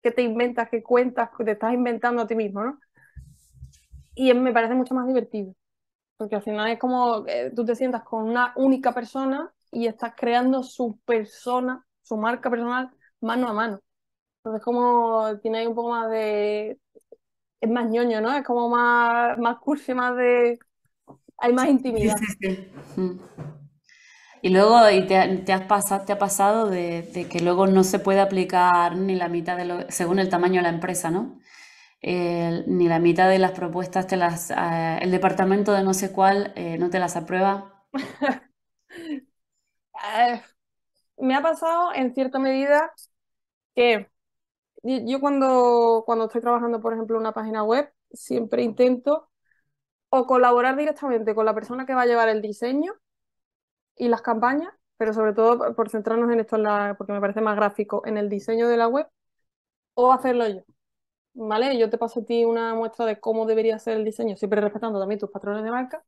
qué 0.01 0.11
te 0.11 0.21
inventas, 0.23 0.69
qué 0.69 0.83
cuentas, 0.83 1.29
qué 1.37 1.43
te 1.45 1.51
estás 1.53 1.73
inventando 1.73 2.21
a 2.23 2.27
ti 2.27 2.35
mismo, 2.35 2.63
¿no? 2.63 2.79
y 4.15 4.33
me 4.33 4.53
parece 4.53 4.73
mucho 4.75 4.93
más 4.95 5.07
divertido, 5.07 5.53
porque 6.17 6.35
al 6.35 6.43
final 6.43 6.69
es 6.71 6.79
como 6.79 7.25
eh, 7.27 7.51
tú 7.55 7.65
te 7.65 7.75
sientas 7.75 8.03
con 8.03 8.25
una 8.29 8.53
única 8.57 8.93
persona 8.93 9.53
y 9.71 9.87
estás 9.87 10.13
creando 10.17 10.63
su 10.63 10.99
persona, 11.05 11.85
su 12.03 12.17
marca 12.17 12.49
personal 12.49 12.91
mano 13.21 13.47
a 13.49 13.53
mano. 13.53 13.81
Entonces 14.39 14.63
como 14.63 15.39
tiene 15.41 15.59
ahí 15.59 15.67
un 15.67 15.75
poco 15.75 15.91
más 15.91 16.09
de... 16.11 16.79
es 17.61 17.69
más 17.69 17.89
ñoño, 17.89 18.21
¿no? 18.21 18.33
Es 18.35 18.45
como 18.45 18.69
más, 18.69 19.37
más 19.39 19.59
cursi, 19.59 19.93
más 19.95 20.15
de... 20.17 20.59
hay 21.43 21.53
más 21.53 21.67
intimidad. 21.67 22.15
Sí, 22.17 22.25
sí, 22.39 22.71
mm. 22.95 23.19
Y 24.41 24.49
luego 24.49 24.89
y 24.89 25.05
te, 25.07 25.37
te, 25.37 25.53
has 25.53 25.61
pasado, 25.61 26.05
te 26.05 26.13
ha 26.13 26.19
pasado 26.19 26.69
de, 26.69 27.01
de, 27.01 27.27
que 27.27 27.39
luego 27.39 27.67
no 27.67 27.83
se 27.83 27.99
puede 27.99 28.19
aplicar 28.19 28.97
ni 28.97 29.15
la 29.15 29.29
mitad 29.29 29.55
de 29.55 29.65
lo, 29.65 29.89
según 29.89 30.19
el 30.19 30.29
tamaño 30.29 30.55
de 30.55 30.63
la 30.63 30.69
empresa, 30.69 31.11
¿no? 31.11 31.39
ni 32.03 32.89
la 32.89 32.99
mitad 32.99 33.29
de 33.29 33.39
las 33.39 33.51
propuestas 33.51 34.07
te 34.07 34.17
las, 34.17 34.51
eh, 34.51 34.99
el 35.01 35.09
departamento 35.11 35.71
de 35.71 35.83
no 35.83 35.93
sé 35.93 36.11
cuál 36.11 36.51
eh, 36.55 36.77
no 36.77 36.89
te 36.89 36.99
las 36.99 37.15
aprueba? 37.15 37.85
Me 41.17 41.35
ha 41.35 41.41
pasado 41.41 41.93
en 41.93 42.13
cierta 42.13 42.39
medida 42.39 42.91
que 43.73 44.09
yo 44.83 45.21
cuando, 45.21 46.03
cuando 46.05 46.25
estoy 46.25 46.41
trabajando, 46.41 46.81
por 46.81 46.93
ejemplo, 46.93 47.15
en 47.15 47.21
una 47.21 47.31
página 47.31 47.63
web, 47.63 47.89
siempre 48.11 48.63
intento 48.63 49.29
o 50.15 50.27
colaborar 50.27 50.75
directamente 50.77 51.33
con 51.33 51.43
la 51.43 51.55
persona 51.55 51.87
que 51.87 51.95
va 51.95 52.03
a 52.03 52.05
llevar 52.05 52.29
el 52.29 52.39
diseño 52.39 52.93
y 53.95 54.09
las 54.09 54.21
campañas, 54.21 54.71
pero 54.95 55.11
sobre 55.11 55.33
todo 55.33 55.75
por 55.75 55.89
centrarnos 55.89 56.31
en 56.31 56.39
esto, 56.39 56.57
porque 56.99 57.13
me 57.13 57.19
parece 57.19 57.41
más 57.41 57.55
gráfico, 57.55 58.03
en 58.05 58.17
el 58.17 58.29
diseño 58.29 58.67
de 58.67 58.77
la 58.77 58.87
web, 58.87 59.07
o 59.95 60.13
hacerlo 60.13 60.47
yo. 60.47 60.61
¿vale? 61.33 61.79
Yo 61.79 61.89
te 61.89 61.97
paso 61.97 62.19
a 62.21 62.25
ti 62.25 62.45
una 62.45 62.75
muestra 62.75 63.07
de 63.07 63.19
cómo 63.19 63.47
debería 63.47 63.79
ser 63.79 63.97
el 63.97 64.05
diseño, 64.05 64.37
siempre 64.37 64.61
respetando 64.61 64.99
también 64.99 65.19
tus 65.19 65.31
patrones 65.31 65.63
de 65.63 65.71
marca, 65.71 66.05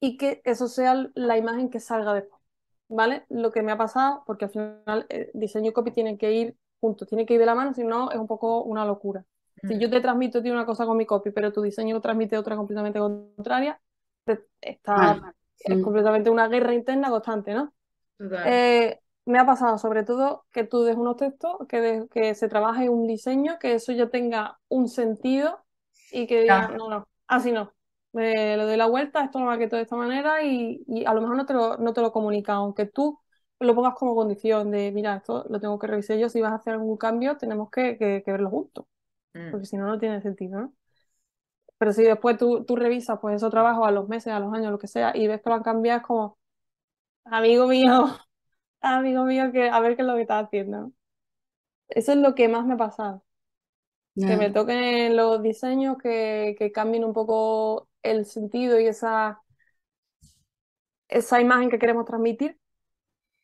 y 0.00 0.16
que 0.16 0.42
eso 0.44 0.66
sea 0.68 1.08
la 1.14 1.38
imagen 1.38 1.70
que 1.70 1.78
salga 1.78 2.14
después, 2.14 2.42
¿vale? 2.88 3.24
Lo 3.28 3.52
que 3.52 3.62
me 3.62 3.70
ha 3.72 3.78
pasado, 3.78 4.24
porque 4.26 4.46
al 4.46 4.50
final 4.50 5.06
el 5.10 5.22
eh, 5.22 5.30
diseño 5.34 5.70
y 5.70 5.72
copy 5.72 5.92
tienen 5.92 6.18
que 6.18 6.32
ir 6.32 6.56
juntos, 6.80 7.06
tienen 7.08 7.26
que 7.26 7.34
ir 7.34 7.40
de 7.40 7.46
la 7.46 7.54
mano, 7.54 7.72
si 7.74 7.84
no 7.84 8.10
es 8.10 8.18
un 8.18 8.26
poco 8.26 8.64
una 8.64 8.84
locura. 8.84 9.24
Si 9.68 9.78
yo 9.78 9.88
te 9.88 10.00
transmito 10.00 10.38
a 10.38 10.42
ti 10.42 10.50
una 10.50 10.66
cosa 10.66 10.86
con 10.86 10.96
mi 10.96 11.06
copy, 11.06 11.30
pero 11.30 11.52
tu 11.52 11.62
diseño 11.62 12.00
transmite 12.00 12.36
otra 12.36 12.56
completamente 12.56 12.98
contraria, 12.98 13.80
está, 14.60 15.34
es 15.58 15.82
completamente 15.82 16.30
una 16.30 16.48
guerra 16.48 16.74
interna 16.74 17.10
constante, 17.10 17.54
¿no? 17.54 17.72
Eh, 18.44 18.98
me 19.24 19.38
ha 19.38 19.46
pasado 19.46 19.78
sobre 19.78 20.02
todo 20.02 20.44
que 20.52 20.64
tú 20.64 20.82
des 20.82 20.96
unos 20.96 21.16
textos, 21.16 21.56
que, 21.68 22.06
que 22.12 22.34
se 22.34 22.48
trabaje 22.48 22.88
un 22.88 23.06
diseño, 23.06 23.58
que 23.60 23.74
eso 23.74 23.92
ya 23.92 24.08
tenga 24.08 24.58
un 24.68 24.88
sentido 24.88 25.64
y 26.10 26.26
que 26.26 26.42
diga, 26.42 26.68
no, 26.68 26.88
no, 26.88 27.06
así 27.28 27.52
no. 27.52 27.72
Me 28.12 28.56
lo 28.56 28.66
doy 28.66 28.76
la 28.76 28.86
vuelta, 28.86 29.24
esto 29.24 29.38
lo 29.38 29.46
maqueto 29.46 29.76
de 29.76 29.82
esta 29.82 29.96
manera 29.96 30.42
y, 30.42 30.84
y, 30.86 31.04
a 31.06 31.14
lo 31.14 31.22
mejor 31.22 31.36
no 31.36 31.46
te 31.46 31.54
lo, 31.54 31.78
no 31.78 31.92
te 31.94 32.02
lo 32.02 32.12
comunica, 32.12 32.54
aunque 32.54 32.84
tú 32.86 33.18
lo 33.58 33.74
pongas 33.74 33.94
como 33.94 34.14
condición 34.14 34.70
de, 34.70 34.92
mira, 34.92 35.16
esto 35.16 35.46
lo 35.48 35.60
tengo 35.60 35.78
que 35.78 35.86
revisar 35.86 36.18
yo, 36.18 36.28
si 36.28 36.40
vas 36.40 36.52
a 36.52 36.56
hacer 36.56 36.74
algún 36.74 36.96
cambio, 36.96 37.36
tenemos 37.36 37.70
que, 37.70 37.96
que, 37.96 38.22
verlo 38.26 38.50
juntos, 38.50 38.86
mm. 39.34 39.50
porque 39.50 39.66
si 39.66 39.76
no, 39.76 39.86
no 39.86 39.98
tiene 39.98 40.20
sentido, 40.22 40.60
¿no? 40.60 40.74
Pero 41.78 41.92
si 41.92 42.04
después 42.04 42.38
tú, 42.38 42.64
tú 42.64 42.76
revisas 42.76 43.18
pues 43.20 43.36
esos 43.36 43.50
trabajos 43.50 43.86
a 43.86 43.90
los 43.90 44.08
meses, 44.08 44.32
a 44.32 44.38
los 44.40 44.54
años, 44.54 44.70
lo 44.70 44.78
que 44.78 44.86
sea, 44.86 45.16
y 45.16 45.26
ves 45.26 45.42
que 45.42 45.50
lo 45.50 45.56
han 45.56 45.62
cambiado, 45.62 45.98
es 45.98 46.06
como, 46.06 46.38
amigo 47.24 47.66
mío, 47.66 48.06
amigo 48.80 49.24
mío, 49.24 49.52
que 49.52 49.68
a 49.68 49.80
ver 49.80 49.96
qué 49.96 50.02
es 50.02 50.08
lo 50.08 50.14
que 50.14 50.22
está 50.22 50.38
haciendo. 50.38 50.92
Eso 51.88 52.12
es 52.12 52.18
lo 52.18 52.34
que 52.34 52.48
más 52.48 52.66
me 52.66 52.74
ha 52.74 52.76
pasado. 52.76 53.24
Que 54.14 54.36
me 54.36 54.50
toquen 54.50 55.16
los 55.16 55.42
diseños, 55.42 55.96
que, 55.96 56.54
que 56.58 56.70
cambien 56.70 57.04
un 57.04 57.14
poco 57.14 57.88
el 58.02 58.26
sentido 58.26 58.78
y 58.78 58.86
esa, 58.86 59.42
esa 61.08 61.40
imagen 61.40 61.70
que 61.70 61.78
queremos 61.78 62.04
transmitir, 62.04 62.58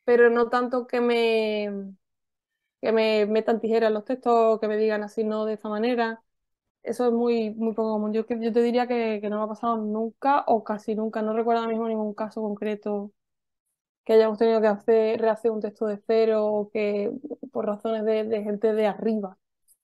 pero 0.04 0.30
no 0.30 0.48
tanto 0.50 0.86
que 0.86 1.00
me, 1.00 1.94
que 2.80 2.92
me 2.92 3.26
metan 3.26 3.60
tijeras 3.60 3.88
en 3.88 3.94
los 3.94 4.04
textos, 4.04 4.60
que 4.60 4.68
me 4.68 4.76
digan 4.76 5.02
así 5.02 5.24
no 5.24 5.44
de 5.44 5.54
esta 5.54 5.68
manera. 5.68 6.22
Eso 6.82 7.06
es 7.08 7.12
muy, 7.12 7.50
muy 7.50 7.74
poco 7.74 7.92
común. 7.92 8.12
Yo, 8.12 8.24
yo 8.28 8.52
te 8.52 8.62
diría 8.62 8.86
que, 8.88 9.18
que 9.20 9.30
no 9.30 9.38
me 9.38 9.44
ha 9.44 9.48
pasado 9.48 9.76
nunca 9.78 10.44
o 10.46 10.64
casi 10.64 10.94
nunca. 10.94 11.22
No 11.22 11.34
recuerdo 11.34 11.60
ahora 11.62 11.72
mismo 11.72 11.88
ningún 11.88 12.14
caso 12.14 12.42
concreto 12.42 13.12
que 14.08 14.14
hayamos 14.14 14.38
tenido 14.38 14.62
que 14.62 14.68
hacer, 14.68 15.20
rehacer 15.20 15.50
un 15.50 15.60
texto 15.60 15.86
de 15.86 16.00
cero 16.06 16.46
o 16.46 16.70
que 16.70 17.10
por 17.52 17.66
razones 17.66 18.06
de, 18.06 18.42
gente 18.42 18.72
de 18.72 18.86
arriba 18.86 19.36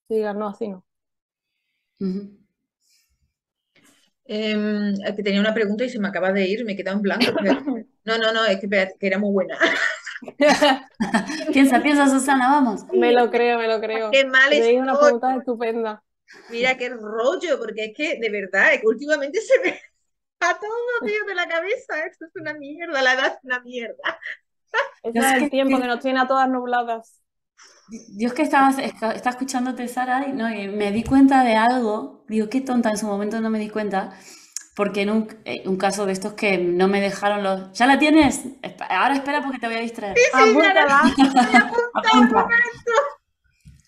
digan, 0.08 0.38
no, 0.38 0.48
así 0.48 0.68
no. 0.68 0.86
Em, 4.24 4.94
que 5.14 5.22
tenía 5.22 5.40
una 5.40 5.52
pregunta 5.52 5.84
y 5.84 5.90
se 5.90 5.98
me 5.98 6.08
acaba 6.08 6.32
de 6.32 6.48
ir, 6.48 6.64
me 6.64 6.72
he 6.72 6.76
quedado 6.76 6.96
en 6.96 7.02
blanco. 7.02 7.26
No, 8.06 8.18
no, 8.18 8.34
no, 8.34 8.44
es 8.44 8.60
que, 8.60 9.06
era 9.06 9.18
muy 9.18 9.32
buena. 9.32 9.58
piensa, 11.52 11.82
piensa, 11.82 12.08
Susana, 12.08 12.48
vamos. 12.48 12.84
Me 12.92 13.12
lo 13.12 13.30
creo, 13.30 13.58
me 13.58 13.68
lo 13.68 13.80
creo. 13.80 14.10
Qué 14.10 14.24
mal 14.24 14.52
es. 14.52 14.76
una 14.76 14.98
pregunta 14.98 15.36
estupenda. 15.36 16.02
Mira 16.50 16.76
qué 16.76 16.88
rollo, 16.88 17.58
porque 17.58 17.86
es 17.86 17.92
que 17.96 18.18
de 18.18 18.30
verdad, 18.30 18.74
es 18.74 18.80
que 18.80 18.86
últimamente 18.86 19.40
se 19.40 19.60
me, 19.60 19.70
a 20.40 20.58
todo, 20.58 21.06
tío, 21.06 21.24
de 21.26 21.34
la 21.34 21.46
cabeza. 21.46 22.04
Esto 22.06 22.26
es 22.26 22.32
una 22.36 22.54
mierda, 22.54 23.02
la 23.02 23.14
edad 23.14 23.26
es 23.26 23.38
una 23.42 23.60
mierda. 23.60 24.18
es 25.02 25.42
el 25.42 25.50
tiempo 25.50 25.80
que 25.80 25.86
nos 25.86 26.00
tiene 26.00 26.20
a 26.20 26.26
todas 26.26 26.48
nubladas. 26.48 27.20
Yo 28.16 28.28
es 28.28 28.34
que 28.34 28.42
estaba, 28.42 28.70
estaba 28.70 29.12
escuchándote, 29.12 29.86
Sara, 29.88 30.26
y, 30.26 30.32
no, 30.32 30.48
me 30.48 30.90
di 30.90 31.04
cuenta 31.04 31.44
de 31.44 31.54
algo. 31.54 32.24
Digo, 32.28 32.48
qué 32.48 32.60
tonta, 32.60 32.90
en 32.90 32.96
su 32.96 33.06
momento 33.06 33.40
no 33.40 33.50
me 33.50 33.58
di 33.58 33.68
cuenta. 33.68 34.18
Porque 34.74 35.02
en 35.02 35.10
un, 35.10 35.28
eh, 35.44 35.62
un 35.66 35.76
caso 35.76 36.04
de 36.04 36.12
estos 36.12 36.32
que 36.34 36.58
no 36.58 36.88
me 36.88 37.00
dejaron 37.00 37.44
los... 37.44 37.72
¿Ya 37.72 37.86
la 37.86 37.98
tienes? 37.98 38.42
Ahora 38.90 39.14
espera 39.14 39.40
porque 39.42 39.58
te 39.58 39.66
voy 39.66 39.76
a 39.76 39.80
distraer. 39.80 40.16
Sí, 40.16 40.22
sí, 40.32 40.38
Apúntala. 40.40 41.02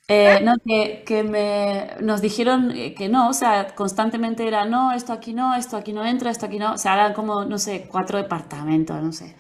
Eh, 0.09 0.39
no, 0.45 0.55
que, 0.65 1.03
que 1.05 1.25
me, 1.25 1.89
nos 2.01 2.21
dijeron 2.23 2.71
eh, 2.71 2.95
que 2.95 3.09
no, 3.09 3.29
o 3.29 3.33
sea, 3.33 3.75
constantemente 3.75 4.47
era 4.47 4.65
no, 4.65 4.93
esto 4.93 5.13
aquí 5.13 5.33
no, 5.35 5.57
esto 5.57 5.77
aquí 5.77 5.93
no 5.93 6.05
entra, 6.07 6.31
esto 6.31 6.47
aquí 6.47 6.61
no, 6.61 6.75
o 6.75 6.79
sea, 6.79 6.95
eran 6.95 7.13
como, 7.13 7.45
no 7.45 7.59
sé, 7.59 7.89
cuatro 7.91 8.17
departamentos, 8.19 9.03
no 9.03 9.11
sé. 9.13 9.35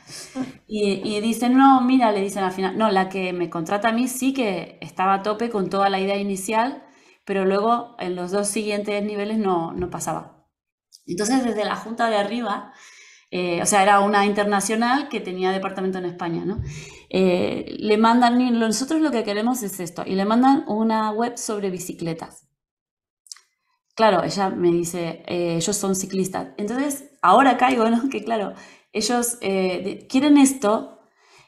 Y, 0.66 1.02
y 1.04 1.20
dicen, 1.20 1.56
no, 1.56 1.80
mira, 1.82 2.10
le 2.10 2.20
dicen 2.20 2.42
al 2.42 2.50
final, 2.52 2.76
no, 2.76 2.90
la 2.90 3.08
que 3.08 3.32
me 3.32 3.48
contrata 3.48 3.90
a 3.90 3.92
mí 3.92 4.08
sí 4.08 4.32
que 4.34 4.78
estaba 4.80 5.14
a 5.14 5.22
tope 5.22 5.50
con 5.50 5.70
toda 5.70 5.88
la 5.88 6.00
idea 6.00 6.16
inicial, 6.16 6.82
pero 7.24 7.44
luego 7.44 7.94
en 8.00 8.16
los 8.16 8.32
dos 8.32 8.48
siguientes 8.48 9.02
niveles 9.04 9.38
no, 9.38 9.72
no 9.72 9.88
pasaba. 9.90 10.35
Entonces, 11.06 11.44
desde 11.44 11.64
la 11.64 11.76
junta 11.76 12.08
de 12.10 12.16
arriba, 12.16 12.72
eh, 13.30 13.62
o 13.62 13.66
sea, 13.66 13.82
era 13.82 14.00
una 14.00 14.26
internacional 14.26 15.08
que 15.08 15.20
tenía 15.20 15.52
departamento 15.52 15.98
en 15.98 16.06
España, 16.06 16.44
¿no? 16.44 16.60
Eh, 17.10 17.76
le 17.78 17.96
mandan, 17.98 18.38
nosotros 18.58 19.00
lo 19.00 19.10
que 19.10 19.24
queremos 19.24 19.62
es 19.62 19.80
esto, 19.80 20.04
y 20.06 20.14
le 20.14 20.24
mandan 20.24 20.64
una 20.68 21.10
web 21.12 21.36
sobre 21.36 21.70
bicicletas. 21.70 22.46
Claro, 23.94 24.22
ella 24.24 24.50
me 24.50 24.70
dice, 24.70 25.22
eh, 25.26 25.56
ellos 25.56 25.76
son 25.76 25.94
ciclistas. 25.96 26.48
Entonces, 26.58 27.10
ahora 27.22 27.56
caigo, 27.56 27.88
¿no? 27.90 28.08
Que 28.10 28.22
claro, 28.24 28.52
ellos 28.92 29.38
quieren 30.08 30.36
esto 30.38 31.00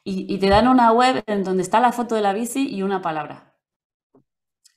y, 0.05 0.33
y 0.33 0.39
te 0.39 0.49
dan 0.49 0.69
una 0.69 0.93
web 0.93 1.23
en 1.27 1.45
donde 1.45 1.63
está 1.63 1.81
la 1.81 1.93
foto 1.93 2.15
de 2.15 2.23
la 2.23 2.33
bici 2.33 2.69
y 2.75 2.83
una 2.83 3.03
palabra. 3.03 3.48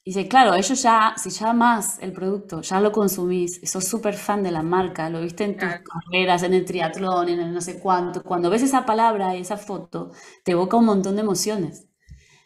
Y 0.03 0.11
dice, 0.11 0.27
claro, 0.27 0.55
ellos 0.55 0.81
ya, 0.81 1.13
si 1.15 1.29
ya 1.29 1.53
más 1.53 1.99
el 1.99 2.11
producto, 2.11 2.61
ya 2.61 2.81
lo 2.81 2.91
consumís, 2.91 3.61
sos 3.69 3.85
súper 3.85 4.15
fan 4.15 4.41
de 4.41 4.49
la 4.49 4.63
marca, 4.63 5.09
lo 5.11 5.21
viste 5.21 5.43
en 5.43 5.57
tus 5.57 5.69
carreras, 5.69 6.41
en 6.41 6.55
el 6.55 6.65
triatlón, 6.65 7.29
en 7.29 7.39
el 7.39 7.53
no 7.53 7.61
sé 7.61 7.79
cuánto, 7.79 8.23
cuando 8.23 8.49
ves 8.49 8.63
esa 8.63 8.83
palabra 8.85 9.35
y 9.35 9.41
esa 9.41 9.57
foto, 9.57 10.11
te 10.43 10.53
evoca 10.53 10.77
un 10.77 10.85
montón 10.85 11.15
de 11.15 11.21
emociones. 11.21 11.87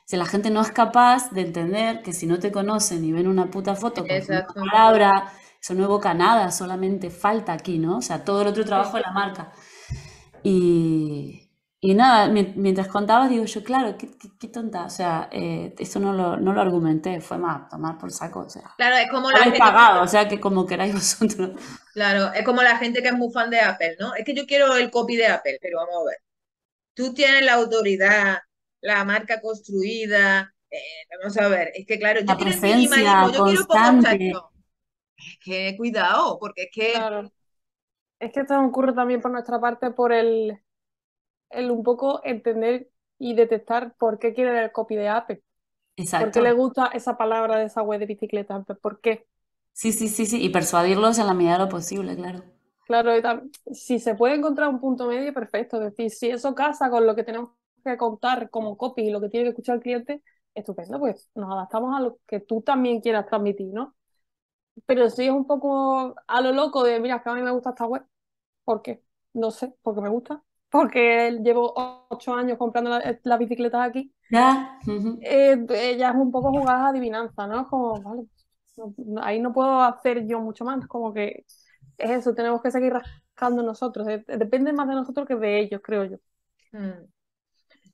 Si 0.05 0.17
la 0.17 0.25
gente 0.25 0.49
no 0.51 0.61
es 0.61 0.71
capaz 0.71 1.31
de 1.31 1.41
entender 1.41 2.01
que 2.03 2.13
si 2.13 2.27
no 2.27 2.39
te 2.39 2.51
conocen 2.51 3.05
y 3.05 3.11
ven 3.13 3.27
una 3.27 3.49
puta 3.49 3.75
foto 3.75 4.05
con 4.05 4.17
una 4.29 4.47
palabra, 4.47 5.31
eso 5.61 5.73
no 5.73 5.85
evoca 5.85 6.13
nada, 6.13 6.51
solamente 6.51 7.09
falta 7.09 7.53
aquí, 7.53 7.79
¿no? 7.79 7.97
O 7.97 8.01
sea, 8.01 8.23
todo 8.23 8.41
el 8.41 8.47
otro 8.49 8.65
trabajo 8.65 8.97
de 8.97 9.03
la 9.03 9.11
marca. 9.11 9.51
Y, 10.43 11.44
y 11.91 11.93
nada, 11.95 12.27
mi- 12.29 12.53
mientras 12.55 12.87
contabas, 12.87 13.29
digo 13.29 13.45
yo, 13.45 13.63
claro, 13.63 13.97
qué, 13.97 14.09
qué- 14.17 14.29
qué 14.39 14.47
tonta. 14.47 14.85
O 14.85 14.89
sea, 14.89 15.29
eh, 15.31 15.73
eso 15.79 15.99
no 15.99 16.13
lo, 16.13 16.37
no 16.37 16.53
lo 16.53 16.61
argumenté, 16.61 17.21
fue 17.21 17.37
más 17.37 17.69
tomar 17.69 17.97
por 17.97 18.11
saco. 18.11 18.41
O 18.41 18.49
sea, 18.49 18.71
Claro, 18.77 18.95
es 18.97 19.09
como 19.09 19.31
la 19.31 19.43
habéis 19.43 19.53
gente, 19.53 19.71
pagado, 19.71 20.03
o 20.03 20.07
sea, 20.07 20.27
que 20.27 20.39
como 20.39 20.65
queráis 20.65 20.93
vosotros. 20.93 21.51
claro, 21.93 22.33
es 22.33 22.43
como 22.45 22.61
la 22.61 22.77
gente 22.77 23.01
que 23.01 23.09
es 23.09 23.13
muy 23.15 23.31
fan 23.31 23.49
de 23.49 23.59
Apple, 23.61 23.95
¿no? 23.99 24.15
Es 24.15 24.25
que 24.25 24.33
yo 24.35 24.45
quiero 24.45 24.75
el 24.75 24.91
copy 24.91 25.15
de 25.17 25.27
Apple, 25.27 25.59
pero 25.61 25.77
vamos 25.79 25.95
a 26.01 26.05
ver. 26.09 26.17
Tú 26.95 27.13
tienes 27.13 27.43
la 27.45 27.55
autoridad, 27.55 28.39
la 28.81 29.05
marca 29.05 29.41
construida, 29.41 30.53
eh, 30.71 30.79
vamos 31.21 31.37
a 31.37 31.49
ver, 31.49 31.71
es 31.75 31.85
que 31.87 31.99
claro, 31.99 32.21
yo 32.21 32.25
La 32.27 32.37
quiero 32.37 32.53
minimalismo, 32.61 33.29
yo 33.29 33.43
quiero 33.43 33.65
textos. 33.67 34.43
Es 35.17 35.37
que 35.43 35.75
cuidado, 35.77 36.39
porque 36.39 36.63
es 36.65 36.69
que 36.73 36.93
Claro. 36.93 37.31
Es 38.19 38.31
que 38.33 38.41
esto 38.41 38.59
ocurre 38.61 38.93
también 38.93 39.21
por 39.21 39.31
nuestra 39.31 39.59
parte 39.59 39.91
por 39.91 40.11
el, 40.13 40.59
el 41.55 41.71
un 41.71 41.83
poco 41.83 42.21
entender 42.23 42.89
y 43.19 43.35
detectar 43.35 43.95
por 43.97 44.19
qué 44.19 44.33
quiere 44.33 44.63
el 44.63 44.71
copy 44.71 44.95
de 44.95 45.09
Apple. 45.09 45.43
¿Por 46.17 46.31
Exacto. 46.31 46.33
qué 46.33 46.41
le 46.41 46.53
gusta 46.53 46.87
esa 46.87 47.17
palabra 47.17 47.57
de 47.59 47.65
esa 47.65 47.83
web 47.83 47.99
de 47.99 48.07
bicicleta? 48.07 48.63
¿Por 48.63 49.01
qué? 49.01 49.27
Sí, 49.73 49.93
sí, 49.93 50.09
sí, 50.09 50.25
sí. 50.25 50.41
Y 50.43 50.49
persuadirlos 50.49 51.19
en 51.19 51.27
la 51.27 51.35
medida 51.35 51.53
de 51.53 51.59
lo 51.59 51.69
posible, 51.69 52.15
claro. 52.15 52.43
Claro, 52.83 53.15
y 53.17 53.21
tam- 53.21 53.49
si 53.73 53.99
se 53.99 54.13
puede 54.15 54.35
encontrar 54.35 54.69
un 54.69 54.79
punto 54.79 55.07
medio, 55.07 55.33
perfecto. 55.33 55.77
Es 55.77 55.83
decir, 55.95 56.11
si 56.11 56.29
eso 56.29 56.53
casa 56.53 56.89
con 56.91 57.05
lo 57.07 57.15
que 57.15 57.23
tenemos 57.23 57.49
que 57.83 57.97
contar 57.97 58.49
como 58.51 58.77
copy 58.77 59.03
y 59.07 59.09
lo 59.11 59.19
que 59.21 59.29
tiene 59.29 59.45
que 59.45 59.49
escuchar 59.49 59.77
el 59.77 59.81
cliente, 59.81 60.23
estupendo, 60.53 60.99
pues 60.99 61.29
nos 61.35 61.51
adaptamos 61.51 61.95
a 61.95 61.99
lo 62.01 62.19
que 62.27 62.39
tú 62.41 62.61
también 62.61 63.01
quieras 63.01 63.25
transmitir, 63.25 63.73
¿no? 63.73 63.95
Pero 64.87 65.09
si 65.09 65.25
es 65.25 65.31
un 65.31 65.47
poco 65.47 66.15
a 66.27 66.41
lo 66.41 66.53
loco 66.53 66.83
de, 66.83 66.99
mira, 67.01 67.17
es 67.17 67.23
que 67.23 67.29
a 67.31 67.35
mí 67.35 67.41
me 67.43 67.51
gusta 67.51 67.71
esta 67.71 67.87
web, 67.87 68.05
¿por 68.65 68.83
qué? 68.83 69.03
No 69.33 69.51
sé, 69.51 69.75
porque 69.83 70.01
me 70.01 70.09
gusta, 70.09 70.43
porque 70.77 71.39
llevo 71.43 71.73
ocho 72.09 72.33
años 72.33 72.57
comprando 72.57 72.91
la- 72.91 73.19
las 73.23 73.39
bicicletas 73.39 73.87
aquí, 73.89 74.13
Ya. 74.29 74.79
eh, 75.19 75.57
eh, 75.69 75.97
ya 75.97 76.09
es 76.09 76.15
un 76.15 76.31
poco 76.31 76.51
jugada 76.51 76.89
adivinanza, 76.89 77.47
¿no? 77.47 77.61
Es 77.61 77.67
como, 77.67 78.01
vale, 78.01 78.23
no- 78.97 79.23
ahí 79.23 79.39
no 79.41 79.53
puedo 79.53 79.81
hacer 79.81 80.25
yo 80.27 80.39
mucho 80.39 80.65
más, 80.65 80.85
como 80.87 81.13
que 81.13 81.45
es 81.97 82.09
eso, 82.11 82.33
tenemos 82.35 82.61
que 82.61 82.71
seguir 82.71 82.93
rascando 82.93 83.63
nosotros, 83.63 84.07
eh, 84.09 84.23
depende 84.27 84.73
más 84.73 84.87
de 84.87 84.95
nosotros 84.95 85.27
que 85.27 85.35
de 85.35 85.59
ellos, 85.59 85.81
creo 85.83 86.05
yo. 86.05 86.17
mm, 86.73 87.05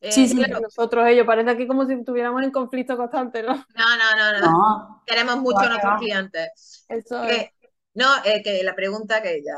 eh, 0.02 0.28
Sí, 0.28 0.28
sí. 0.30 0.36
claro, 0.36 0.62
Nosotros, 0.62 1.08
ellos, 1.08 1.26
parece 1.26 1.50
aquí 1.52 1.68
como 1.68 1.86
si 1.86 1.94
estuviéramos 1.94 2.44
en 2.44 2.52
conflicto 2.52 2.98
constante, 2.98 3.44
¿no? 3.44 3.66
no, 3.76 3.86
no, 3.98 4.16
no, 4.16 4.40
no, 4.40 4.48
No. 4.48 5.02
queremos 5.06 5.38
mucho 5.38 5.66
a 5.66 5.70
nuestros 5.70 5.96
clientes. 5.96 6.90
Eso 6.90 7.24
es. 7.26 7.48
No, 7.94 8.08
eh, 8.26 8.42
que 8.44 8.64
la 8.64 8.76
pregunta 8.76 9.22
que 9.22 9.42
ya 9.44 9.54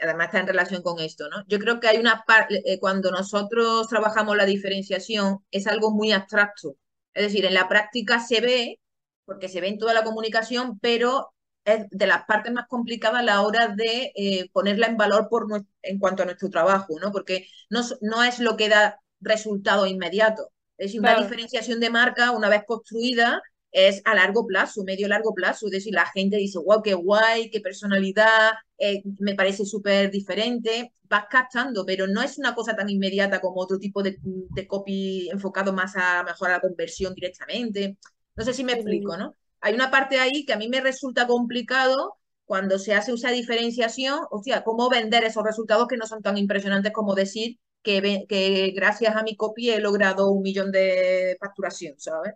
además 0.00 0.26
está 0.26 0.40
en 0.40 0.46
relación 0.46 0.82
con 0.82 1.00
esto, 1.00 1.28
¿no? 1.28 1.44
Yo 1.46 1.58
creo 1.58 1.80
que 1.80 1.88
hay 1.88 1.98
una 1.98 2.24
parte, 2.26 2.62
cuando 2.80 3.10
nosotros 3.10 3.88
trabajamos 3.88 4.36
la 4.36 4.44
diferenciación, 4.44 5.44
es 5.50 5.66
algo 5.66 5.90
muy 5.90 6.12
abstracto. 6.12 6.76
Es 7.14 7.24
decir, 7.24 7.44
en 7.44 7.54
la 7.54 7.68
práctica 7.68 8.20
se 8.20 8.40
ve, 8.40 8.80
porque 9.24 9.48
se 9.48 9.60
ve 9.60 9.68
en 9.68 9.78
toda 9.78 9.94
la 9.94 10.04
comunicación, 10.04 10.78
pero 10.80 11.32
es 11.64 11.86
de 11.90 12.06
las 12.06 12.24
partes 12.24 12.52
más 12.52 12.66
complicadas 12.68 13.20
a 13.20 13.24
la 13.24 13.42
hora 13.42 13.68
de 13.68 14.12
eh, 14.14 14.50
ponerla 14.52 14.86
en 14.86 14.96
valor 14.96 15.28
por 15.30 15.46
en 15.82 15.98
cuanto 15.98 16.22
a 16.22 16.26
nuestro 16.26 16.50
trabajo, 16.50 16.98
¿no? 17.00 17.10
Porque 17.10 17.46
no, 17.70 17.80
no 18.02 18.22
es 18.22 18.38
lo 18.38 18.56
que 18.56 18.68
da 18.68 19.00
resultado 19.20 19.86
inmediato. 19.86 20.50
Es 20.76 20.88
decir, 20.88 21.00
una 21.00 21.20
diferenciación 21.20 21.80
de 21.80 21.90
marca, 21.90 22.32
una 22.32 22.48
vez 22.48 22.64
construida, 22.66 23.40
es 23.74 24.00
a 24.04 24.14
largo 24.14 24.46
plazo, 24.46 24.84
medio 24.84 25.08
largo 25.08 25.34
plazo. 25.34 25.66
Es 25.66 25.72
decir, 25.72 25.92
la 25.92 26.06
gente 26.06 26.36
dice, 26.36 26.58
wow, 26.60 26.80
qué 26.80 26.94
guay, 26.94 27.50
qué 27.50 27.60
personalidad, 27.60 28.52
eh, 28.78 29.02
me 29.18 29.34
parece 29.34 29.66
súper 29.66 30.10
diferente. 30.12 30.92
Vas 31.02 31.24
captando, 31.28 31.84
pero 31.84 32.06
no 32.06 32.22
es 32.22 32.38
una 32.38 32.54
cosa 32.54 32.76
tan 32.76 32.88
inmediata 32.88 33.40
como 33.40 33.60
otro 33.60 33.78
tipo 33.78 34.02
de, 34.02 34.16
de 34.22 34.66
copy 34.68 35.28
enfocado 35.30 35.72
más 35.72 35.96
a 35.96 36.22
mejorar 36.22 36.56
la 36.56 36.68
conversión 36.68 37.14
directamente. 37.14 37.98
No 38.36 38.44
sé 38.44 38.54
si 38.54 38.62
me 38.62 38.74
explico. 38.74 39.16
¿no? 39.16 39.34
Hay 39.60 39.74
una 39.74 39.90
parte 39.90 40.20
ahí 40.20 40.44
que 40.46 40.52
a 40.52 40.56
mí 40.56 40.68
me 40.68 40.80
resulta 40.80 41.26
complicado 41.26 42.16
cuando 42.44 42.78
se 42.78 42.94
hace 42.94 43.12
esa 43.12 43.30
diferenciación, 43.30 44.20
hostia, 44.30 44.62
cómo 44.62 44.88
vender 44.88 45.24
esos 45.24 45.42
resultados 45.42 45.88
que 45.88 45.96
no 45.96 46.06
son 46.06 46.22
tan 46.22 46.38
impresionantes 46.38 46.92
como 46.92 47.14
decir 47.14 47.58
que, 47.82 48.24
que 48.28 48.72
gracias 48.76 49.16
a 49.16 49.22
mi 49.24 49.36
copy 49.36 49.70
he 49.70 49.80
logrado 49.80 50.30
un 50.30 50.42
millón 50.42 50.70
de 50.70 51.36
facturación, 51.40 51.94
¿sabes? 51.98 52.34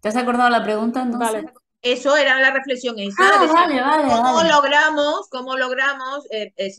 ¿Te 0.00 0.08
has 0.08 0.16
acordado 0.16 0.50
la 0.50 0.62
pregunta 0.64 1.02
entonces? 1.02 1.44
Vale. 1.44 1.52
Eso 1.82 2.16
era 2.16 2.40
la 2.40 2.50
reflexión 2.52 2.98
esa, 2.98 3.24
Ah, 3.26 3.38
decir, 3.38 3.68
vale, 3.68 3.80
vale, 3.82 4.04
¿cómo 4.04 4.42
vale. 4.42 4.50
logramos, 4.50 5.28
cómo 5.30 5.56
logramos 5.56 6.26
eh, 6.30 6.52
eh, 6.56 6.72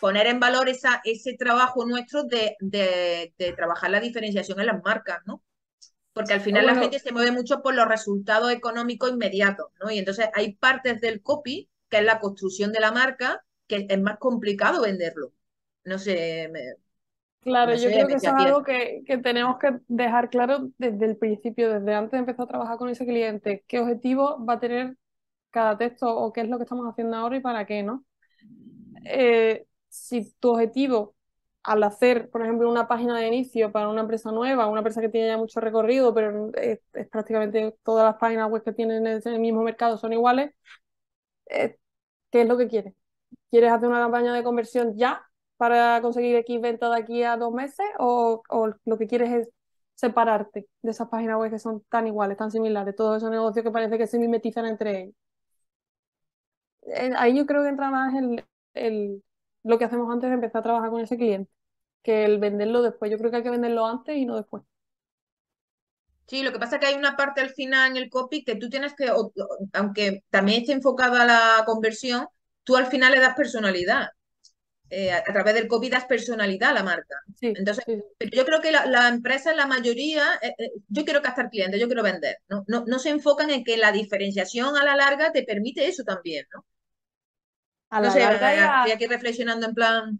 poner 0.00 0.26
en 0.26 0.40
valor 0.40 0.68
esa, 0.68 1.00
ese 1.04 1.34
trabajo 1.34 1.84
nuestro 1.86 2.24
de, 2.24 2.56
de- 2.60 3.34
de 3.38 3.52
trabajar 3.52 3.90
la 3.90 4.00
diferenciación 4.00 4.58
en 4.60 4.66
las 4.66 4.82
marcas, 4.82 5.20
¿no? 5.26 5.42
Porque 6.14 6.34
al 6.34 6.40
final 6.42 6.66
la 6.66 6.74
Bueno. 6.74 6.82
gente 6.82 7.00
se 7.00 7.12
mueve 7.12 7.32
mucho 7.32 7.62
por 7.62 7.74
los 7.74 7.88
resultados 7.88 8.52
económicos 8.52 9.10
inmediatos, 9.12 9.68
¿no? 9.80 9.90
Y 9.90 9.98
entonces 9.98 10.28
hay 10.34 10.54
partes 10.56 11.00
del 11.00 11.22
copy, 11.22 11.70
que 11.90 11.98
es 11.98 12.04
la 12.04 12.20
construcción 12.20 12.72
de 12.72 12.80
la 12.80 12.92
marca, 12.92 13.44
que 13.68 13.86
es 13.88 14.00
más 14.00 14.18
complicado 14.18 14.82
venderlo. 14.82 15.32
No 15.84 15.98
sé, 15.98 16.48
me- 16.52 16.74
Claro, 17.40 17.72
no 17.72 17.78
yo 17.78 17.90
creo 17.92 18.06
que 18.08 18.14
eso 18.14 18.30
es 18.30 18.36
algo 18.36 18.62
que, 18.64 19.02
que 19.06 19.18
tenemos 19.18 19.58
que 19.58 19.78
dejar 19.88 20.28
claro 20.28 20.70
desde 20.76 21.06
el 21.06 21.16
principio, 21.16 21.72
desde 21.72 21.94
antes 21.94 22.12
de 22.12 22.18
empezar 22.18 22.44
a 22.44 22.48
trabajar 22.48 22.78
con 22.78 22.88
ese 22.90 23.06
cliente, 23.06 23.64
qué 23.68 23.78
objetivo 23.80 24.44
va 24.44 24.54
a 24.54 24.60
tener 24.60 24.96
cada 25.50 25.78
texto 25.78 26.14
o 26.16 26.32
qué 26.32 26.42
es 26.42 26.48
lo 26.48 26.58
que 26.58 26.64
estamos 26.64 26.86
haciendo 26.88 27.16
ahora 27.16 27.36
y 27.36 27.40
para 27.40 27.66
qué, 27.66 27.82
¿no? 27.82 28.04
Eh, 29.04 29.66
si 29.88 30.32
tu 30.40 30.50
objetivo 30.50 31.14
al 31.62 31.82
hacer, 31.82 32.30
por 32.30 32.42
ejemplo, 32.42 32.70
una 32.70 32.88
página 32.88 33.18
de 33.18 33.26
inicio 33.28 33.72
para 33.72 33.88
una 33.88 34.00
empresa 34.02 34.30
nueva, 34.32 34.66
una 34.68 34.80
empresa 34.80 35.00
que 35.00 35.08
tiene 35.08 35.28
ya 35.28 35.36
mucho 35.38 35.60
recorrido, 35.60 36.14
pero 36.14 36.50
es, 36.54 36.80
es 36.94 37.08
prácticamente 37.08 37.76
todas 37.84 38.04
las 38.06 38.16
páginas 38.16 38.50
web 38.50 38.62
que 38.64 38.72
tienen 38.72 39.06
en 39.06 39.20
el 39.26 39.40
mismo 39.40 39.62
mercado 39.62 39.98
son 39.98 40.12
iguales, 40.12 40.52
eh, 41.46 41.78
¿qué 42.30 42.42
es 42.42 42.48
lo 42.48 42.58
que 42.58 42.68
quieres? 42.68 42.94
¿Quieres 43.50 43.72
hacer 43.72 43.88
una 43.90 44.00
campaña 44.00 44.34
de 44.34 44.44
conversión 44.44 44.96
ya 44.98 45.27
para 45.58 46.02
conseguir 46.02 46.36
X 46.38 46.62
venta 46.62 46.90
de 46.90 46.98
aquí 47.02 47.24
a 47.24 47.36
dos 47.38 47.52
meses? 47.54 47.86
¿O, 48.00 48.42
lo 48.86 48.98
que 48.98 49.08
quieres 49.08 49.32
es 49.32 49.50
separarte 49.96 50.68
de 50.82 50.92
esas 50.92 51.08
páginas 51.10 51.38
web 51.38 51.50
que 51.52 51.60
son 51.60 51.82
tan 51.90 52.08
iguales, 52.08 52.38
tan 52.38 52.52
similares, 52.52 52.96
todos 52.96 53.18
esos 53.18 53.30
negocios 53.32 53.64
que 53.64 53.72
parece 53.72 53.98
que 53.98 54.08
se 54.08 54.18
mimetizan 54.20 54.66
entre 54.66 55.02
ellos? 55.02 55.16
Eh, 56.82 57.10
Ahí 57.16 57.36
yo 57.36 57.46
creo 57.46 57.62
que 57.62 57.68
entra 57.68 57.90
más 57.90 58.14
el, 58.14 58.44
el- 58.74 59.22
lo 59.64 59.78
que 59.78 59.84
hacemos 59.84 60.10
antes 60.12 60.30
de 60.30 60.34
empezar 60.34 60.60
a 60.60 60.62
trabajar 60.62 60.90
con 60.90 61.00
ese 61.00 61.16
cliente, 61.16 61.50
que 62.02 62.24
el 62.24 62.38
venderlo 62.38 62.82
después. 62.82 63.10
Yo 63.10 63.18
creo 63.18 63.30
que 63.30 63.38
hay 63.38 63.42
que 63.42 63.50
venderlo 63.50 63.86
antes 63.86 64.16
y 64.16 64.26
no 64.26 64.36
después. 64.36 64.64
Sí, 66.28 66.42
lo 66.42 66.52
que 66.52 66.58
pasa 66.58 66.76
es 66.76 66.80
que 66.80 66.86
hay 66.88 66.94
una 66.94 67.16
parte 67.16 67.40
al 67.40 67.50
final 67.50 67.90
en 67.92 67.96
el 67.96 68.10
copy 68.10 68.44
que 68.44 68.54
tú 68.56 68.68
tienes 68.68 68.94
que, 68.94 69.10
aunque 69.72 70.24
también 70.30 70.60
esté 70.60 70.72
enfocada 70.72 71.22
a 71.22 71.26
la 71.26 71.64
conversión, 71.64 72.28
tú 72.64 72.76
al 72.76 72.86
final 72.86 73.12
le 73.12 73.20
das 73.20 73.34
personalidad. 73.34 74.08
Eh, 74.90 75.10
a, 75.12 75.18
a 75.18 75.32
través 75.32 75.54
del 75.54 75.68
copy 75.68 75.88
das 75.90 76.04
personalidad 76.06 76.70
a 76.70 76.74
la 76.74 76.82
marca. 76.84 77.16
Sí, 77.40 77.54
Entonces, 77.54 77.84
sí, 77.86 78.02
pero 78.18 78.30
yo 78.34 78.44
creo 78.46 78.60
que 78.60 78.72
la, 78.72 78.86
la 78.86 79.08
empresa, 79.08 79.54
la 79.54 79.66
mayoría, 79.66 80.24
eh, 80.42 80.54
eh, 80.58 80.70
yo 80.88 81.04
quiero 81.04 81.22
captar 81.22 81.50
clientes, 81.50 81.80
yo 81.80 81.86
quiero 81.88 82.02
vender, 82.02 82.36
¿no? 82.48 82.64
No, 82.68 82.84
no 82.86 82.98
se 82.98 83.10
enfocan 83.10 83.50
en 83.50 83.64
que 83.64 83.76
la 83.76 83.92
diferenciación 83.92 84.76
a 84.76 84.84
la 84.84 84.96
larga 84.96 85.32
te 85.32 85.42
permite 85.44 85.86
eso 85.88 86.04
también, 86.04 86.46
¿no? 86.54 86.64
a 87.90 88.00
No 88.00 88.08
la 88.08 88.14
sé, 88.14 88.22
larga 88.22 88.52
estoy 88.70 88.90
aquí 88.92 89.06
reflexionando 89.06 89.66
en 89.66 89.74
plan, 89.74 90.18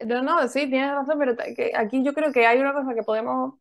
No, 0.00 0.22
no, 0.22 0.46
sí, 0.48 0.68
tienes 0.70 0.92
razón, 0.92 1.18
pero 1.18 1.36
que 1.56 1.72
aquí 1.76 2.04
yo 2.04 2.14
creo 2.14 2.32
que 2.32 2.46
hay 2.46 2.58
una 2.60 2.72
cosa 2.72 2.94
que 2.94 3.02
podemos, 3.02 3.54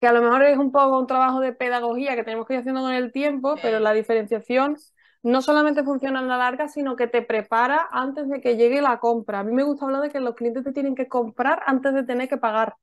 que 0.00 0.06
a 0.06 0.12
lo 0.12 0.22
mejor 0.22 0.42
es 0.44 0.56
un 0.58 0.70
poco 0.72 0.98
un 0.98 1.06
trabajo 1.06 1.40
de 1.40 1.52
pedagogía 1.52 2.14
que 2.16 2.24
tenemos 2.24 2.46
que 2.46 2.54
ir 2.54 2.60
haciendo 2.60 2.82
con 2.82 2.92
el 2.92 3.12
tiempo, 3.12 3.60
Sí. 3.60 3.60
pero 3.60 3.80
la 3.80 3.92
diferenciación 3.92 4.76
no 5.22 5.42
solamente 5.42 5.84
funciona 5.84 6.20
en 6.20 6.28
la 6.28 6.36
larga, 6.38 6.68
sino 6.68 6.96
que 6.96 7.06
te 7.08 7.22
prepara 7.22 7.88
antes 7.92 8.28
de 8.28 8.40
que 8.40 8.56
llegue 8.56 8.80
la 8.82 8.98
compra. 9.00 9.40
A 9.40 9.44
mí 9.44 9.52
me 9.52 9.62
gusta 9.64 9.84
hablar 9.86 10.02
de 10.02 10.10
que 10.10 10.20
los 10.20 10.34
clientes 10.34 10.64
te 10.64 10.72
tienen 10.72 10.94
que 10.94 11.08
comprar 11.08 11.62
antes 11.66 11.94
de 11.94 12.04
tener 12.04 12.28
que 12.28 12.36
pagar. 12.38 12.76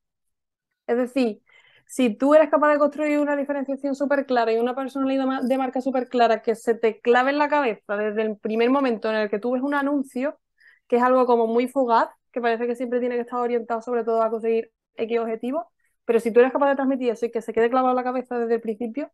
Es 0.87 0.97
decir, 0.97 1.41
si 1.87 2.15
tú 2.15 2.33
eres 2.35 2.49
capaz 2.49 2.71
de 2.73 2.79
construir 2.79 3.19
una 3.19 3.35
diferenciación 3.35 3.95
súper 3.95 4.25
clara 4.25 4.51
y 4.53 4.57
una 4.57 4.75
personalidad 4.75 5.41
de 5.43 5.57
marca 5.57 5.81
súper 5.81 6.07
clara 6.09 6.41
que 6.41 6.55
se 6.55 6.75
te 6.75 6.99
clave 7.01 7.31
en 7.31 7.37
la 7.39 7.49
cabeza 7.49 7.97
desde 7.97 8.21
el 8.23 8.37
primer 8.37 8.69
momento 8.69 9.09
en 9.09 9.15
el 9.17 9.29
que 9.29 9.39
tú 9.39 9.51
ves 9.51 9.61
un 9.63 9.73
anuncio, 9.73 10.39
que 10.87 10.97
es 10.97 11.03
algo 11.03 11.25
como 11.25 11.47
muy 11.47 11.67
fugaz, 11.67 12.09
que 12.31 12.41
parece 12.41 12.67
que 12.67 12.75
siempre 12.75 12.99
tiene 12.99 13.15
que 13.15 13.21
estar 13.21 13.39
orientado 13.39 13.81
sobre 13.81 14.03
todo 14.03 14.21
a 14.21 14.29
conseguir 14.29 14.71
X 14.95 15.19
objetivos, 15.19 15.65
pero 16.05 16.19
si 16.19 16.31
tú 16.31 16.39
eres 16.39 16.51
capaz 16.51 16.69
de 16.69 16.75
transmitir 16.75 17.09
eso 17.11 17.25
y 17.25 17.31
que 17.31 17.41
se 17.41 17.53
quede 17.53 17.69
clavado 17.69 17.91
en 17.91 17.95
la 17.97 18.03
cabeza 18.03 18.37
desde 18.37 18.55
el 18.55 18.61
principio, 18.61 19.11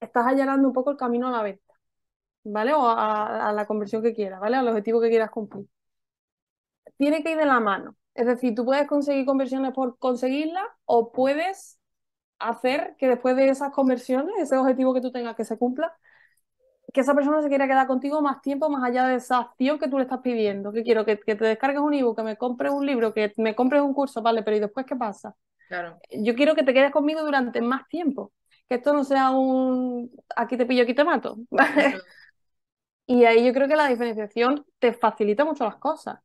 estás 0.00 0.26
allanando 0.26 0.68
un 0.68 0.74
poco 0.74 0.90
el 0.92 0.96
camino 0.98 1.28
a 1.28 1.30
la 1.32 1.42
venta, 1.42 1.74
¿vale? 2.44 2.74
O 2.74 2.86
a, 2.86 3.48
a 3.48 3.52
la 3.52 3.66
conversión 3.66 4.02
que 4.02 4.14
quieras, 4.14 4.40
¿vale? 4.40 4.56
Al 4.56 4.68
objetivo 4.68 5.00
que 5.00 5.08
quieras 5.08 5.30
cumplir. 5.30 5.66
Tiene 6.96 7.22
que 7.22 7.32
ir 7.32 7.38
de 7.38 7.46
la 7.46 7.60
mano. 7.60 7.96
Es 8.14 8.26
decir, 8.26 8.54
tú 8.54 8.64
puedes 8.64 8.86
conseguir 8.86 9.24
conversiones 9.24 9.72
por 9.72 9.98
conseguirlas 9.98 10.64
o 10.84 11.12
puedes 11.12 11.78
hacer 12.38 12.96
que 12.98 13.08
después 13.08 13.36
de 13.36 13.48
esas 13.48 13.72
conversiones, 13.72 14.34
ese 14.38 14.56
objetivo 14.56 14.92
que 14.94 15.00
tú 15.00 15.12
tengas 15.12 15.36
que 15.36 15.44
se 15.44 15.56
cumpla, 15.56 15.94
que 16.92 17.02
esa 17.02 17.14
persona 17.14 17.40
se 17.42 17.48
quiera 17.48 17.68
quedar 17.68 17.86
contigo 17.86 18.20
más 18.20 18.42
tiempo, 18.42 18.68
más 18.68 18.82
allá 18.82 19.06
de 19.06 19.16
esa 19.16 19.38
acción 19.38 19.78
que 19.78 19.88
tú 19.88 19.98
le 19.98 20.04
estás 20.04 20.20
pidiendo. 20.20 20.72
Que 20.72 20.82
quiero 20.82 21.04
que, 21.04 21.16
te 21.16 21.36
descargues 21.36 21.80
un 21.80 21.94
ebook, 21.94 22.16
que 22.16 22.22
me 22.22 22.36
compres 22.36 22.72
un 22.72 22.84
libro, 22.84 23.14
que 23.14 23.32
me 23.36 23.54
compres 23.54 23.82
un 23.82 23.94
curso, 23.94 24.22
vale, 24.22 24.42
pero 24.42 24.56
¿y 24.56 24.60
después 24.60 24.86
qué 24.86 24.96
pasa? 24.96 25.36
Claro. 25.68 25.98
Yo 26.10 26.34
quiero 26.34 26.54
que 26.54 26.64
te 26.64 26.74
quedes 26.74 26.90
conmigo 26.90 27.22
durante 27.22 27.60
más 27.60 27.86
tiempo. 27.88 28.32
Que 28.68 28.76
esto 28.76 28.92
no 28.92 29.04
sea 29.04 29.30
un 29.30 30.10
aquí 30.34 30.56
te 30.56 30.66
pillo, 30.66 30.82
aquí 30.82 30.94
te 30.94 31.04
mato. 31.04 31.38
y 33.12 33.24
ahí 33.24 33.44
yo 33.46 33.52
creo 33.52 33.68
que 33.68 33.76
la 33.76 33.88
diferenciación 33.88 34.64
te 34.78 34.92
facilita 34.92 35.44
mucho 35.44 35.64
las 35.64 35.76
cosas. 35.76 36.20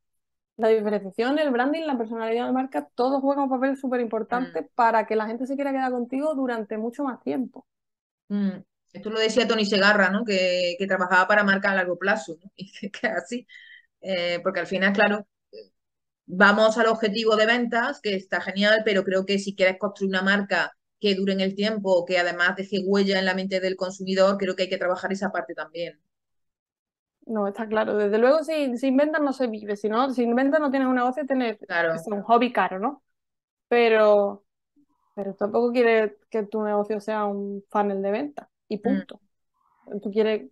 La 0.57 0.69
diferenciación, 0.69 1.39
el 1.39 1.51
branding, 1.51 1.83
la 1.83 1.97
personalidad 1.97 2.47
de 2.47 2.53
marca, 2.53 2.87
todo 2.95 3.21
juega 3.21 3.43
un 3.43 3.49
papel 3.49 3.77
súper 3.77 4.01
importante 4.01 4.63
Mm. 4.63 4.67
para 4.75 5.05
que 5.07 5.15
la 5.17 5.27
gente 5.27 5.47
se 5.47 5.55
quiera 5.55 5.71
quedar 5.73 5.91
contigo 5.91 6.35
durante 6.35 6.77
mucho 6.77 7.03
más 7.05 7.21
tiempo. 7.21 7.67
Mm. 8.29 8.59
Esto 8.93 9.09
lo 9.09 9.19
decía 9.19 9.47
Tony 9.47 9.65
Segarra, 9.65 10.09
¿no? 10.09 10.23
Que, 10.25 10.75
que 10.79 10.87
trabajaba 10.87 11.27
para 11.27 11.43
marca 11.43 11.71
a 11.71 11.75
largo 11.75 11.97
plazo, 11.99 12.37
¿no? 12.43 12.51
Y 12.55 12.71
que, 12.71 12.91
que 12.91 13.07
así, 13.07 13.47
Eh, 14.01 14.39
porque 14.43 14.61
al 14.61 14.67
final, 14.67 14.93
claro, 14.93 15.27
vamos 16.27 16.77
al 16.77 16.87
objetivo 16.87 17.35
de 17.35 17.45
ventas, 17.47 17.99
que 18.01 18.15
está 18.15 18.41
genial, 18.41 18.81
pero 18.85 19.03
creo 19.03 19.25
que 19.25 19.39
si 19.39 19.55
quieres 19.55 19.77
construir 19.79 20.09
una 20.11 20.21
marca 20.21 20.77
que 20.99 21.15
dure 21.15 21.33
en 21.33 21.41
el 21.41 21.55
tiempo, 21.55 22.05
que 22.05 22.19
además 22.19 22.55
deje 22.55 22.79
huella 22.85 23.19
en 23.19 23.25
la 23.25 23.33
mente 23.35 23.59
del 23.59 23.75
consumidor, 23.75 24.37
creo 24.37 24.55
que 24.55 24.63
hay 24.63 24.69
que 24.69 24.77
trabajar 24.77 25.11
esa 25.13 25.31
parte 25.31 25.53
también. 25.55 25.99
No, 27.25 27.47
está 27.47 27.67
claro. 27.67 27.95
Desde 27.97 28.17
luego, 28.19 28.43
si, 28.43 28.77
si 28.77 28.87
inventas 28.87 29.21
no 29.21 29.33
se 29.33 29.47
vive. 29.47 29.75
Si 29.75 29.89
no, 29.89 30.11
si 30.11 30.23
inventas 30.23 30.59
no 30.59 30.69
tienes 30.69 30.87
un 30.87 30.95
negocio, 30.95 31.25
tienes 31.25 31.57
Claro. 31.59 31.93
es 31.95 32.07
un 32.07 32.21
hobby 32.23 32.51
caro, 32.53 32.79
¿no? 32.79 33.03
Pero, 33.67 34.43
pero 35.15 35.35
tampoco 35.35 35.71
quieres 35.73 36.13
que 36.29 36.43
tu 36.43 36.63
negocio 36.63 36.99
sea 37.01 37.25
un 37.25 37.63
funnel 37.69 38.01
de 38.01 38.11
venta 38.11 38.49
y 38.69 38.77
punto. 38.79 39.21
Tú 40.03 40.11
quieres, 40.11 40.49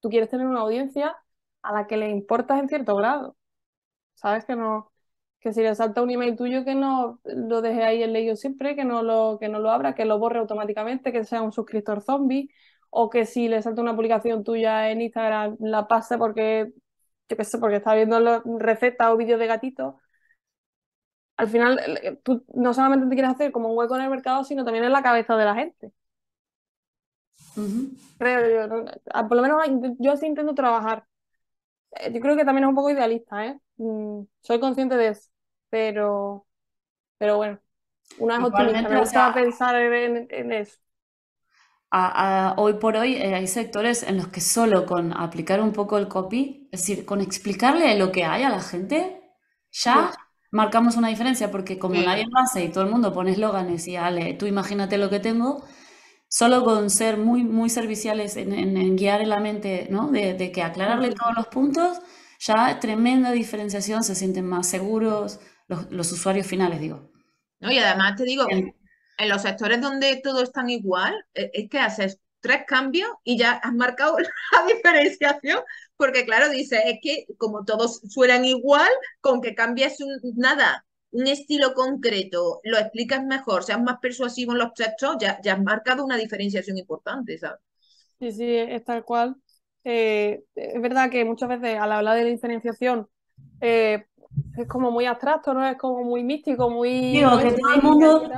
tú 0.00 0.08
quieres 0.08 0.28
tener 0.30 0.46
una 0.46 0.60
audiencia 0.60 1.16
a 1.62 1.72
la 1.72 1.86
que 1.86 1.96
le 1.96 2.08
importas 2.10 2.60
en 2.60 2.68
cierto 2.68 2.96
grado. 2.96 3.36
Sabes 4.14 4.44
que 4.46 4.56
no, 4.56 4.92
que 5.40 5.52
si 5.52 5.62
le 5.62 5.74
salta 5.74 6.02
un 6.02 6.10
email 6.10 6.36
tuyo, 6.36 6.64
que 6.64 6.74
no 6.74 7.20
lo 7.24 7.62
deje 7.62 7.84
ahí 7.84 8.02
en 8.02 8.12
leído 8.12 8.36
siempre, 8.36 8.76
que 8.76 8.84
no 8.84 9.02
lo, 9.02 9.38
que 9.40 9.48
no 9.48 9.58
lo 9.60 9.70
abra, 9.70 9.94
que 9.94 10.04
lo 10.04 10.18
borre 10.18 10.40
automáticamente, 10.40 11.12
que 11.12 11.24
sea 11.24 11.42
un 11.42 11.52
suscriptor 11.52 12.02
zombie, 12.02 12.50
o 12.96 13.10
que 13.10 13.26
si 13.26 13.48
le 13.48 13.62
salta 13.62 13.82
una 13.82 13.94
publicación 13.96 14.44
tuya 14.44 14.90
en 14.90 15.02
Instagram, 15.02 15.56
la 15.60 15.88
pase 15.88 16.18
porque, 16.18 16.72
yo 17.28 17.36
qué 17.36 17.44
sé, 17.44 17.58
porque 17.58 17.76
está 17.78 17.94
viendo 17.94 18.42
recetas 18.60 19.10
o 19.12 19.16
vídeos 19.16 19.40
de 19.40 19.46
gatitos. 19.48 19.94
Al 21.36 21.48
final, 21.48 21.80
eh, 22.02 22.18
tú 22.24 22.44
no 22.54 22.74
solamente 22.74 23.06
te 23.08 23.14
quieres 23.14 23.32
hacer 23.32 23.52
como 23.52 23.68
un 23.70 23.76
hueco 23.78 23.96
en 23.96 24.02
el 24.02 24.10
mercado, 24.10 24.44
sino 24.44 24.64
también 24.64 24.84
en 24.84 24.92
la 24.92 25.02
cabeza 25.02 25.36
de 25.36 25.44
la 25.44 25.54
gente. 25.54 25.92
Creo 28.18 28.68
yo. 28.68 28.84
Ah, 29.12 29.26
por 29.28 29.36
lo 29.36 29.42
menos 29.42 29.62
yo 29.98 30.12
así 30.12 30.26
intento 30.26 30.54
trabajar. 30.54 31.06
Eh, 31.92 32.12
Yo 32.12 32.20
creo 32.20 32.36
que 32.36 32.44
también 32.44 32.64
es 32.64 32.70
un 32.70 32.74
poco 32.76 32.90
idealista, 32.90 33.46
¿eh? 33.46 33.60
Mm, 33.78 34.22
soy 34.42 34.60
consciente 34.60 34.96
de 34.96 35.08
eso, 35.10 35.30
pero, 35.70 36.46
pero 37.18 37.38
bueno, 37.38 37.60
una 38.18 38.36
vez 38.38 38.46
optimista, 38.48 38.88
me 38.90 38.98
gusta 39.00 39.32
pensar 39.34 39.76
en, 39.76 40.28
en 40.30 40.52
eso. 40.52 40.78
A- 41.98 42.50
a- 42.50 42.54
hoy 42.58 42.74
por 42.74 42.96
hoy 42.96 43.14
eh, 43.16 43.34
hay 43.34 43.46
sectores 43.46 44.02
en 44.02 44.16
los 44.16 44.28
que 44.28 44.40
solo 44.40 44.86
con 44.86 45.12
aplicar 45.16 45.60
un 45.62 45.72
poco 45.72 45.98
el 45.98 46.08
copy, 46.08 46.68
es 46.72 46.80
decir, 46.80 47.04
con 47.06 47.20
explicarle 47.20 47.96
lo 47.98 48.10
que 48.12 48.24
hay 48.24 48.42
a 48.42 48.48
la 48.50 48.60
gente, 48.60 49.20
ya 49.72 50.10
Sí. 50.12 50.18
marcamos 50.50 50.96
una 50.96 51.08
diferencia, 51.08 51.50
porque 51.50 51.78
como 51.78 51.94
Sí. 51.96 52.04
nadie 52.04 52.24
lo 52.30 52.38
hace 52.38 52.64
y 52.64 52.68
todo 52.70 52.84
el 52.84 52.90
mundo 52.90 53.12
pone 53.12 53.32
eslóganes 53.32 53.86
y 53.88 53.96
ale, 53.96 54.34
tú 54.34 54.46
imagínate 54.46 54.98
lo 54.98 55.10
que 55.10 55.20
tengo, 55.20 55.64
solo 56.28 56.64
con 56.64 56.90
ser 56.90 57.18
muy, 57.18 57.44
muy 57.44 57.70
serviciales 57.70 58.36
en, 58.36 58.52
en- 58.52 58.76
en 58.76 58.96
guiar 58.96 59.20
en 59.22 59.30
la 59.30 59.40
mente, 59.40 59.88
¿no? 59.90 60.08
De, 60.10 60.34
de 60.34 60.52
que 60.52 60.62
aclararle 60.62 61.08
Ujú. 61.08 61.16
todos 61.16 61.34
los 61.36 61.46
puntos, 61.48 61.98
ya 62.40 62.80
tremenda 62.80 63.32
diferenciación, 63.32 64.04
se 64.04 64.14
sienten 64.14 64.46
más 64.46 64.68
seguros 64.68 65.40
los, 65.68 65.90
los 65.92 66.12
usuarios 66.12 66.46
finales, 66.46 66.80
digo. 66.80 67.10
¿no? 67.60 67.72
Y 67.72 67.78
además 67.78 68.16
te 68.16 68.24
digo, 68.24 68.46
En- 69.18 69.28
los 69.28 69.42
sectores 69.42 69.80
donde 69.80 70.20
todo 70.22 70.42
es 70.42 70.52
tan 70.52 70.70
igual, 70.70 71.14
eh, 71.34 71.50
es 71.54 71.68
que 71.70 71.78
haces 71.78 72.20
tres 72.40 72.62
cambios 72.66 73.08
y 73.24 73.38
ya 73.38 73.52
has 73.52 73.72
marcado 73.74 74.16
la 74.52 74.66
diferenciación, 74.74 75.60
porque 75.96 76.24
claro, 76.24 76.48
dices, 76.50 76.80
es 76.86 76.98
que 77.02 77.26
como 77.38 77.64
todos 77.64 78.00
suenan 78.08 78.44
igual, 78.44 78.88
con 79.20 79.40
que 79.40 79.54
cambies 79.54 80.00
un, 80.00 80.18
nada, 80.36 80.84
un 81.12 81.26
estilo 81.26 81.74
concreto, 81.74 82.60
lo 82.64 82.78
explicas 82.78 83.24
mejor, 83.24 83.64
seas 83.64 83.82
más 83.82 83.98
persuasivo 84.00 84.52
en 84.52 84.58
los 84.58 84.74
textos, 84.74 85.16
ya, 85.20 85.40
ya 85.42 85.54
has 85.54 85.62
marcado 85.62 86.04
una 86.04 86.16
diferenciación 86.16 86.78
importante, 86.78 87.38
¿sabes? 87.38 87.60
Sí, 88.20 88.32
sí, 88.32 88.44
es 88.56 88.84
tal 88.84 89.04
cual. 89.04 89.36
Eh, 89.84 90.44
es 90.54 90.80
verdad 90.80 91.10
que 91.10 91.24
muchas 91.24 91.48
veces 91.48 91.78
al 91.78 91.92
hablar 91.92 92.16
de 92.16 92.24
la 92.24 92.30
diferenciación 92.30 93.08
eh, 93.60 94.06
es 94.56 94.68
como 94.68 94.90
muy 94.90 95.06
abstracto, 95.06 95.52
¿no? 95.54 95.66
Es 95.66 95.76
como 95.78 96.04
muy 96.04 96.22
místico, 96.24 96.70
muy... 96.70 96.90
Digo, 97.12 97.30
que 97.40 97.52
todo 97.52 97.74
el 97.76 97.82
mundo. 97.82 98.30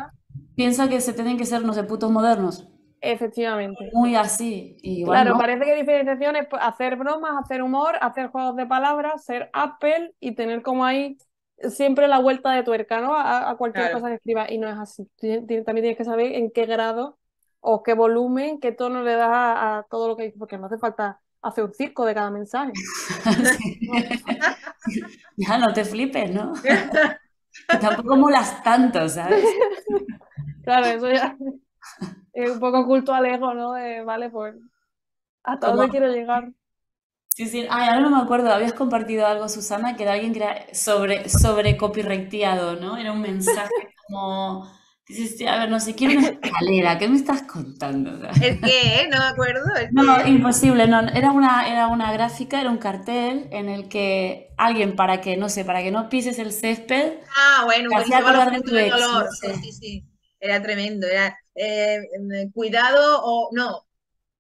Piensa 0.57 0.89
que 0.89 1.01
se 1.01 1.13
tienen 1.13 1.37
que 1.39 1.47
ser, 1.47 1.65
no 1.65 1.73
sé, 1.75 1.85
putos 1.85 2.11
modernos. 2.11 2.69
Efectivamente. 3.01 3.85
Muy 3.93 4.15
así. 4.17 4.77
Y 4.83 5.01
igual 5.01 5.13
Claro, 5.13 5.31
no. 5.31 5.39
parece 5.39 5.65
que 5.65 5.75
diferenciación 5.77 6.37
es 6.37 6.47
pues, 6.49 6.61
hacer 6.65 6.97
bromas, 6.97 7.33
hacer 7.43 7.63
humor, 7.63 7.97
hacer 8.01 8.29
juegos 8.29 8.57
de 8.57 8.67
palabras, 8.67 9.25
ser 9.25 9.51
Apple 9.53 10.15
y 10.21 10.35
tener 10.35 10.63
como 10.63 10.85
ahí 10.85 11.17
siempre 11.71 12.09
la 12.09 12.19
vuelta 12.19 12.51
de 12.53 12.65
tuerca, 12.65 13.01
¿no? 13.01 13.15
A, 13.15 13.51
a 13.51 13.57
cualquier 13.57 13.89
Claro. 13.89 13.95
cosa 14.01 14.09
que 14.09 14.15
escribas. 14.17 14.51
Y 14.51 14.59
no 14.59 14.69
es 14.69 14.77
así. 14.79 15.07
También 15.21 15.65
tienes 15.65 15.97
que 15.97 16.05
saber 16.05 16.33
en 16.35 16.51
qué 16.51 16.67
grado 16.67 17.19
o 17.61 17.83
qué 17.83 17.95
volumen, 17.95 18.61
qué 18.61 18.73
tono 18.73 19.03
le 19.03 19.13
das 19.15 19.29
a, 19.31 19.79
a 19.79 19.83
todo 19.85 20.09
lo 20.09 20.17
que 20.17 20.25
dices, 20.25 20.39
porque 20.39 20.59
no 20.59 20.67
hace 20.67 20.79
falta 20.79 21.21
hacer 21.43 21.65
un 21.65 21.73
circo 21.75 22.05
de 22.05 22.15
cada 22.15 22.31
mensaje. 22.31 22.81
Sí. 23.45 23.81
Ya 25.37 25.59
no 25.59 25.73
te 25.73 25.85
flipes, 25.85 26.31
¿no? 26.33 26.53
Tampoco 27.81 28.17
molas 28.17 28.63
tanto, 28.63 29.09
¿sabes? 29.09 29.45
Claro, 30.65 30.87
eso 30.87 31.09
ya 31.09 31.37
es 32.33 32.51
un 32.51 32.59
poco 32.59 32.85
culto 32.87 33.15
al 33.15 33.25
ego, 33.25 33.55
¿no? 33.55 33.75
De, 33.75 34.03
vale, 34.03 34.31
pues 34.31 34.57
hasta 35.45 35.69
dónde 35.69 35.89
quiero 35.91 36.09
llegar. 36.09 36.51
Sí, 37.37 37.47
sí. 37.47 37.67
Ay, 37.71 37.89
ahora 37.89 38.01
no 38.01 38.11
me 38.11 38.21
acuerdo. 38.21 38.51
Habías 38.53 38.73
compartido 38.73 39.27
algo, 39.27 39.49
Susana, 39.49 39.95
que 39.95 40.03
era 40.03 40.15
alguien 40.15 40.33
que 40.33 40.41
era 40.41 40.75
sobre, 40.75 41.29
sobre 41.29 41.77
copyrighteado, 41.77 42.77
¿no? 42.81 42.97
Era 42.97 43.13
un 43.13 43.21
mensaje 43.21 43.95
como... 44.09 44.69
Dices, 45.09 45.47
a 45.49 45.59
ver, 45.59 45.71
no 45.71 45.79
sé, 45.81 45.95
quiero 45.95 46.19
una 46.19 46.29
escalera. 46.29 46.99
¿Qué 46.99 47.09
me 47.09 47.17
estás 47.17 47.43
contando? 47.43 48.11
¿El 48.41 48.61
qué? 48.63 49.09
No 49.11 49.19
me 49.19 49.25
acuerdo. 49.25 49.75
¿El 49.77 49.91
No, 49.91 50.27
imposible, 50.27 50.89
no. 50.89 51.01
Era 51.09 51.31
una, 51.33 51.69
era 51.69 51.87
una 51.89 52.13
gráfica, 52.13 52.61
era 52.61 52.71
un 52.71 52.79
cartel 52.79 53.49
en 53.53 53.69
el 53.69 53.89
que 53.89 54.53
alguien 54.57 54.97
para 54.97 55.21
que, 55.21 55.37
no 55.37 55.49
sé, 55.49 55.65
para 55.65 55.83
que 55.83 55.93
no 55.93 56.09
pises 56.09 56.39
el 56.41 56.53
césped, 56.53 57.19
Ah, 57.37 57.63
bueno, 57.65 57.91
hacía 57.91 58.19
acordar 58.19 58.51
de 58.53 58.63
tu 58.63 58.77
ex, 58.77 58.91
dolor. 58.91 59.25
no 59.25 59.33
Sí, 59.33 59.55
sé. 59.55 59.55
sí, 59.55 59.73
sí. 59.73 60.05
Era 60.41 60.63
tremendo. 60.63 61.07
Era 61.07 61.39
eh, 61.55 61.99
eh, 62.35 62.51
cuidado 62.53 63.21
o 63.25 63.51
no. 63.53 63.86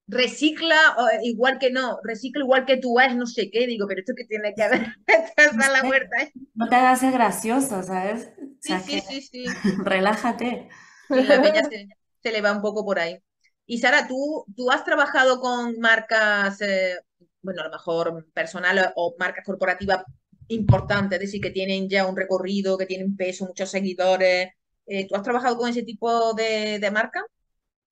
Recicla 0.08 0.96
o, 0.98 1.08
igual 1.24 1.58
que 1.58 1.70
no. 1.70 1.98
Recicla 2.04 2.42
igual 2.44 2.64
que 2.66 2.76
tú 2.78 2.98
es, 3.00 3.14
no 3.16 3.26
sé 3.26 3.50
qué. 3.50 3.66
Digo, 3.66 3.86
pero 3.88 4.00
esto 4.00 4.14
que 4.16 4.24
tiene 4.26 4.54
que 4.54 4.68
ver. 4.68 4.86
Esta 5.06 5.44
es 5.46 5.56
la 5.72 5.82
sé. 5.82 5.88
huerta. 5.88 6.22
¿eh? 6.22 6.32
no 6.54 6.68
te 6.68 6.76
hagas 6.76 7.02
gracioso, 7.12 7.82
¿sabes? 7.82 8.30
O 8.38 8.46
Sí, 8.60 8.78
sea, 8.78 8.80
sí, 8.80 9.00
que 9.00 9.00
sí, 9.00 9.22
sí. 9.22 9.62
relájate. 9.84 10.68
Sí, 11.10 11.26
la 11.26 11.40
peña 11.40 11.62
se, 11.64 11.88
se 12.22 12.32
le 12.32 12.40
va 12.40 12.52
un 12.52 12.62
poco 12.62 12.84
por 12.84 12.98
ahí. 12.98 13.18
Y 13.66 13.78
Sara, 13.78 14.06
¿tú, 14.08 14.44
tú 14.56 14.70
has 14.70 14.84
trabajado 14.84 15.40
con 15.40 15.78
marcas, 15.80 16.60
eh, 16.60 16.96
bueno, 17.42 17.62
a 17.62 17.64
lo 17.66 17.70
mejor 17.70 18.26
personales 18.32 18.86
o 18.96 19.14
marcas 19.18 19.44
corporativas 19.44 20.04
importantes, 20.48 21.16
es 21.20 21.26
decir, 21.28 21.40
que 21.40 21.50
tienen 21.50 21.88
ya 21.88 22.06
un 22.06 22.16
recorrido, 22.16 22.78
que 22.78 22.86
tienen 22.86 23.16
peso, 23.16 23.46
muchos 23.46 23.70
seguidores. 23.70 24.50
Eh, 24.86 25.06
¿tú 25.08 25.16
has 25.16 25.22
trabajado 25.22 25.56
con 25.56 25.68
ese 25.70 25.82
tipo 25.82 26.34
de, 26.34 26.78
de 26.78 26.90
marca? 26.90 27.22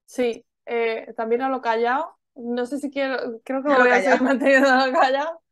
Sí, 0.06 0.44
eh, 0.66 1.12
también 1.16 1.42
a 1.42 1.48
lo 1.48 1.60
callado. 1.62 2.18
No 2.34 2.66
sé 2.66 2.78
si 2.78 2.90
quiero, 2.90 3.40
creo 3.44 3.62
que 3.62 3.68
lo 3.70 3.78
voy 3.78 3.88
a 3.88 3.88
callado. 3.88 4.18
manteniendo 4.22 4.68
a 4.70 4.86
lo 4.86 4.98
callado, 4.98 5.42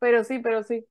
pero 0.00 0.24
sí, 0.24 0.40
pero 0.40 0.62
sí. 0.64 0.86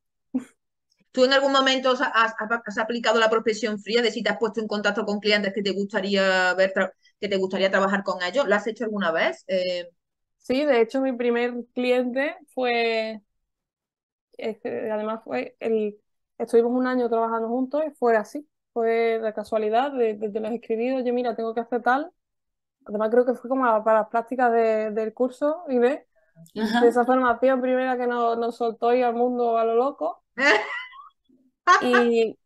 ¿Tú 1.12 1.26
en 1.26 1.34
algún 1.34 1.52
momento 1.52 1.92
has, 1.92 2.02
has- 2.02 2.34
has 2.66 2.78
aplicado 2.78 3.20
la 3.20 3.30
prospección 3.30 3.80
fría, 3.80 3.98
es 4.00 4.04
decir, 4.06 4.24
te 4.24 4.30
has 4.30 4.38
puesto 4.38 4.62
en 4.62 4.68
contacto 4.68 5.06
con 5.06 5.20
clientes 5.20 5.54
que 5.54 5.64
te 5.64 5.72
gustaría 5.72 6.54
ver, 6.54 6.74
que 7.20 7.28
te 7.30 7.38
gustaría 7.38 7.72
trabajar 7.72 8.04
con 8.04 8.22
ellos? 8.24 8.48
¿Lo 8.48 8.56
has 8.56 8.68
hecho 8.68 8.84
alguna 8.86 9.12
vez? 9.12 9.44
Eh, 9.48 9.90
Sí, 10.40 10.64
de 10.66 10.82
hecho 10.82 11.02
mi 11.02 11.12
primer 11.14 11.54
cliente 11.74 12.36
fue, 12.54 13.22
es 14.38 14.60
que 14.60 14.92
además 14.92 15.24
fue 15.24 15.56
el, 15.60 16.00
estuvimos 16.38 16.72
un 16.74 16.88
año 16.88 17.10
trabajando 17.10 17.48
juntos 17.50 17.84
y 17.88 17.92
fue 17.92 18.16
así, 18.18 18.48
fue 18.74 19.20
de 19.20 19.34
casualidad, 19.34 19.92
de, 19.92 20.14
de, 20.16 20.30
de 20.30 20.40
les 20.40 20.54
escribí, 20.54 20.92
oye, 20.92 21.12
mira, 21.12 21.36
tengo 21.36 21.54
que 21.54 21.62
hacer 21.62 21.82
tal. 21.84 22.12
Además 22.88 23.10
creo 23.12 23.26
que 23.26 23.34
fue 23.36 23.50
como 23.50 23.64
para 23.84 24.00
las 24.02 24.10
prácticas 24.10 24.52
de- 24.52 24.92
del 24.92 25.14
curso 25.14 25.64
y 25.70 25.78
de, 25.80 26.08
esa 26.82 27.06
formación 27.06 27.62
primera 27.62 27.98
que 27.98 28.08
nos, 28.08 28.38
nos 28.38 28.58
soltó 28.58 28.94
y 28.96 29.04
al 29.04 29.16
mundo 29.16 29.58
a 29.58 29.66
lo 29.66 29.76
loco. 29.76 30.24
Y, 31.80 32.38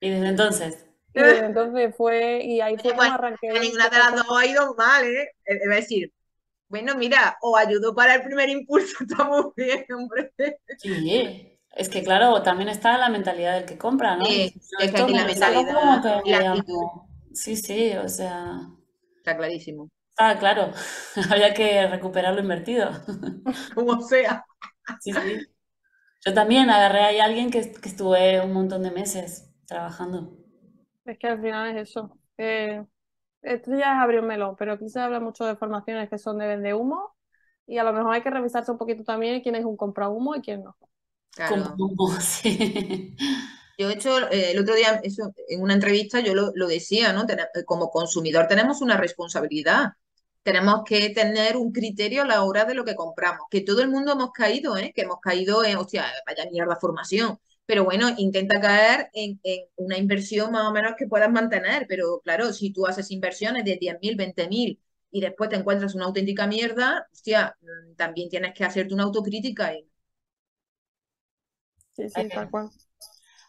Y 0.00 0.08
desde 0.08 0.28
entonces, 0.28 0.86
Y 1.14 1.20
desde 1.22 1.46
entonces 1.46 1.94
fue, 1.96 2.42
y 2.44 2.60
ahí 2.60 2.78
fue 2.78 2.94
como 2.94 3.10
Bueno, 3.10 3.12
arranqué. 3.12 3.48
a 3.56 3.60
ninguna 3.60 3.88
de 3.88 3.98
las 3.98 4.14
dos 4.16 4.26
ha 4.38 4.46
ido 4.46 4.74
mal, 4.74 5.04
¿eh? 5.06 5.30
Es 5.44 5.60
es 5.62 5.68
decir, 5.68 6.12
bueno, 6.68 6.96
mira, 6.96 7.38
o 7.42 7.56
ayudó 7.56 7.94
para 7.94 8.16
el 8.16 8.22
primer 8.24 8.50
impulso, 8.50 8.96
está 9.04 9.24
muy 9.24 9.52
bien, 9.56 9.86
hombre. 9.94 10.32
Sí, 10.76 11.58
es 11.72 11.88
que 11.88 12.02
claro, 12.04 12.42
también 12.42 12.68
está 12.68 12.96
la 12.98 13.08
mentalidad 13.08 13.54
del 13.54 13.66
que 13.66 13.78
compra, 13.78 14.16
¿no? 14.16 14.28
Sí, 14.28 14.34
Dices, 14.34 14.70
"No, 14.72 14.84
es 14.84 14.90
que 14.92 14.98
aquí 14.98 15.12
la 15.14 15.24
mentalidad 15.26 15.78
como 15.80 16.00
que 16.00 16.08
y 16.24 16.30
la 16.30 16.38
me 16.38 16.40
actitud. 16.40 16.72
llamo". 16.72 17.08
Sí, 17.32 17.56
sí, 17.56 17.92
o 17.96 18.08
sea, 18.08 18.60
Está 19.26 19.36
clarísimo. 19.36 19.90
ah, 20.18 20.36
claro, 20.38 20.72
había 21.30 21.54
que 21.54 21.86
recuperar 21.88 22.34
lo 22.34 22.40
invertido. 22.40 22.90
Como 23.74 24.00
sea. 24.02 24.44
Sí, 24.98 25.14
sí. 25.14 25.46
Yo 26.26 26.34
también 26.34 26.70
agarré 26.70 27.00
ahí 27.04 27.20
a 27.20 27.24
alguien 27.26 27.50
que, 27.50 27.72
que 27.72 27.88
estuve 27.88 28.40
un 28.42 28.52
montón 28.52 28.82
de 28.84 28.90
meses 28.92 29.50
trabajando. 29.66 30.36
Es 31.04 31.18
que 31.18 31.28
al 31.28 31.40
final 31.40 31.76
es 31.76 31.88
eso. 31.90 32.18
Eh, 32.38 32.84
esto 33.42 33.72
ya 33.72 33.94
es 33.96 34.02
abrir 34.02 34.20
un 34.20 34.26
melón, 34.28 34.56
pero 34.58 34.72
aquí 34.74 34.88
se 34.88 35.00
habla 35.00 35.20
mucho 35.20 35.44
de 35.46 35.56
formaciones 35.56 36.10
que 36.10 36.18
son 36.18 36.38
de 36.38 36.46
vende 36.48 36.74
humo 36.74 37.16
y 37.66 37.78
a 37.78 37.84
lo 37.84 37.92
mejor 37.92 38.14
hay 38.14 38.22
que 38.22 38.30
revisarse 38.30 38.72
un 38.72 38.78
poquito 38.78 39.04
también 39.04 39.42
quién 39.42 39.54
es 39.56 39.64
un 39.64 39.76
compra 39.76 40.08
humo 40.08 40.34
y 40.36 40.42
quién 40.42 40.64
no. 40.64 40.76
Claro. 41.34 41.82
Sí. 42.20 43.16
Yo 43.78 43.90
he 43.90 43.94
hecho, 43.94 44.30
eh, 44.30 44.52
el 44.52 44.58
otro 44.58 44.74
día, 44.74 45.00
eso, 45.02 45.34
en 45.48 45.60
una 45.62 45.74
entrevista, 45.74 46.20
yo 46.20 46.34
lo, 46.34 46.50
lo 46.54 46.66
decía, 46.66 47.12
¿no? 47.12 47.26
Como 47.66 47.90
consumidor 47.90 48.46
tenemos 48.48 48.80
una 48.80 48.96
responsabilidad. 48.96 49.92
Tenemos 50.42 50.82
que 50.86 51.10
tener 51.10 51.56
un 51.56 51.72
criterio 51.72 52.22
a 52.22 52.26
la 52.26 52.44
hora 52.44 52.64
de 52.64 52.74
lo 52.74 52.84
que 52.84 52.94
compramos. 52.94 53.46
Que 53.50 53.60
todo 53.62 53.82
el 53.82 53.88
mundo 53.90 54.12
hemos 54.12 54.30
caído, 54.32 54.76
¿eh? 54.78 54.92
Que 54.94 55.02
hemos 55.02 55.20
caído 55.20 55.64
en, 55.64 55.76
hostia, 55.76 56.06
vaya 56.26 56.48
mierda 56.50 56.76
formación. 56.76 57.38
Pero 57.66 57.84
bueno, 57.84 58.08
intenta 58.16 58.60
caer 58.60 59.10
en, 59.12 59.40
en 59.42 59.64
una 59.76 59.98
inversión 59.98 60.52
más 60.52 60.66
o 60.68 60.72
menos 60.72 60.94
que 60.96 61.08
puedas 61.08 61.30
mantener. 61.30 61.86
Pero 61.88 62.20
claro, 62.20 62.52
si 62.52 62.72
tú 62.72 62.86
haces 62.86 63.10
inversiones 63.10 63.64
de 63.64 63.76
10.000, 63.78 64.16
20.000 64.16 64.80
y 65.10 65.20
después 65.20 65.50
te 65.50 65.56
encuentras 65.56 65.94
una 65.94 66.06
auténtica 66.06 66.46
mierda, 66.46 67.08
hostia, 67.12 67.56
mm, 67.60 67.94
también 67.96 68.28
tienes 68.30 68.54
que 68.54 68.64
hacerte 68.64 68.94
una 68.94 69.02
autocrítica. 69.04 69.74
Y, 69.74 69.86
Sí, 71.96 72.08
sí, 72.08 72.30
tal 72.30 72.48
cual. 72.50 72.70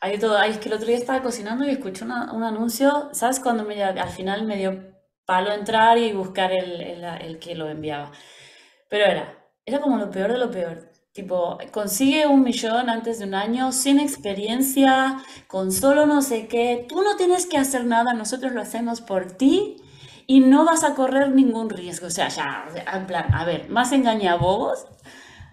Hay 0.02 0.14
de 0.14 0.18
todo. 0.20 0.38
Ay, 0.38 0.52
es 0.52 0.58
que 0.60 0.70
el 0.70 0.76
otro 0.76 0.88
día 0.88 0.98
estaba 0.98 1.22
cocinando 1.24 1.66
y 1.66 1.70
escuché 1.72 2.06
una- 2.06 2.32
un 2.34 2.44
anuncio, 2.44 3.10
¿sabes? 3.14 3.40
Cuando 3.40 3.64
me, 3.64 3.82
al 3.84 4.10
final 4.10 4.46
me 4.46 4.58
dio 4.58 4.84
palo 5.26 5.52
entrar 5.52 5.98
y 5.98 6.14
buscar 6.14 6.52
el, 6.52 6.82
el- 6.82 7.04
el 7.04 7.40
que 7.40 7.56
lo 7.56 7.68
enviaba. 7.70 8.12
Pero 8.90 9.06
era, 9.06 9.38
era 9.66 9.82
como 9.82 9.98
lo 9.98 10.10
peor 10.12 10.32
de 10.34 10.38
lo 10.40 10.52
peor. 10.52 10.92
Tipo, 11.14 11.58
consigue 11.72 12.28
un 12.28 12.44
millón 12.44 12.90
antes 12.90 13.20
de 13.20 13.26
un 13.26 13.36
año, 13.36 13.72
sin 13.72 14.00
experiencia, 14.00 15.18
con 15.48 15.72
solo 15.72 16.06
no 16.06 16.22
sé 16.22 16.48
qué. 16.48 16.86
Tú 16.90 17.02
no 17.04 17.16
tienes 17.18 17.46
que 17.48 17.58
hacer 17.58 17.86
nada, 17.86 18.14
nosotros 18.14 18.52
lo 18.54 18.62
hacemos 18.62 19.02
por 19.02 19.32
ti 19.34 19.78
y 20.28 20.42
no 20.42 20.66
vas 20.66 20.84
a 20.84 20.96
correr 20.96 21.32
ningún 21.32 21.70
riesgo. 21.70 22.08
O 22.08 22.12
sea, 22.12 22.30
ya, 22.30 22.68
en 22.94 23.08
plan, 23.08 23.34
a 23.34 23.46
ver, 23.46 23.70
más 23.70 23.92
engañabobos. 23.94 24.86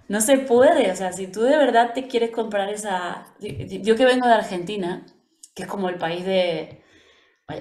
No 0.09 0.21
se 0.21 0.39
puede, 0.39 0.91
o 0.93 0.97
sea, 0.97 1.13
si 1.13 1.27
tú 1.29 1.43
de 1.43 1.57
verdad 1.57 1.93
te 1.95 2.07
quieres 2.09 2.31
comprar 2.31 2.69
esa... 2.71 3.35
Yo 3.41 3.97
que 3.97 4.05
vengo 4.05 4.27
de 4.27 4.35
Argentina, 4.35 5.07
que 5.55 5.63
es 5.65 5.69
como 5.69 5.89
el 5.89 5.97
país 5.97 6.25
de... 6.25 6.83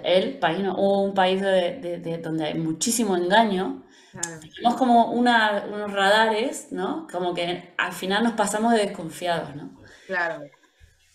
El 0.04 0.40
país, 0.40 0.60
no, 0.60 0.76
un 0.78 1.14
país 1.14 1.42
de, 1.42 1.80
de- 1.80 1.98
de 2.00 2.18
donde 2.20 2.46
hay 2.46 2.54
muchísimo 2.56 3.18
engaño, 3.18 3.84
claro. 4.12 4.40
tenemos 4.56 4.76
como 4.78 5.12
una- 5.12 5.66
unos 5.68 5.92
radares, 5.94 6.72
¿no? 6.72 7.08
Como 7.12 7.34
que 7.34 7.74
al 7.78 7.94
final 7.94 8.24
nos 8.24 8.34
pasamos 8.34 8.74
de 8.74 8.80
desconfiados, 8.80 9.56
¿no? 9.56 9.72
Claro. 10.08 10.44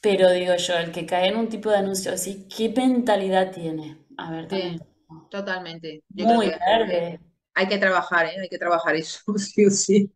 Pero 0.00 0.30
digo 0.30 0.54
yo, 0.56 0.74
el 0.76 0.92
que 0.92 1.06
cae 1.06 1.28
en 1.28 1.36
un 1.36 1.48
tipo 1.48 1.70
de 1.70 1.78
anuncio 1.78 2.12
así, 2.12 2.46
¿qué 2.54 2.68
mentalidad 2.70 3.50
tiene? 3.52 3.98
A 4.16 4.30
ver, 4.30 4.48
Sí. 4.50 4.78
Totalmente. 5.30 6.02
Yo 6.10 6.24
creo 6.26 6.36
muy 6.36 6.50
que 6.50 6.56
verde. 6.58 7.20
hay 7.54 7.68
que 7.68 7.78
trabajar, 7.78 8.26
¿eh? 8.26 8.40
Hay 8.40 8.48
que 8.48 8.58
trabajar 8.58 8.94
eso, 8.96 9.20
sí 9.38 9.66
o 9.66 9.70
sí. 9.70 10.12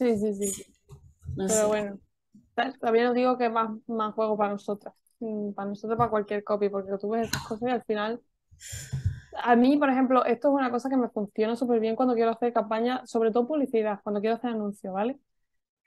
Sí, 0.00 0.18
sí, 0.18 0.34
sí. 0.34 0.66
No 1.36 1.48
Pero 1.48 1.68
sé. 1.68 1.68
bueno, 1.68 2.00
ta- 2.54 2.72
también 2.80 3.08
os 3.08 3.14
digo 3.14 3.38
que 3.38 3.46
es 3.46 3.52
más, 3.52 3.70
más 3.88 4.14
juego 4.14 4.36
para 4.38 4.52
nosotras. 4.52 4.94
Mm, 5.20 5.52
Para 5.54 5.70
nosotros, 5.70 5.98
para 5.98 6.10
cualquier 6.10 6.44
copy, 6.44 6.68
porque 6.70 6.92
tú 7.00 7.10
ves 7.10 7.28
esas 7.30 7.42
cosas 7.42 7.68
y 7.70 7.72
al 7.72 7.84
final. 7.84 8.22
A 9.44 9.54
mí, 9.56 9.76
por 9.76 9.88
ejemplo, 9.90 10.24
esto 10.24 10.48
es 10.48 10.54
una 10.54 10.70
cosa 10.70 10.88
que 10.90 10.96
me 10.96 11.08
funciona 11.08 11.54
súper 11.56 11.80
bien 11.80 11.94
cuando 11.96 12.14
quiero 12.14 12.30
hacer 12.32 12.52
campaña, 12.52 13.06
sobre 13.06 13.30
todo 13.30 13.46
publicidad, 13.46 14.00
cuando 14.02 14.20
quiero 14.20 14.36
hacer 14.36 14.50
anuncios, 14.50 14.92
¿vale? 14.92 15.18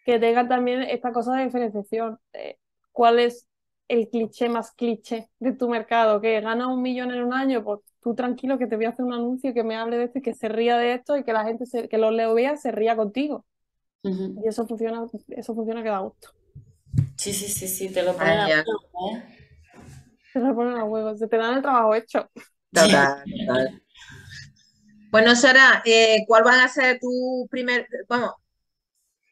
Que 0.06 0.20
tengan 0.20 0.50
también 0.50 0.84
esta 0.84 1.14
cosa 1.14 1.36
de 1.36 1.46
diferenciación. 1.46 2.20
eh, 2.34 2.58
¿cuál 2.92 3.20
es 3.20 3.48
el 3.90 4.10
cliché 4.10 4.50
más 4.50 4.72
cliché 4.74 5.30
de 5.40 5.54
tu 5.54 5.70
mercado? 5.70 6.22
¿Que 6.22 6.42
gana 6.42 6.68
un 6.70 6.82
millón 6.84 7.12
en 7.12 7.24
un 7.24 7.34
año? 7.34 7.64
Pues 7.64 7.82
tú 8.02 8.16
tranquilo 8.16 8.58
que 8.60 8.68
te 8.68 8.78
voy 8.78 8.86
a 8.86 8.90
hacer 8.90 9.06
un 9.06 9.14
anuncio 9.14 9.54
que 9.54 9.64
me 9.64 9.76
hable 9.78 9.98
de 9.98 10.06
esto 10.06 10.20
y 10.20 10.24
que 10.24 10.36
se 10.36 10.50
ría 10.50 10.78
de 10.78 10.94
esto 10.96 11.18
y 11.18 11.24
que 11.26 11.34
la 11.34 11.46
gente 11.46 11.66
se- 11.68 11.90
que 11.90 11.98
lo 12.00 12.12
leo 12.12 12.34
vea 12.36 12.58
se 12.58 12.72
ría 12.72 12.96
contigo. 12.98 13.46
Y 14.36 14.48
eso 14.48 14.68
funciona, 14.68 15.06
eso 15.30 15.56
funciona 15.56 15.84
que 15.84 15.90
da 15.90 16.00
gusto. 16.00 16.30
Sí, 17.18 17.34
sí, 17.34 17.48
sí, 17.48 17.68
sí, 17.68 17.90
te 17.92 18.04
lo 18.04 18.16
ponen 18.18 18.40
a 18.40 18.50
prueba, 18.50 19.18
¿eh? 19.18 19.24
Se 20.34 20.40
lo 20.40 20.54
ponen 20.56 20.78
a 20.78 20.84
huevos, 20.86 21.20
se 21.20 21.28
te 21.28 21.38
dan 21.38 21.56
el 21.56 21.62
trabajo 21.62 21.96
hecho. 21.96 22.30
Total, 22.74 23.24
total. 23.24 23.82
Bueno, 25.12 25.36
Sara, 25.36 25.82
eh, 25.86 26.26
¿cuál 26.28 26.44
van 26.44 26.60
a 26.60 26.68
ser 26.68 27.00
tu 27.00 27.48
primer, 27.50 27.88
vamos, 28.10 28.32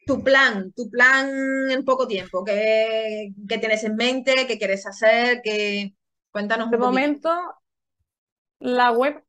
tu 0.06 0.22
plan, 0.22 0.72
tu 0.72 0.90
plan 0.90 1.28
en 1.70 1.84
poco 1.84 2.06
tiempo? 2.06 2.44
¿Qué, 2.44 3.32
qué 3.48 3.58
tienes 3.58 3.84
en 3.84 3.96
mente? 3.96 4.46
¿Qué 4.46 4.58
quieres 4.58 4.86
hacer? 4.86 5.40
¿Qué... 5.42 5.94
Cuéntanos 6.30 6.70
De 6.70 6.76
un 6.76 6.78
poquito. 6.78 6.86
momento, 6.86 7.30
la 8.60 8.92
web 8.92 9.22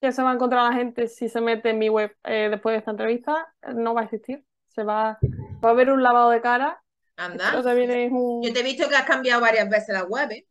que 0.00 0.12
se 0.12 0.22
va 0.22 0.30
a 0.30 0.34
encontrar 0.34 0.70
la 0.70 0.76
gente 0.78 1.08
si 1.08 1.28
se 1.28 1.40
mete 1.40 1.70
en 1.70 1.78
mi 1.78 1.88
web 1.88 2.16
eh, 2.24 2.48
después 2.50 2.74
de 2.74 2.78
esta 2.78 2.90
entrevista 2.92 3.54
no 3.74 3.94
va 3.94 4.02
a 4.02 4.04
existir. 4.04 4.44
Se 4.74 4.82
va, 4.84 5.18
va 5.64 5.68
a 5.68 5.72
haber 5.72 5.90
un 5.90 6.02
lavado 6.02 6.30
de 6.30 6.40
cara. 6.40 6.82
Esto 7.16 7.22
Anda. 7.22 7.62
también 7.62 7.90
es 7.90 8.12
un, 8.12 8.42
Yo 8.42 8.52
te 8.52 8.60
he 8.60 8.62
visto 8.62 8.88
que 8.88 8.96
has 8.96 9.04
cambiado 9.04 9.40
varias 9.40 9.68
veces 9.68 9.90
la 9.94 10.04
web, 10.04 10.30
¿eh? 10.32 10.46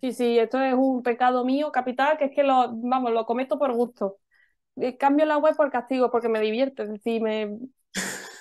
sí, 0.00 0.12
sí, 0.12 0.38
esto 0.38 0.60
es 0.60 0.74
un 0.74 1.02
pecado 1.02 1.44
mío 1.44 1.70
capital, 1.72 2.16
que 2.18 2.26
es 2.26 2.32
que 2.34 2.42
lo, 2.42 2.72
vamos, 2.74 3.12
lo 3.12 3.26
cometo 3.26 3.58
por 3.58 3.72
gusto. 3.74 4.18
Eh, 4.76 4.96
Cambio 4.96 5.26
la 5.26 5.38
web 5.38 5.56
por 5.56 5.70
castigo, 5.70 6.10
porque 6.10 6.28
me 6.28 6.40
divierte, 6.40 6.84
es 6.84 6.90
decir, 6.90 7.20
me, 7.20 7.58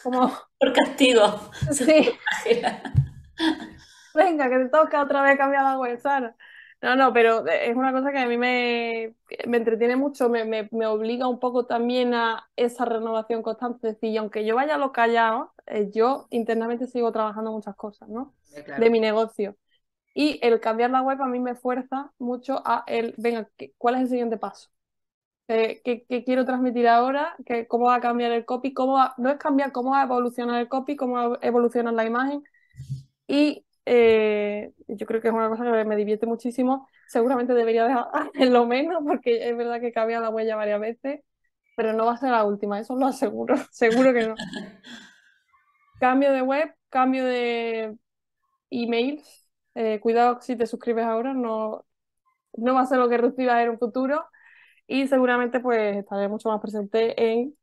como, 0.04 0.32
Por 0.60 0.74
castigo. 0.74 1.52
sí. 1.72 2.12
Venga, 4.14 4.50
que 4.50 4.58
te 4.58 4.70
toca 4.70 5.04
otra 5.04 5.22
vez 5.22 5.38
cambiar 5.38 5.64
la 5.64 5.78
web, 5.78 6.00
Sara. 6.00 6.36
No, 6.82 6.96
no, 6.96 7.12
pero 7.12 7.46
es 7.48 7.76
una 7.76 7.92
cosa 7.92 8.12
que 8.12 8.20
a 8.20 8.28
mí 8.28 8.38
me, 8.38 9.16
me 9.48 9.58
entretiene 9.58 9.96
mucho, 9.96 10.30
me, 10.30 10.46
me, 10.46 10.70
me 10.72 10.86
obliga 10.86 11.28
un 11.28 11.40
poco 11.40 11.66
también 11.66 12.14
a 12.14 12.48
esa 12.56 12.86
renovación 12.86 13.42
constante. 13.42 13.90
Es 13.90 13.94
decir, 13.96 14.18
aunque 14.20 14.46
yo 14.46 14.56
vaya 14.56 14.76
a 14.76 14.78
lo 14.78 14.92
callado, 14.92 15.54
eh, 15.66 15.90
yo 15.92 16.28
internamente 16.30 16.86
sigo 16.88 17.12
trabajando 17.12 17.52
muchas 17.52 17.76
cosas, 17.76 18.10
¿no? 18.10 18.36
Eh, 18.56 18.64
claro. 18.64 18.84
De 18.84 18.90
mi 18.92 19.00
negocio. 19.00 19.58
Y 20.14 20.40
el 20.44 20.60
cambiar 20.62 20.92
la 20.92 21.02
web 21.04 21.22
a 21.22 21.28
mí 21.28 21.40
me 21.40 21.56
fuerza 21.56 22.14
mucho 22.20 22.62
a 22.66 22.84
el, 22.88 23.16
venga, 23.18 23.50
¿qué- 23.58 23.74
¿cuál 23.78 23.96
es 23.96 24.02
el 24.04 24.10
siguiente 24.10 24.38
paso? 24.38 24.70
Eh, 25.50 25.82
¿qué, 25.86 26.06
qué 26.08 26.24
quiero 26.26 26.46
transmitir 26.46 26.88
ahora? 26.88 27.36
¿Qué- 27.46 27.68
¿Cómo 27.68 27.88
va 27.88 27.96
a 27.96 28.02
cambiar 28.02 28.32
el 28.34 28.46
copy? 28.46 28.74
¿Cómo 28.74 28.94
va- 28.96 29.16
no 29.18 29.30
es 29.32 29.38
cambiar, 29.38 29.72
cómo 29.74 29.92
va 29.92 30.02
a 30.02 30.06
evolucionar 30.06 30.62
el 30.62 30.70
copy, 30.70 30.96
cómo 30.98 31.16
va 31.16 31.24
a 31.42 31.48
evolucionar 31.48 31.94
la 31.94 32.06
imagen. 32.06 32.44
Y 33.28 33.66
eh, 33.90 34.74
yo 34.90 35.08
creo 35.08 35.22
que 35.22 35.30
es 35.30 35.34
una 35.34 35.48
cosa 35.48 35.64
que 35.64 35.86
me 35.86 35.96
divierte 35.96 36.26
muchísimo. 36.26 36.90
Seguramente 37.08 37.54
debería 37.54 37.88
dejar 37.88 38.08
lo 38.52 38.66
menos, 38.66 39.02
porque 39.08 39.50
es 39.50 39.56
verdad 39.56 39.80
que 39.80 39.94
cambiado 39.94 40.24
la 40.24 40.30
huella 40.30 40.58
varias 40.58 40.82
veces, 40.82 41.22
pero 41.78 41.94
no 41.94 42.06
va 42.06 42.14
a 42.14 42.18
ser 42.18 42.32
la 42.32 42.44
última, 42.44 42.80
eso 42.80 42.96
lo 42.98 43.08
aseguro, 43.08 43.56
seguro 43.72 44.14
que 44.14 44.28
no. 44.28 44.36
Cambio 46.02 46.34
de 46.34 46.42
web, 46.42 46.76
cambio 46.90 47.24
de 47.26 47.96
emails. 48.70 49.50
Eh, 49.76 50.00
cuidado 50.02 50.42
si 50.42 50.58
te 50.58 50.68
suscribes 50.68 51.06
ahora, 51.06 51.34
no, 51.34 51.86
no 52.58 52.74
va 52.74 52.82
a 52.82 52.86
ser 52.88 52.98
lo 52.98 53.08
que 53.10 53.18
recibas 53.18 53.64
en 53.64 53.70
un 53.70 53.80
futuro. 53.80 54.26
Y 54.88 55.08
seguramente 55.08 55.60
pues 55.62 55.98
estaré 55.98 56.28
mucho 56.28 56.50
más 56.50 56.62
presente 56.62 57.32
en 57.32 57.56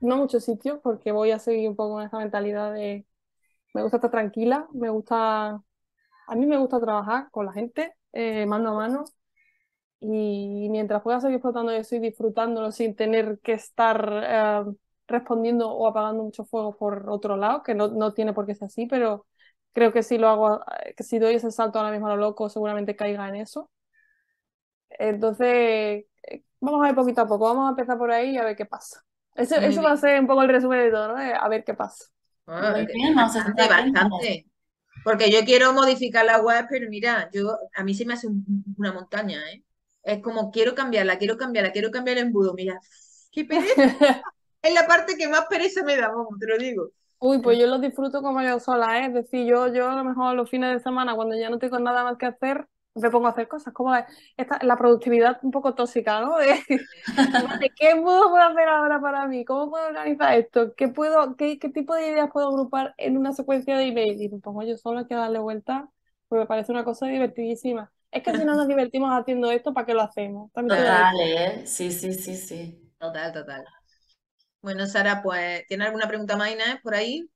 no 0.00 0.16
muchos 0.16 0.44
sitios, 0.44 0.80
porque 0.82 1.12
voy 1.12 1.30
a 1.30 1.38
seguir 1.38 1.68
un 1.68 1.76
poco 1.76 1.94
con 1.94 2.04
esa 2.04 2.18
mentalidad 2.18 2.72
de 2.74 3.06
me 3.74 3.82
gusta 3.82 3.98
estar 3.98 4.10
tranquila, 4.10 4.68
me 4.72 4.90
gusta, 4.90 5.48
a 6.26 6.36
mí 6.36 6.46
me 6.46 6.58
gusta 6.58 6.80
trabajar 6.80 7.30
con 7.30 7.46
la 7.46 7.52
gente, 7.52 7.94
eh, 8.12 8.46
mano 8.46 8.70
a 8.70 8.74
mano, 8.74 9.04
y 10.00 10.68
mientras 10.70 11.02
pueda 11.02 11.20
seguir 11.20 11.36
explotando 11.36 11.72
eso 11.72 11.96
y 11.96 11.98
disfrutándolo 12.00 12.70
sin 12.72 12.94
tener 12.96 13.40
que 13.42 13.52
estar 13.54 14.10
eh, 14.24 14.64
respondiendo 15.08 15.70
o 15.70 15.86
apagando 15.88 16.22
mucho 16.24 16.44
fuego 16.44 16.76
por 16.76 17.10
otro 17.10 17.36
lado, 17.36 17.62
que 17.62 17.74
no, 17.74 17.88
no 17.88 18.14
tiene 18.14 18.32
por 18.32 18.46
qué 18.46 18.54
ser 18.54 18.66
así, 18.66 18.86
pero 18.86 19.26
creo 19.72 19.92
que 19.92 20.02
si 20.02 20.18
lo 20.18 20.28
hago, 20.28 20.60
eh, 20.84 20.94
que 20.96 21.02
si 21.04 21.18
doy 21.18 21.34
ese 21.36 21.50
salto 21.50 21.78
ahora 21.78 21.90
mismo 21.92 22.06
a 22.06 22.10
lo 22.10 22.16
loco, 22.16 22.48
seguramente 22.48 22.96
caiga 22.96 23.28
en 23.28 23.36
eso. 23.36 23.70
Entonces, 24.90 26.04
vamos 26.60 26.82
a 26.82 26.86
ver 26.86 26.94
poquito 26.94 27.20
a 27.22 27.28
poco, 27.28 27.44
vamos 27.46 27.66
a 27.66 27.70
empezar 27.70 27.98
por 27.98 28.10
ahí 28.10 28.30
y 28.32 28.38
a 28.38 28.44
ver 28.44 28.56
qué 28.56 28.66
pasa. 28.66 29.04
Eso, 29.34 29.56
eso 29.56 29.82
va 29.82 29.92
a 29.92 29.96
ser 29.96 30.20
un 30.20 30.26
poco 30.26 30.42
el 30.42 30.48
resumen 30.48 30.80
de 30.80 30.90
todo, 30.90 31.08
¿no? 31.08 31.16
A 31.16 31.48
ver 31.48 31.64
qué 31.64 31.74
pasa. 31.74 32.06
Ah, 32.48 32.72
Muy 32.76 32.86
que- 32.86 32.92
bien, 32.94 33.14
vamos 33.14 33.34
a 33.36 33.38
bastante, 33.38 33.62
estar 33.62 33.80
atentos. 33.80 34.02
bastante. 34.10 34.46
Porque 35.04 35.30
yo 35.30 35.44
quiero 35.44 35.72
modificar 35.72 36.24
la 36.26 36.40
web, 36.40 36.66
pero 36.70 36.88
mira, 36.90 37.30
yo 37.32 37.56
a 37.74 37.84
mí 37.84 37.94
se 37.94 38.04
me 38.06 38.14
hace 38.14 38.26
un- 38.28 38.64
una 38.78 38.92
montaña, 38.92 39.40
¿eh? 39.52 39.64
Es 40.02 40.22
como 40.22 40.50
quiero 40.50 40.74
cambiarla, 40.74 41.18
quiero 41.18 41.36
cambiarla, 41.36 41.72
quiero 41.72 41.90
cambiar 41.90 42.18
el 42.18 42.26
embudo. 42.26 42.54
Mira, 42.54 42.80
qué 43.32 43.44
pereza. 43.44 43.74
Es 44.62 44.74
la 44.74 44.86
parte 44.88 45.16
que 45.16 45.28
más 45.28 45.46
pereza 45.48 45.84
me 45.84 45.96
da, 45.96 46.08
vamos, 46.08 46.38
te 46.40 46.46
lo 46.46 46.58
digo. 46.58 46.90
Uy, 47.20 47.38
pues 47.40 47.58
yo 47.58 47.66
lo 47.66 47.78
disfruto 47.78 48.22
como 48.22 48.42
yo 48.42 48.58
sola, 48.60 49.00
¿eh? 49.00 49.06
Es 49.06 49.14
decir, 49.14 49.46
yo, 49.46 49.68
yo 49.72 49.90
a 49.90 49.96
lo 49.96 50.04
mejor 50.04 50.34
los 50.34 50.50
fines 50.50 50.72
de 50.72 50.80
semana, 50.80 51.14
cuando 51.14 51.36
ya 51.36 51.50
no 51.50 51.58
tengo 51.58 51.78
nada 51.78 52.04
más 52.04 52.16
que 52.18 52.26
hacer, 52.26 52.66
me 53.00 53.10
pongo 53.10 53.26
a 53.28 53.30
hacer 53.30 53.48
cosas, 53.48 53.72
como 53.74 53.90
la, 53.92 54.06
esta, 54.36 54.58
la 54.62 54.76
productividad 54.76 55.38
un 55.42 55.50
poco 55.50 55.74
tóxica, 55.74 56.20
¿no? 56.20 56.36
De, 56.38 56.48
vale, 57.32 57.72
¿qué 57.76 57.96
puedo 58.02 58.36
hacer 58.36 58.68
ahora 58.68 59.00
para 59.00 59.26
mí? 59.28 59.44
¿Cómo 59.44 59.70
puedo 59.70 59.86
organizar 59.88 60.34
esto? 60.38 60.74
¿Qué 60.74 60.88
puedo, 60.88 61.36
qué, 61.36 61.58
qué 61.58 61.68
tipo 61.70 61.94
de 61.94 62.08
ideas 62.08 62.30
puedo 62.32 62.48
agrupar 62.48 62.94
en 62.98 63.16
una 63.18 63.32
secuencia 63.32 63.76
de 63.76 63.86
email? 63.88 64.20
Y 64.22 64.28
me 64.28 64.40
pongo 64.40 64.62
yo 64.64 64.76
sola 64.76 65.06
que 65.06 65.14
darle 65.14 65.38
vuelta, 65.38 65.90
pues 66.28 66.40
me 66.40 66.46
parece 66.46 66.72
una 66.72 66.84
cosa 66.84 67.06
divertidísima. 67.06 67.92
Es 68.10 68.22
que 68.22 68.34
si 68.34 68.44
no 68.44 68.54
nos 68.54 68.68
divertimos 68.68 69.10
haciendo 69.12 69.50
esto, 69.50 69.74
¿para 69.74 69.86
qué 69.86 69.94
lo 69.94 70.02
hacemos? 70.02 70.52
También. 70.52 70.76
Total, 70.76 71.20
¿eh? 71.20 71.66
Sí, 71.66 71.90
sí, 71.92 72.12
sí, 72.14 72.36
sí. 72.36 72.92
Total, 72.98 73.32
total. 73.32 73.64
Bueno, 74.62 74.86
Sara, 74.86 75.22
pues, 75.22 75.66
¿tiene 75.68 75.84
alguna 75.86 76.08
pregunta 76.08 76.36
más, 76.36 76.50
Inés, 76.52 76.80
por 76.82 76.94
ahí? 76.94 77.28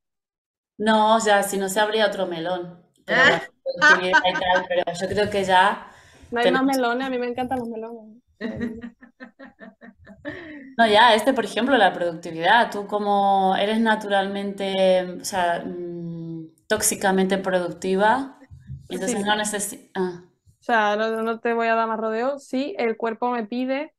No, 0.79 1.19
ya, 1.25 1.43
si 1.43 1.57
no 1.59 1.69
se 1.71 1.81
abría 1.81 2.07
otro 2.07 2.27
melón. 2.27 2.83
Pero 3.05 3.23
y 4.03 4.13
tal, 4.13 4.67
pero 4.69 4.83
yo 5.01 5.09
creo 5.09 5.31
que 5.31 5.45
ya. 5.45 5.89
No 6.31 6.41
hay 6.41 6.49
más 6.49 6.65
melones, 6.65 7.07
a 7.07 7.11
mí 7.11 7.19
me 7.19 7.29
encantan 7.29 7.61
los 7.61 7.69
melones. 7.69 8.21
No, 10.77 10.87
ya, 10.87 11.15
este, 11.15 11.33
por 11.35 11.45
ejemplo, 11.45 11.77
la 11.77 11.93
productividad. 11.93 12.71
Tú 12.71 12.87
como 12.87 13.55
eres 13.57 13.81
naturalmente, 13.81 15.03
o 15.21 15.25
sea, 15.25 15.63
mm, 15.65 16.47
tóxicamente 16.67 17.39
productiva, 17.39 18.39
entonces 18.89 19.21
Sí. 19.21 19.25
no 19.25 19.37
necesitas... 19.37 20.23
O 20.61 20.65
sea, 20.65 20.97
no, 20.97 21.23
no 21.23 21.41
te 21.41 21.53
voy 21.55 21.67
a 21.69 21.75
dar 21.75 21.89
más 21.89 21.99
rodeo. 21.99 22.39
Sí, 22.39 22.75
el 22.79 22.97
cuerpo 22.97 23.31
me 23.31 23.45
pide, 23.47 23.95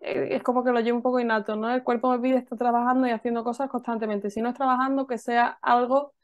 eh, 0.00 0.28
es 0.32 0.42
como 0.42 0.64
que 0.64 0.72
lo 0.72 0.80
llevo 0.80 0.98
un 0.98 1.02
poco 1.02 1.20
innato, 1.20 1.56
¿no? 1.56 1.70
El 1.74 1.84
cuerpo 1.84 2.10
me 2.12 2.20
pide 2.20 2.38
estar 2.38 2.58
trabajando 2.58 3.06
y 3.08 3.10
haciendo 3.12 3.44
cosas 3.44 3.70
constantemente. 3.70 4.30
Si 4.30 4.42
no 4.42 4.50
es 4.50 4.56
trabajando, 4.56 5.06
que 5.06 5.18
sea 5.18 5.58
algo 5.62 6.14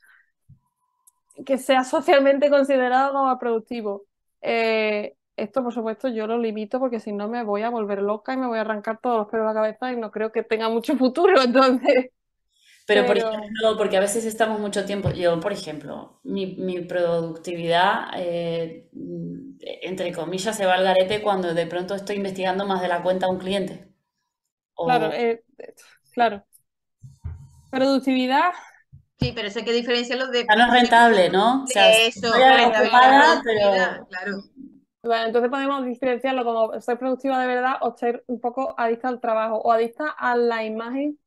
que 1.46 1.58
sea 1.58 1.84
socialmente 1.84 2.50
considerado 2.50 3.12
como 3.12 3.38
productivo. 3.38 4.06
Eh, 4.42 5.16
esto, 5.36 5.62
por 5.62 5.72
supuesto, 5.74 6.08
yo 6.08 6.26
lo 6.26 6.38
limito 6.38 6.78
porque 6.80 7.00
si 7.00 7.12
no 7.12 7.28
me 7.28 7.44
voy 7.44 7.62
a 7.62 7.70
volver 7.70 8.02
loca 8.02 8.34
y 8.34 8.36
me 8.36 8.46
voy 8.46 8.58
a 8.58 8.62
arrancar 8.62 9.00
todos 9.00 9.18
los 9.18 9.28
pelos 9.28 9.46
de 9.46 9.54
la 9.54 9.60
cabeza 9.60 9.92
y 9.92 9.96
no 9.96 10.10
creo 10.10 10.32
que 10.32 10.42
tenga 10.42 10.68
mucho 10.68 10.96
futuro. 10.96 11.40
Entonces, 11.42 12.10
Pero, 12.86 13.06
por 13.06 13.16
ejemplo, 13.18 13.76
porque 13.78 13.96
a 13.96 14.00
veces 14.00 14.24
estamos 14.24 14.58
mucho 14.60 14.84
tiempo, 14.84 15.10
yo, 15.12 15.38
por 15.40 15.52
ejemplo, 15.52 16.20
mi, 16.24 16.56
mi 16.56 16.80
productividad, 16.80 18.08
eh, 18.16 18.88
entre 19.82 20.12
comillas, 20.12 20.56
se 20.56 20.66
va 20.66 20.74
al 20.74 20.84
garete 20.84 21.22
cuando 21.22 21.54
de 21.54 21.66
pronto 21.66 21.94
estoy 21.94 22.16
investigando 22.16 22.66
más 22.66 22.82
de 22.82 22.88
la 22.88 23.02
cuenta 23.02 23.26
a 23.26 23.30
un 23.30 23.38
cliente. 23.38 23.88
O- 24.76 24.90
claro, 24.90 25.12
eh, 25.12 25.44
claro. 26.10 26.46
Productividad, 27.70 28.52
Sí, 29.20 29.32
pero 29.34 29.48
eso 29.48 29.58
hay 29.58 29.64
que 29.64 29.72
diferenciarlo 29.72 30.28
de... 30.28 30.46
ya 30.48 30.56
no 30.56 30.66
es 30.66 30.80
rentable, 30.80 31.28
¿no? 31.30 31.64
O 31.64 31.66
sea, 31.66 31.90
Eso, 31.90 32.32
rentabilidad, 32.32 33.42
pero 33.44 34.06
claro. 34.06 34.42
Bueno, 35.02 35.26
entonces 35.26 35.50
podemos 35.50 35.84
diferenciarlo 35.84 36.44
como 36.44 36.80
ser 36.80 36.98
productiva 36.98 37.40
de 37.40 37.46
verdad 37.46 37.76
o 37.80 37.96
ser 37.96 38.24
un 38.26 38.40
poco 38.40 38.74
adicta 38.78 39.08
al 39.08 39.20
trabajo 39.20 39.56
o 39.56 39.72
adicta 39.72 40.08
a 40.08 40.36
la 40.36 40.64
imagen 40.64 41.18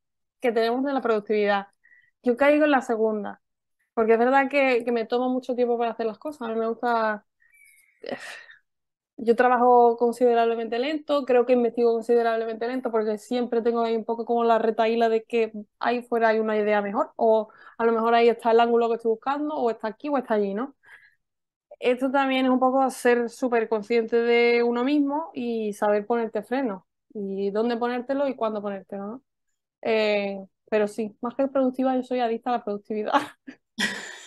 que 0.41 0.51
tenemos 0.51 0.83
de 0.83 0.93
la 0.93 1.01
productividad. 1.01 1.67
Yo 2.23 2.37
caigo 2.37 2.65
en 2.65 2.71
la 2.71 2.81
segunda, 2.81 3.41
porque 3.93 4.13
es 4.13 4.19
verdad 4.19 4.49
que, 4.49 4.83
que 4.85 4.91
me 4.91 5.05
tomo 5.05 5.29
mucho 5.29 5.55
tiempo 5.55 5.77
para 5.77 5.91
hacer 5.91 6.05
las 6.05 6.17
cosas. 6.19 6.41
A 6.43 6.51
mí 6.51 6.59
me 6.59 6.67
gusta... 6.67 7.25
Yo 9.25 9.35
trabajo 9.35 9.95
considerablemente 9.97 10.79
lento, 10.79 11.23
creo 11.25 11.45
que 11.45 11.53
investigo 11.53 11.93
considerablemente 11.93 12.67
lento 12.67 12.91
porque 12.91 13.17
siempre 13.17 13.61
tengo 13.61 13.81
ahí 13.81 13.95
un 13.95 14.05
poco 14.05 14.25
como 14.25 14.43
la 14.43 14.59
retaíla 14.59 15.07
de 15.09 15.23
que 15.23 15.53
ahí 15.79 16.01
fuera 16.03 16.29
hay 16.29 16.39
una 16.39 16.57
idea 16.57 16.81
mejor 16.81 17.11
o 17.15 17.49
a 17.77 17.85
lo 17.85 17.93
mejor 17.93 18.13
ahí 18.15 18.27
está 18.29 18.51
el 18.51 18.59
ángulo 18.59 18.89
que 18.89 18.95
estoy 18.95 19.11
buscando 19.11 19.55
o 19.55 19.69
está 19.71 19.87
aquí 19.89 20.09
o 20.09 20.17
está 20.17 20.33
allí, 20.35 20.53
¿no? 20.53 20.75
Esto 21.79 22.09
también 22.11 22.45
es 22.45 22.51
un 22.51 22.59
poco 22.59 22.89
ser 22.89 23.29
súper 23.29 23.67
consciente 23.67 24.15
de 24.17 24.63
uno 24.63 24.83
mismo 24.85 25.31
y 25.33 25.73
saber 25.73 26.05
ponerte 26.05 26.41
freno 26.43 26.87
y 27.13 27.51
dónde 27.51 27.75
ponértelo 27.77 28.27
y 28.27 28.35
cuándo 28.35 28.61
ponértelo, 28.61 29.05
¿no? 29.07 29.23
Eh, 29.81 30.39
pero 30.69 30.87
sí, 30.87 31.17
más 31.21 31.35
que 31.35 31.47
productiva, 31.49 31.95
yo 31.97 32.03
soy 32.03 32.19
adicta 32.21 32.51
a 32.51 32.53
la 32.59 32.63
productividad. 32.65 33.13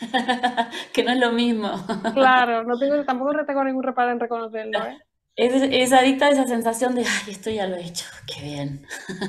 que 0.92 1.02
no 1.04 1.12
es 1.12 1.18
lo 1.18 1.32
mismo. 1.32 1.70
Claro, 2.14 2.64
no 2.64 2.78
tengo, 2.78 3.04
tampoco 3.04 3.32
tengo 3.46 3.62
ningún 3.64 3.82
reparo 3.84 4.10
en 4.10 4.18
reconocerlo, 4.20 4.84
¿eh? 4.86 4.98
Es, 5.36 5.52
es 5.70 5.92
adicta 5.92 6.26
a 6.26 6.30
esa 6.30 6.46
sensación 6.46 6.94
de, 6.94 7.02
ay, 7.02 7.32
esto 7.32 7.50
ya 7.50 7.66
lo 7.66 7.76
he 7.76 7.84
hecho, 7.86 8.06
qué 8.26 8.42
bien. 8.42 8.86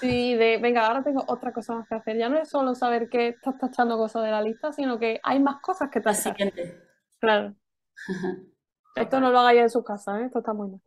Sí, 0.00 0.34
de, 0.34 0.58
venga, 0.58 0.86
ahora 0.86 1.02
tengo 1.04 1.24
otra 1.28 1.52
cosa 1.52 1.74
más 1.74 1.86
que 1.88 1.94
hacer. 1.94 2.16
Ya 2.16 2.28
no 2.30 2.38
es 2.38 2.48
solo 2.48 2.74
saber 2.74 3.08
que 3.10 3.28
estás 3.28 3.58
tachando 3.58 3.98
cosas 3.98 4.24
de 4.24 4.30
la 4.30 4.40
lista, 4.42 4.72
sino 4.72 4.98
que 4.98 5.20
hay 5.22 5.40
más 5.40 5.60
cosas 5.60 5.90
que 5.90 6.00
La 6.02 6.12
tachar. 6.14 6.14
siguiente. 6.14 6.78
Claro. 7.20 7.56
Esto 8.94 9.18
no 9.20 9.32
lo 9.32 9.40
hagáis 9.40 9.62
en 9.62 9.70
su 9.70 9.82
casa, 9.82 10.20
¿eh? 10.20 10.26
Esto 10.26 10.38
está 10.38 10.52
muy 10.52 10.68
mal. 10.70 10.80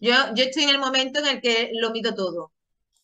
Yo, 0.00 0.12
yo 0.34 0.44
estoy 0.44 0.64
en 0.64 0.70
el 0.70 0.78
momento 0.78 1.20
en 1.20 1.26
el 1.26 1.40
que 1.40 1.70
lo 1.74 1.90
mido 1.90 2.14
todo. 2.14 2.52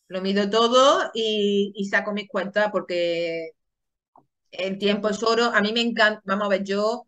Lo 0.09 0.20
mido 0.22 0.48
todo 0.50 1.11
y, 1.14 1.72
y 1.74 1.84
saco 1.86 2.12
mis 2.12 2.28
cuentas 2.28 2.68
porque 2.72 3.50
el 4.50 4.78
tiempo 4.78 5.09
es 5.09 5.22
oro. 5.22 5.44
A 5.46 5.61
mí 5.61 5.72
me 5.72 5.80
encanta, 5.80 6.20
vamos 6.24 6.46
a 6.46 6.48
ver, 6.50 6.64
yo, 6.64 7.07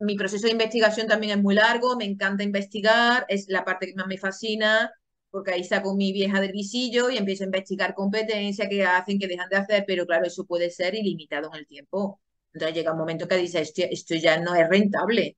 mi 0.00 0.16
proceso 0.16 0.46
de 0.46 0.52
investigación 0.52 1.06
también 1.06 1.38
es 1.38 1.42
muy 1.42 1.54
largo, 1.54 1.96
me 1.96 2.04
encanta 2.04 2.42
investigar, 2.44 3.24
es 3.28 3.46
la 3.48 3.64
parte 3.64 3.86
que 3.86 3.94
más 3.94 4.06
me 4.06 4.18
fascina, 4.18 4.90
porque 5.30 5.52
ahí 5.52 5.64
saco 5.64 5.94
mi 5.94 6.12
vieja 6.12 6.40
del 6.40 6.52
visillo 6.52 7.10
y 7.10 7.16
empiezo 7.18 7.44
a 7.44 7.46
investigar 7.46 7.94
competencias 7.94 8.68
que 8.68 8.84
hacen, 8.84 9.18
que 9.18 9.28
dejan 9.28 9.48
de 9.48 9.56
hacer, 9.56 9.84
pero 9.86 10.06
claro, 10.06 10.26
eso 10.26 10.44
puede 10.44 10.70
ser 10.70 10.94
ilimitado 10.94 11.50
en 11.52 11.58
el 11.60 11.66
tiempo. 11.66 12.20
Entonces 12.52 12.74
llega 12.76 12.92
un 12.92 12.98
momento 12.98 13.28
que 13.28 13.36
dices, 13.36 13.68
"Hostia, 13.68 13.86
esto 13.90 14.14
ya 14.16 14.38
no 14.40 14.54
es 14.56 14.68
rentable. 14.68 15.36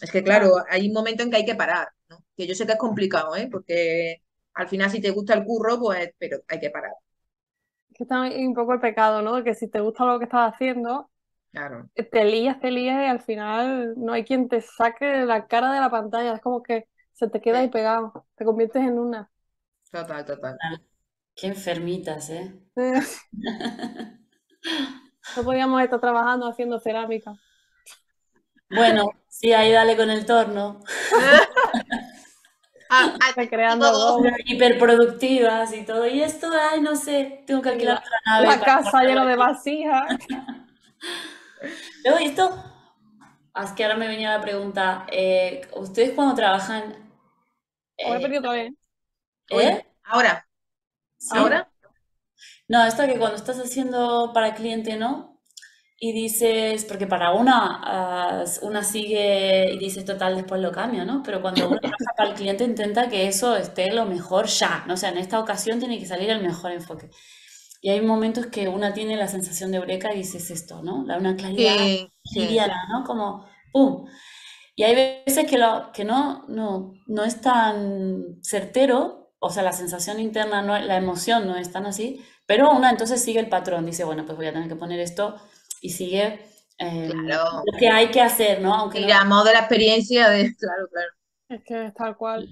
Es 0.00 0.10
que 0.10 0.22
claro, 0.24 0.56
hay 0.70 0.88
un 0.88 0.94
momento 0.94 1.22
en 1.22 1.30
que 1.30 1.36
hay 1.38 1.44
que 1.46 1.54
parar, 1.56 1.88
¿no? 2.08 2.24
Que 2.36 2.46
yo 2.46 2.54
sé 2.54 2.66
que 2.66 2.72
es 2.72 2.78
complicado, 2.78 3.36
¿eh? 3.36 3.48
Porque 3.50 4.22
al 4.58 4.68
final 4.68 4.90
si 4.90 5.00
te 5.00 5.10
gusta 5.10 5.34
el 5.34 5.44
curro, 5.44 5.78
pues, 5.78 6.10
pero 6.18 6.38
hay 6.48 6.58
que 6.58 6.70
parar, 6.70 6.92
Que 7.94 8.02
está 8.02 8.22
un 8.22 8.54
poco 8.54 8.74
el 8.74 8.80
pecado, 8.80 9.22
¿no? 9.22 9.44
Que 9.44 9.54
si 9.54 9.68
te 9.68 9.80
gusta 9.80 10.04
lo 10.04 10.18
que 10.18 10.24
estás 10.24 10.52
haciendo, 10.52 11.08
claro. 11.52 11.88
te 11.94 12.24
lías, 12.24 12.58
te 12.58 12.72
lías 12.72 13.02
y 13.04 13.06
al 13.06 13.20
final 13.20 13.94
no 13.96 14.12
hay 14.12 14.24
quien 14.24 14.48
te 14.48 14.60
saque 14.60 15.04
de 15.04 15.26
la 15.26 15.46
cara 15.46 15.72
de 15.72 15.80
la 15.80 15.90
pantalla. 15.90 16.34
Es 16.34 16.42
como 16.42 16.62
que 16.62 16.88
se 17.12 17.28
te 17.28 17.40
queda 17.40 17.60
ahí 17.60 17.68
pegado, 17.68 18.26
te 18.34 18.44
conviertes 18.44 18.82
en 18.82 18.98
una. 18.98 19.30
Total, 19.92 20.24
total. 20.24 20.58
Qué 21.36 21.46
enfermitas, 21.46 22.30
¿eh? 22.30 22.52
No 25.36 25.42
podíamos 25.44 25.80
estar 25.82 26.00
trabajando 26.00 26.48
haciendo 26.48 26.78
cerámica. 26.80 27.34
Bueno, 28.70 29.10
sí, 29.28 29.52
ahí 29.52 29.72
dale 29.72 29.96
con 29.96 30.10
el 30.10 30.24
torno. 30.26 30.80
Ah, 32.90 33.14
ah, 33.20 33.32
Recreando 33.36 33.90
todo. 33.90 34.22
Hiperproductivas 34.44 35.72
y 35.74 35.84
todo. 35.84 36.06
Y 36.06 36.22
esto, 36.22 36.50
ay, 36.72 36.80
no 36.80 36.96
sé, 36.96 37.42
tengo 37.46 37.62
que 37.62 37.70
alquilar 37.70 37.98
otra 37.98 38.18
nave 38.26 38.46
La 38.46 38.60
casa 38.60 39.02
llena 39.02 39.26
de 39.26 39.36
vasijas. 39.36 40.16
Luego, 42.04 42.18
esto, 42.20 42.64
es 43.62 43.72
que 43.72 43.84
ahora 43.84 43.96
me 43.96 44.08
venía 44.08 44.36
la 44.36 44.40
pregunta, 44.40 45.06
eh, 45.10 45.68
¿ustedes 45.74 46.12
cuando 46.12 46.34
trabajan, 46.34 46.94
O 48.06 48.14
he 48.14 48.16
eh, 48.16 48.20
perdido 48.20 48.40
otra 48.40 48.52
vez. 48.52 48.72
¿eh? 49.50 49.86
Ahora, 50.04 50.48
¿Sí? 51.16 51.36
ahora. 51.36 51.68
No, 52.68 52.84
esto 52.84 53.06
que 53.06 53.18
cuando 53.18 53.36
estás 53.36 53.58
haciendo 53.58 54.32
para 54.32 54.54
cliente, 54.54 54.96
¿no? 54.96 55.37
Y 56.00 56.12
dices, 56.12 56.84
porque 56.84 57.08
para 57.08 57.32
una, 57.32 57.80
ah, 57.82 58.44
una 58.62 58.84
sigue 58.84 59.72
y 59.72 59.78
dices, 59.78 60.04
total, 60.04 60.36
después 60.36 60.60
lo 60.60 60.70
cambio, 60.70 61.04
¿no? 61.04 61.22
Pero 61.24 61.42
cuando 61.42 61.68
uno 61.68 61.78
trabaja 61.80 62.12
para 62.16 62.30
el 62.30 62.36
cliente 62.36 62.62
intenta 62.64 63.08
que 63.08 63.26
eso 63.26 63.56
esté 63.56 63.92
lo 63.92 64.04
mejor 64.06 64.46
ya, 64.46 64.84
¿no? 64.86 64.94
O 64.94 64.96
sea, 64.96 65.10
en 65.10 65.18
esta 65.18 65.40
ocasión 65.40 65.80
tiene 65.80 65.98
que 65.98 66.06
salir 66.06 66.30
el 66.30 66.40
mejor 66.42 66.70
enfoque. 66.70 67.10
Y 67.80 67.90
hay 67.90 68.00
momentos 68.00 68.46
que 68.46 68.68
una 68.68 68.92
tiene 68.94 69.16
la 69.16 69.28
sensación 69.28 69.72
de 69.72 69.78
eureka 69.78 70.12
y 70.14 70.18
dices 70.18 70.50
esto, 70.50 70.82
¿no? 70.82 71.04
La 71.04 71.18
una 71.18 71.36
claridad 71.36 71.74
Sí, 71.76 72.08
sí, 72.24 72.40
liviana, 72.40 72.76
¿no? 72.90 73.04
Como, 73.04 73.46
¡pum! 73.72 74.06
Y 74.76 74.84
hay 74.84 74.94
veces 75.26 75.46
que, 75.48 75.58
lo, 75.58 75.90
que 75.92 76.04
no, 76.04 76.44
no, 76.48 76.94
no 77.06 77.24
es 77.24 77.40
tan 77.40 78.38
certero, 78.42 79.32
o 79.40 79.50
sea, 79.50 79.62
la 79.64 79.72
sensación 79.72 80.20
interna, 80.20 80.62
no, 80.62 80.78
la 80.78 80.96
emoción 80.96 81.46
no 81.46 81.56
es 81.56 81.72
tan 81.72 81.86
así, 81.86 82.24
pero 82.46 82.70
una 82.70 82.90
entonces 82.90 83.22
sigue 83.22 83.40
el 83.40 83.48
patrón, 83.48 83.86
dice, 83.86 84.04
bueno, 84.04 84.24
pues 84.24 84.36
voy 84.36 84.46
a 84.46 84.52
tener 84.52 84.68
que 84.68 84.76
poner 84.76 85.00
esto 85.00 85.36
y 85.80 85.90
sigue 85.90 86.40
eh, 86.78 87.10
Claro. 87.12 87.64
lo 87.64 87.78
que 87.78 87.88
hay 87.88 88.10
que 88.10 88.20
hacer, 88.20 88.60
¿no? 88.60 88.74
Aunque 88.74 89.00
no- 89.00 89.06
Tiramos 89.06 89.44
de 89.44 89.52
la 89.52 89.60
experiencia 89.60 90.28
de, 90.30 90.54
claro, 90.58 90.88
claro. 90.90 91.10
Es 91.48 91.62
que 91.64 91.84
es 91.86 91.94
tal 91.94 92.16
cual. 92.16 92.50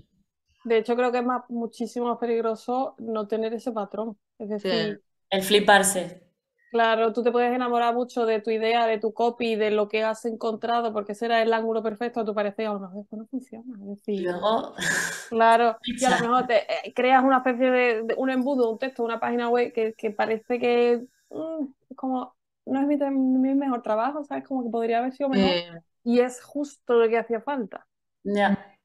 De 0.65 0.79
hecho, 0.79 0.97
creo 0.97 1.13
que 1.13 1.19
es 1.19 1.25
más, 1.27 1.45
muchísimo 1.51 2.07
más 2.09 2.19
peligroso 2.19 2.95
no 2.99 3.29
tener 3.29 3.55
ese 3.55 3.73
patrón. 3.73 4.19
Es 4.39 4.49
decir, 4.51 5.03
el 5.31 5.43
fliparse. 5.43 6.23
Claro, 6.71 7.13
tú 7.13 7.23
te 7.23 7.33
puedes 7.33 7.53
enamorar 7.55 7.95
mucho 7.95 8.27
de 8.27 8.41
tu 8.41 8.51
idea, 8.51 8.87
de 8.87 8.99
tu 8.99 9.15
copy, 9.15 9.55
de 9.57 9.71
lo 9.71 9.89
que 9.89 10.03
has 10.05 10.25
encontrado, 10.27 10.93
porque 10.93 11.13
ese 11.13 11.27
era 11.27 11.41
el 11.43 11.53
ángulo 11.53 11.83
perfecto 11.83 12.21
a 12.21 12.25
tu 12.25 12.35
parecer, 12.35 12.67
a 12.67 12.73
lo 12.75 12.81
mejor 12.81 13.03
esto 13.03 13.17
no 13.17 13.27
funciona. 13.27 13.65
Es 13.83 13.87
decir, 13.89 14.31
luego, 14.31 14.75
claro, 15.29 15.79
y 15.99 16.05
a 16.07 16.11
lo 16.11 16.21
mejor 16.21 16.47
te 16.47 16.89
eh, 16.89 16.95
creas 16.95 17.25
una 17.25 17.39
especie 17.39 17.71
de, 17.71 18.03
de 18.05 18.15
un 18.17 18.31
embudo, 18.31 18.71
un 18.71 18.79
texto, 18.79 19.05
una 19.05 19.21
página 19.21 19.49
web 19.51 19.73
que, 19.75 19.95
que 19.95 20.13
parece 20.13 20.59
que 20.61 21.07
mm, 21.31 21.67
es 21.91 21.97
como 21.97 22.36
no 22.67 22.81
es 22.81 22.87
mi, 22.87 22.97
mi 22.97 23.55
mejor 23.55 23.83
trabajo, 23.83 24.25
¿sabes? 24.25 24.45
Como 24.47 24.65
que 24.65 24.71
podría 24.71 24.99
haber 24.99 25.13
sido 25.15 25.29
mejor 25.31 25.63
Eh, 25.63 25.81
y 26.05 26.21
es 26.21 26.43
justo 26.43 26.95
lo 26.95 27.09
que 27.09 27.19
hacía 27.19 27.41
falta. 27.41 27.87
ya, 28.25 28.77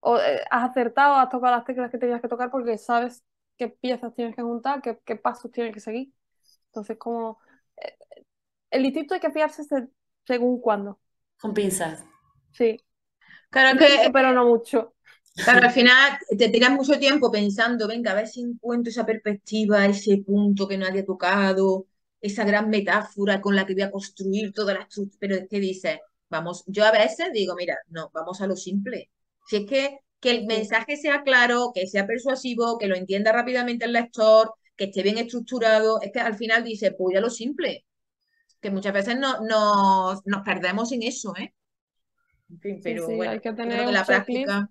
O 0.00 0.18
eh, 0.18 0.42
has 0.50 0.70
acertado, 0.70 1.14
has 1.16 1.30
tocado 1.30 1.56
las 1.56 1.64
teclas 1.64 1.90
que 1.90 1.98
tenías 1.98 2.20
que 2.20 2.28
tocar 2.28 2.50
porque 2.50 2.76
sabes 2.78 3.24
qué 3.56 3.68
piezas 3.68 4.14
tienes 4.14 4.34
que 4.36 4.42
juntar, 4.42 4.82
qué, 4.82 4.98
qué 5.04 5.16
pasos 5.16 5.50
tienes 5.50 5.72
que 5.74 5.80
seguir. 5.80 6.12
Entonces, 6.68 6.98
como 6.98 7.38
eh, 7.76 7.96
el 8.70 8.82
distinto 8.84 9.14
hay 9.14 9.20
que 9.20 9.32
fiarse 9.32 9.64
se- 9.64 9.88
según 10.26 10.60
cuándo. 10.60 11.00
con 11.40 11.54
pinzas. 11.54 12.04
Sí, 12.52 12.78
claro 13.50 13.78
que 13.78 14.10
pero 14.12 14.32
no 14.32 14.46
mucho. 14.46 14.94
Claro, 15.42 15.66
al 15.66 15.72
final 15.72 16.18
te 16.38 16.48
tiras 16.48 16.70
mucho 16.72 16.98
tiempo 16.98 17.30
pensando, 17.30 17.86
venga, 17.88 18.12
a 18.12 18.14
ver 18.14 18.28
si 18.28 18.40
encuentro 18.40 18.90
esa 18.90 19.04
perspectiva, 19.04 19.84
ese 19.86 20.18
punto 20.18 20.66
que 20.66 20.78
nadie 20.78 21.00
ha 21.00 21.04
tocado, 21.04 21.86
esa 22.24 22.44
gran 22.44 22.70
metáfora 22.70 23.40
con 23.40 23.56
la 23.56 23.66
que 23.66 23.74
voy 23.74 23.82
a 23.82 23.90
construir 23.90 24.52
toda 24.52 24.74
la 24.74 24.80
estructura. 24.82 25.18
Pero 25.20 25.34
es 25.36 25.48
que 25.48 25.60
dices, 25.60 25.98
vamos, 26.30 26.64
yo 26.66 26.84
a 26.84 26.92
veces 26.92 27.28
digo, 27.32 27.54
mira, 27.56 27.76
no, 27.88 28.10
vamos 28.14 28.40
a 28.40 28.46
lo 28.46 28.56
simple. 28.56 29.10
Si 29.48 29.56
es 29.56 29.66
que, 29.66 29.98
que 30.20 30.30
el 30.32 30.46
mensaje 30.46 30.96
sea 30.96 31.22
claro, 31.22 31.72
que 31.74 31.86
sea 31.86 32.06
persuasivo, 32.06 32.78
que 32.78 32.86
lo 32.88 32.96
entienda 32.96 33.32
rápidamente 33.32 33.84
el 33.86 33.92
lector, 33.92 34.52
que 34.76 34.84
esté 34.86 35.02
bien 35.02 35.18
estructurado, 35.18 36.00
es 36.02 36.12
que 36.12 36.20
al 36.20 36.36
final 36.36 36.64
dice, 36.64 36.90
pues 36.92 36.98
voy 36.98 37.16
a 37.16 37.20
lo 37.20 37.30
simple. 37.30 37.84
Que 38.62 38.70
muchas 38.70 38.94
veces 38.94 39.18
no, 39.18 39.40
no- 39.42 40.20
nos 40.26 40.42
perdemos 40.44 40.92
en 40.92 41.02
eso, 41.04 41.34
¿eh? 41.38 41.54
En 42.50 42.82
fin, 42.82 42.82
pero 42.82 43.00
sí, 43.00 43.12
bueno, 43.14 43.24
hay 43.24 43.40
que 43.40 43.52
tener 43.52 43.86
la 43.92 44.06
práctica. 44.06 44.70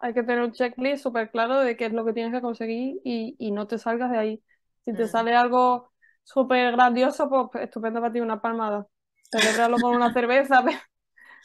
hay 0.00 0.14
que 0.14 0.22
tener 0.22 0.42
un 0.42 0.52
checklist 0.52 1.02
súper 1.02 1.30
claro 1.30 1.60
de 1.60 1.76
qué 1.76 1.86
es 1.86 1.92
lo 1.92 2.04
que 2.04 2.12
tienes 2.12 2.32
que 2.32 2.40
conseguir 2.40 3.00
y, 3.04 3.36
y 3.38 3.50
no 3.52 3.66
te 3.66 3.78
salgas 3.78 4.10
de 4.10 4.18
ahí. 4.18 4.42
Si 4.84 4.94
te 4.94 5.06
Mm. 5.06 5.08
sale 5.08 5.34
algo 5.34 5.89
súper 6.32 6.72
grandioso, 6.72 7.28
pues 7.30 7.64
estupendo 7.64 8.00
para 8.00 8.12
ti, 8.12 8.20
una 8.20 8.40
palmada. 8.40 8.86
Celebrarlo 9.30 9.80
con 9.80 9.92
una 9.94 10.12
cerveza, 10.12 10.64
pe- 10.64 10.78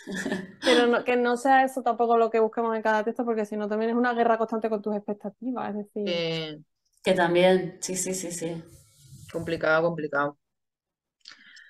pero 0.63 0.88
no- 0.88 1.03
que 1.03 1.15
no 1.17 1.38
sea 1.38 1.63
eso 1.63 1.81
tampoco 1.83 2.17
lo 2.17 2.29
que 2.29 2.39
busquemos 2.39 2.75
en 2.75 2.81
cada 2.81 3.03
texto, 3.03 3.25
porque 3.25 3.45
si 3.45 3.55
no 3.57 3.67
también 3.69 3.91
es 3.91 3.97
una 3.97 4.13
guerra 4.13 4.38
constante 4.38 4.69
con 4.69 4.81
tus 4.81 4.95
expectativas. 4.95 5.69
Es 5.69 5.75
decir, 5.93 6.23
eh, 6.23 6.59
Que 7.03 7.13
también, 7.13 7.77
sí, 7.81 7.95
sí, 7.95 8.13
sí, 8.13 8.31
sí. 8.31 8.63
complicado, 9.31 9.83
complicado. 9.83 10.38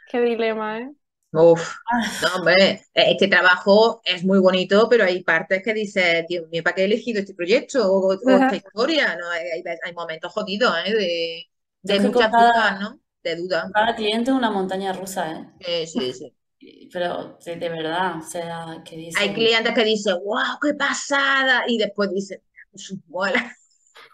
qué 0.06 0.22
dilema, 0.22 0.80
¿eh? 0.80 0.92
Uf, 1.32 1.76
Ah, 1.92 2.12
no, 2.20 2.36
hombre, 2.38 2.86
este 2.94 3.28
trabajo 3.28 4.02
es 4.06 4.24
muy 4.24 4.40
bonito, 4.40 4.88
pero 4.90 5.04
hay 5.04 5.22
partes 5.24 5.62
que 5.64 5.74
dices, 5.74 6.26
Dios 6.30 6.48
mío, 6.50 6.64
¿para 6.64 6.76
qué 6.76 6.82
he 6.84 6.86
elegido 6.86 7.20
este 7.20 7.34
proyecto 7.36 7.92
o, 7.92 8.16
o 8.16 8.40
esta 8.40 8.56
historia? 8.56 9.16
¿no? 9.18 9.30
Hay, 9.30 9.44
hay- 9.84 9.94
momentos 9.94 10.32
jodidos, 10.32 10.74
¿eh? 10.86 10.94
De, 10.94 11.44
de 11.82 12.00
muchas 12.00 12.34
dudas, 12.36 12.80
¿no? 12.80 13.00
De 13.26 13.62
con 13.62 13.72
cada 13.72 13.96
cliente 13.96 14.32
es 14.32 14.38
una 14.38 14.52
montaña 14.52 14.94
rusa, 14.94 15.32
¿eh? 15.32 15.46
Sí, 15.82 16.14
sí. 16.14 16.32
Y- 16.60 16.90
Pero 16.90 17.38
de, 17.46 17.58
de 17.58 17.70
verdad, 17.70 18.20
o 18.20 18.22
sea, 18.22 18.82
que 18.86 19.10
Hay 19.16 19.34
clientes 19.34 19.74
que 19.74 19.84
dicen, 19.84 20.16
wow, 20.24 20.58
qué 20.62 20.74
pasada, 20.74 21.64
y 21.68 21.78
después 21.78 22.10
dicen, 22.12 22.42
sus. 22.74 22.98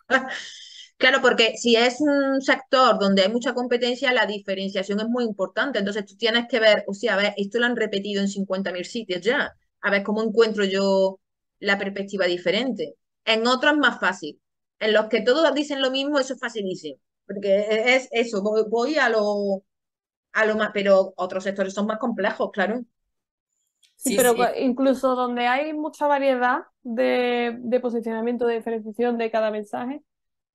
Claro, 0.97 1.22
porque 1.22 1.57
si 1.57 1.76
es 1.76 1.99
un 1.99 2.41
sector 2.41 2.99
donde 2.99 3.24
hay 3.24 3.30
mucha 3.32 3.53
competencia, 3.53 4.14
la 4.14 4.26
diferenciación 4.28 4.99
es 4.99 5.07
muy 5.07 5.24
importante. 5.24 5.80
Entonces 5.80 6.05
tú 6.05 6.16
tienes 6.16 6.47
que 6.47 6.59
ver, 6.59 6.84
o 6.88 6.93
sea, 6.93 7.16
a 7.16 7.18
ver, 7.18 7.34
esto 7.38 7.59
lo 7.59 7.66
han 7.66 7.76
repetido 7.76 8.22
en 8.22 8.28
50.000 8.30 8.86
sitios 8.86 9.22
ya. 9.22 9.51
A 9.82 9.91
ver 9.91 10.03
cómo 10.03 10.22
encuentro 10.24 10.64
yo 10.66 11.20
la 11.59 11.78
perspectiva 11.80 12.26
diferente. 12.28 12.95
En 13.26 13.47
otros 13.47 13.74
es 13.74 13.80
más 13.80 13.99
fácil. 13.99 14.39
En 14.80 14.93
los 14.93 15.07
que 15.07 15.22
todos 15.22 15.53
dicen 15.55 15.82
lo 15.82 15.89
mismo, 15.91 16.20
eso 16.20 16.34
es 16.36 16.39
facilísimo. 16.39 16.99
Porque 17.34 17.96
es 17.96 18.08
eso, 18.12 18.42
voy, 18.42 18.64
voy 18.70 18.98
a 18.98 19.10
lo, 19.10 19.64
a 20.34 20.46
lo 20.46 20.56
más, 20.58 20.72
pero 20.74 21.14
otros 21.18 21.44
sectores 21.46 21.74
son 21.74 21.88
más 21.88 22.00
complejos, 22.00 22.52
claro. 22.52 22.84
Sí, 23.96 24.14
sí, 24.14 24.16
pero 24.16 24.36
sí, 24.36 24.58
incluso 24.58 25.16
donde 25.16 25.46
hay 25.48 25.74
mucha 25.74 26.08
variedad 26.08 26.64
de, 26.82 27.56
de 27.60 27.80
posicionamiento, 27.80 28.48
de 28.48 28.56
diferenciación 28.56 29.18
de 29.20 29.30
cada 29.30 29.52
mensaje, 29.52 30.02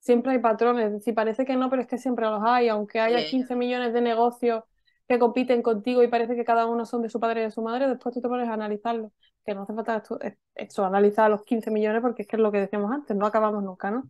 siempre 0.00 0.32
hay 0.32 0.38
patrones. 0.40 0.86
Es 0.88 0.92
decir, 0.94 1.14
parece 1.14 1.44
que 1.44 1.54
no, 1.56 1.70
pero 1.70 1.82
es 1.82 1.88
que 1.88 1.98
siempre 1.98 2.26
los 2.26 2.42
hay. 2.44 2.68
Aunque 2.68 2.98
haya 3.00 3.22
Eh, 3.22 3.24
15 3.24 3.54
millones 3.54 3.92
de 3.92 4.00
negocios 4.00 4.64
que 5.08 5.18
compiten 5.20 5.62
contigo 5.62 6.02
y 6.02 6.08
parece 6.08 6.34
que 6.34 6.44
cada 6.44 6.66
uno 6.66 6.84
son 6.86 7.02
de 7.02 7.08
su 7.08 7.20
padre 7.20 7.40
y 7.42 7.44
de 7.44 7.50
su 7.52 7.62
madre, 7.62 7.88
después 7.88 8.12
tú 8.14 8.20
te 8.20 8.28
pones 8.28 8.48
a 8.48 8.54
analizarlo. 8.54 9.12
Que 9.44 9.54
no 9.54 9.62
hace 9.62 9.74
falta 9.74 9.96
esto, 9.98 10.20
es- 10.20 10.36
eso, 10.56 10.84
analizar 10.84 11.30
los 11.30 11.44
15 11.44 11.70
millones 11.70 12.02
porque 12.02 12.22
es 12.22 12.28
que 12.28 12.34
es 12.36 12.42
lo 12.42 12.50
que 12.50 12.58
decíamos 12.60 12.90
antes, 12.92 13.16
no 13.16 13.26
acabamos 13.26 13.62
nunca, 13.62 13.90
¿no? 13.92 14.08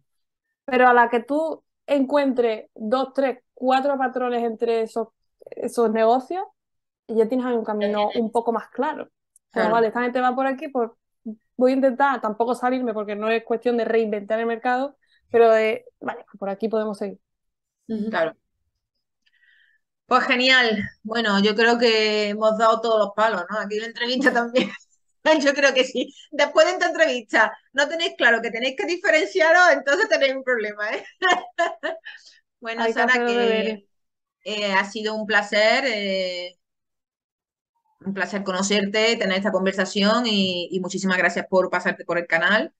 Pero 0.66 0.88
a 0.88 0.94
la 0.94 1.08
que 1.10 1.20
tú 1.22 1.64
encuentres 1.86 2.70
dos, 2.74 3.12
tres, 3.14 3.38
cuatro 3.54 3.96
patrones 3.96 4.42
entre 4.44 4.82
esos, 4.82 5.08
esos 5.50 5.90
negocios, 5.90 6.44
ya 7.08 7.28
tienes 7.28 7.46
un 7.46 7.64
camino 7.64 8.10
un 8.14 8.30
poco 8.30 8.52
más 8.52 8.68
claro. 8.68 9.08
Claro. 9.50 9.72
vale, 9.72 9.86
esta 9.88 10.02
gente 10.02 10.20
va 10.20 10.34
por 10.34 10.46
aquí, 10.46 10.68
pues 10.68 10.90
voy 11.56 11.72
a 11.72 11.74
intentar 11.76 12.20
tampoco 12.20 12.54
salirme 12.54 12.92
porque 12.92 13.16
no 13.16 13.30
es 13.30 13.42
cuestión 13.44 13.76
de 13.76 13.84
reinventar 13.86 14.38
el 14.38 14.46
mercado, 14.46 14.96
pero 15.30 15.50
de, 15.50 15.86
vale, 16.00 16.24
por 16.38 16.50
aquí 16.50 16.68
podemos 16.68 16.98
seguir. 16.98 17.18
Claro. 18.10 18.36
Pues 20.06 20.24
genial. 20.24 20.82
Bueno, 21.02 21.40
yo 21.42 21.54
creo 21.54 21.78
que 21.78 22.28
hemos 22.28 22.56
dado 22.58 22.80
todos 22.80 22.98
los 22.98 23.10
palos, 23.16 23.44
¿no? 23.50 23.58
Aquí 23.58 23.78
la 23.78 23.86
entrevista 23.86 24.32
también. 24.32 24.70
Yo 25.44 25.54
creo 25.54 25.74
que 25.74 25.84
sí. 25.84 26.14
Después 26.30 26.66
de 26.66 26.72
esta 26.74 26.86
entrevista 26.86 27.56
no 27.72 27.88
tenéis 27.88 28.14
claro 28.16 28.40
que 28.42 28.50
tenéis 28.50 28.76
que 28.76 28.86
diferenciaros, 28.86 29.72
entonces 29.72 30.08
tenéis 30.08 30.34
un 30.34 30.44
problema, 30.44 30.90
¿eh? 30.92 31.04
Bueno, 32.60 32.86
Hay 32.86 32.92
Sara, 32.92 33.22
que 33.24 33.88
eh, 34.44 34.72
ha 34.72 34.84
sido 34.90 35.14
un 35.16 35.26
placer, 35.26 35.84
eh, 35.86 36.58
un 38.06 38.14
placer 38.14 38.42
conocerte, 38.44 39.16
tener 39.16 39.36
esta 39.38 39.52
conversación 39.52 40.26
y, 40.26 40.68
y 40.70 40.80
muchísimas 40.80 41.18
gracias 41.18 41.46
por 41.48 41.68
pasarte 41.70 42.04
por 42.06 42.16
el 42.18 42.26
canal. 42.26 42.72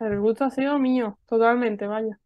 El 0.00 0.18
gusto 0.20 0.44
ha 0.44 0.50
sido 0.50 0.78
mío, 0.80 1.16
totalmente, 1.26 1.86
vaya. 1.86 2.18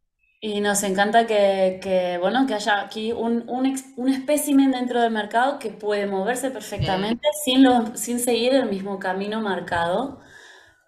Y 0.47 0.61
nos 0.61 0.83
encanta 0.83 1.27
que, 1.27 1.79
que, 1.83 2.19
bueno, 2.19 2.47
que 2.47 2.55
haya 2.55 2.81
aquí 2.83 3.13
un, 3.13 3.49
un, 3.49 3.65
ex- 3.67 3.95
un 3.97 4.09
espécimen 4.11 4.73
dentro 4.73 5.01
del 5.01 5.11
mercado 5.11 5.59
que 5.59 5.71
puede 5.71 6.07
moverse 6.07 6.51
perfectamente 6.51 7.27
sin, 7.45 7.63
lo- 7.65 7.97
sin 7.97 8.21
seguir 8.21 8.55
el 8.55 8.69
mismo 8.69 8.99
camino 8.99 9.41
marcado 9.41 10.21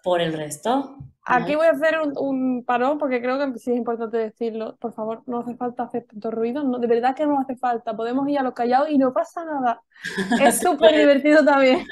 por 0.03 0.21
el 0.21 0.33
resto, 0.33 0.97
Aquí 1.29 1.55
voy 1.55 1.67
a 1.67 1.71
hacer 1.71 1.99
un, 1.99 2.13
un 2.17 2.63
parón 2.65 2.97
porque 2.97 3.21
creo 3.21 3.37
que 3.37 3.59
sí 3.59 3.71
es 3.71 3.77
importante 3.77 4.17
decirlo. 4.17 4.77
Por 4.77 4.93
favor, 4.93 5.23
no 5.27 5.39
hace 5.39 5.55
falta 5.57 5.83
hacer 5.83 6.05
tanto 6.05 6.31
ruido. 6.31 6.63
No, 6.63 6.79
de 6.79 6.87
verdad 6.87 7.15
que 7.15 7.25
no 7.27 7.39
hace 7.39 7.57
falta. 7.57 7.95
Podemos 7.97 8.27
ir 8.29 8.39
a 8.39 8.43
los 8.43 8.53
callados 8.53 8.89
y 8.89 8.97
no 8.97 9.11
pasa 9.13 9.43
nada. 9.45 9.81
Es 10.37 10.61
súper 10.61 10.95
divertido 10.95 11.43
también. 11.45 11.91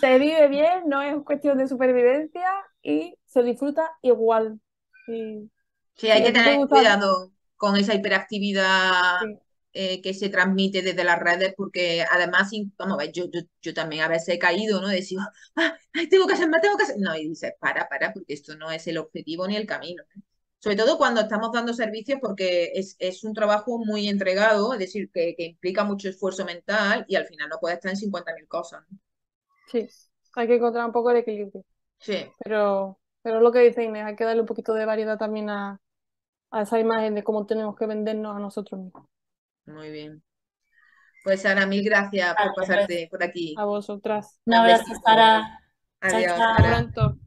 Se 0.00 0.18
vive 0.18 0.48
bien, 0.48 0.84
no 0.88 1.02
es 1.02 1.16
cuestión 1.24 1.58
de 1.58 1.68
supervivencia 1.68 2.48
y 2.82 3.16
se 3.26 3.42
disfruta 3.42 3.90
igual. 4.02 4.60
Y 5.06 5.50
Sí, 5.98 6.10
hay 6.10 6.22
que 6.22 6.32
tener 6.32 6.66
cuidado 6.68 7.32
con 7.56 7.76
esa 7.76 7.94
hiperactividad 7.94 9.16
sí, 9.20 9.38
eh, 9.72 10.00
que 10.02 10.14
se 10.14 10.28
transmite 10.30 10.82
desde 10.82 11.04
las 11.04 11.18
redes, 11.20 11.54
porque 11.56 12.04
además, 12.10 12.50
vamos 12.78 12.94
a 12.94 12.98
ver, 13.04 13.12
yo, 13.12 13.26
yo, 13.30 13.40
yo 13.62 13.74
también 13.74 14.02
a 14.02 14.08
veces 14.08 14.36
he 14.36 14.38
caído, 14.38 14.80
¿no? 14.80 14.88
De 14.88 14.96
decir, 14.96 15.18
"Ah, 15.56 15.76
ay, 15.94 16.08
tengo 16.08 16.26
que 16.26 16.34
hacer 16.34 16.48
más, 16.48 16.62
tengo 16.62 16.76
que 16.76 16.84
hacer. 16.84 16.96
No, 16.98 17.16
y 17.16 17.28
dices, 17.28 17.52
para, 17.60 17.88
para, 17.88 18.12
porque 18.12 18.34
esto 18.34 18.56
no 18.56 18.70
es 18.70 18.86
el 18.86 18.98
objetivo 18.98 19.46
ni 19.48 19.56
el 19.56 19.66
camino. 19.66 20.02
¿eh? 20.16 20.20
Sobre 20.60 20.76
todo 20.76 20.98
cuando 20.98 21.20
estamos 21.20 21.52
dando 21.52 21.74
servicios, 21.74 22.18
porque 22.20 22.72
es, 22.74 22.96
es 23.00 23.24
un 23.24 23.34
trabajo 23.34 23.78
muy 23.84 24.08
entregado, 24.08 24.72
es 24.74 24.78
decir, 24.80 25.10
que, 25.12 25.34
que 25.36 25.44
implica 25.46 25.84
mucho 25.84 26.08
esfuerzo 26.08 26.44
mental 26.44 27.04
y 27.08 27.16
al 27.16 27.26
final 27.26 27.48
no 27.50 27.58
puedes 27.60 27.78
estar 27.78 27.90
en 27.92 27.98
50.000 27.98 28.48
cosas. 28.48 28.82
¿no? 28.90 28.98
sí. 29.66 29.88
Hay 30.34 30.46
que 30.46 30.56
encontrar 30.56 30.86
un 30.86 30.92
poco 30.92 31.10
el 31.10 31.18
equilibrio. 31.18 31.64
Sí, 32.00 32.14
Pero, 32.38 32.98
pero 33.22 33.40
lo 33.40 33.52
que 33.52 33.60
dice 33.60 33.84
Inés, 33.84 34.04
hay 34.06 34.16
que 34.16 34.24
darle 34.24 34.42
un 34.42 34.46
poquito 34.48 34.74
de 34.74 34.86
variedad 34.86 35.18
también 35.18 35.50
a, 35.50 35.80
a 36.50 36.62
esa 36.62 36.78
imagen 36.78 37.14
de 37.14 37.24
cómo 37.24 37.46
tenemos 37.46 37.76
que 37.76 37.86
vendernos 37.86 38.36
a 38.36 38.40
nosotros 38.40 38.80
mismos. 38.80 39.06
muy 39.66 39.90
bien. 39.90 40.22
Pues 41.24 41.42
Sara, 41.42 41.66
mil 41.66 41.84
gracias 41.84 42.34
por 42.34 42.54
pasarte 42.54 43.08
por 43.10 43.22
aquí. 43.22 43.54
A 43.58 43.64
vosotras. 43.64 44.40
un 44.46 44.54
abrazo. 44.54 44.94
Sara. 45.04 45.60
Adiós, 46.00 46.36
chao. 46.36 46.54
Hasta 46.56 46.92
pronto. 46.92 47.18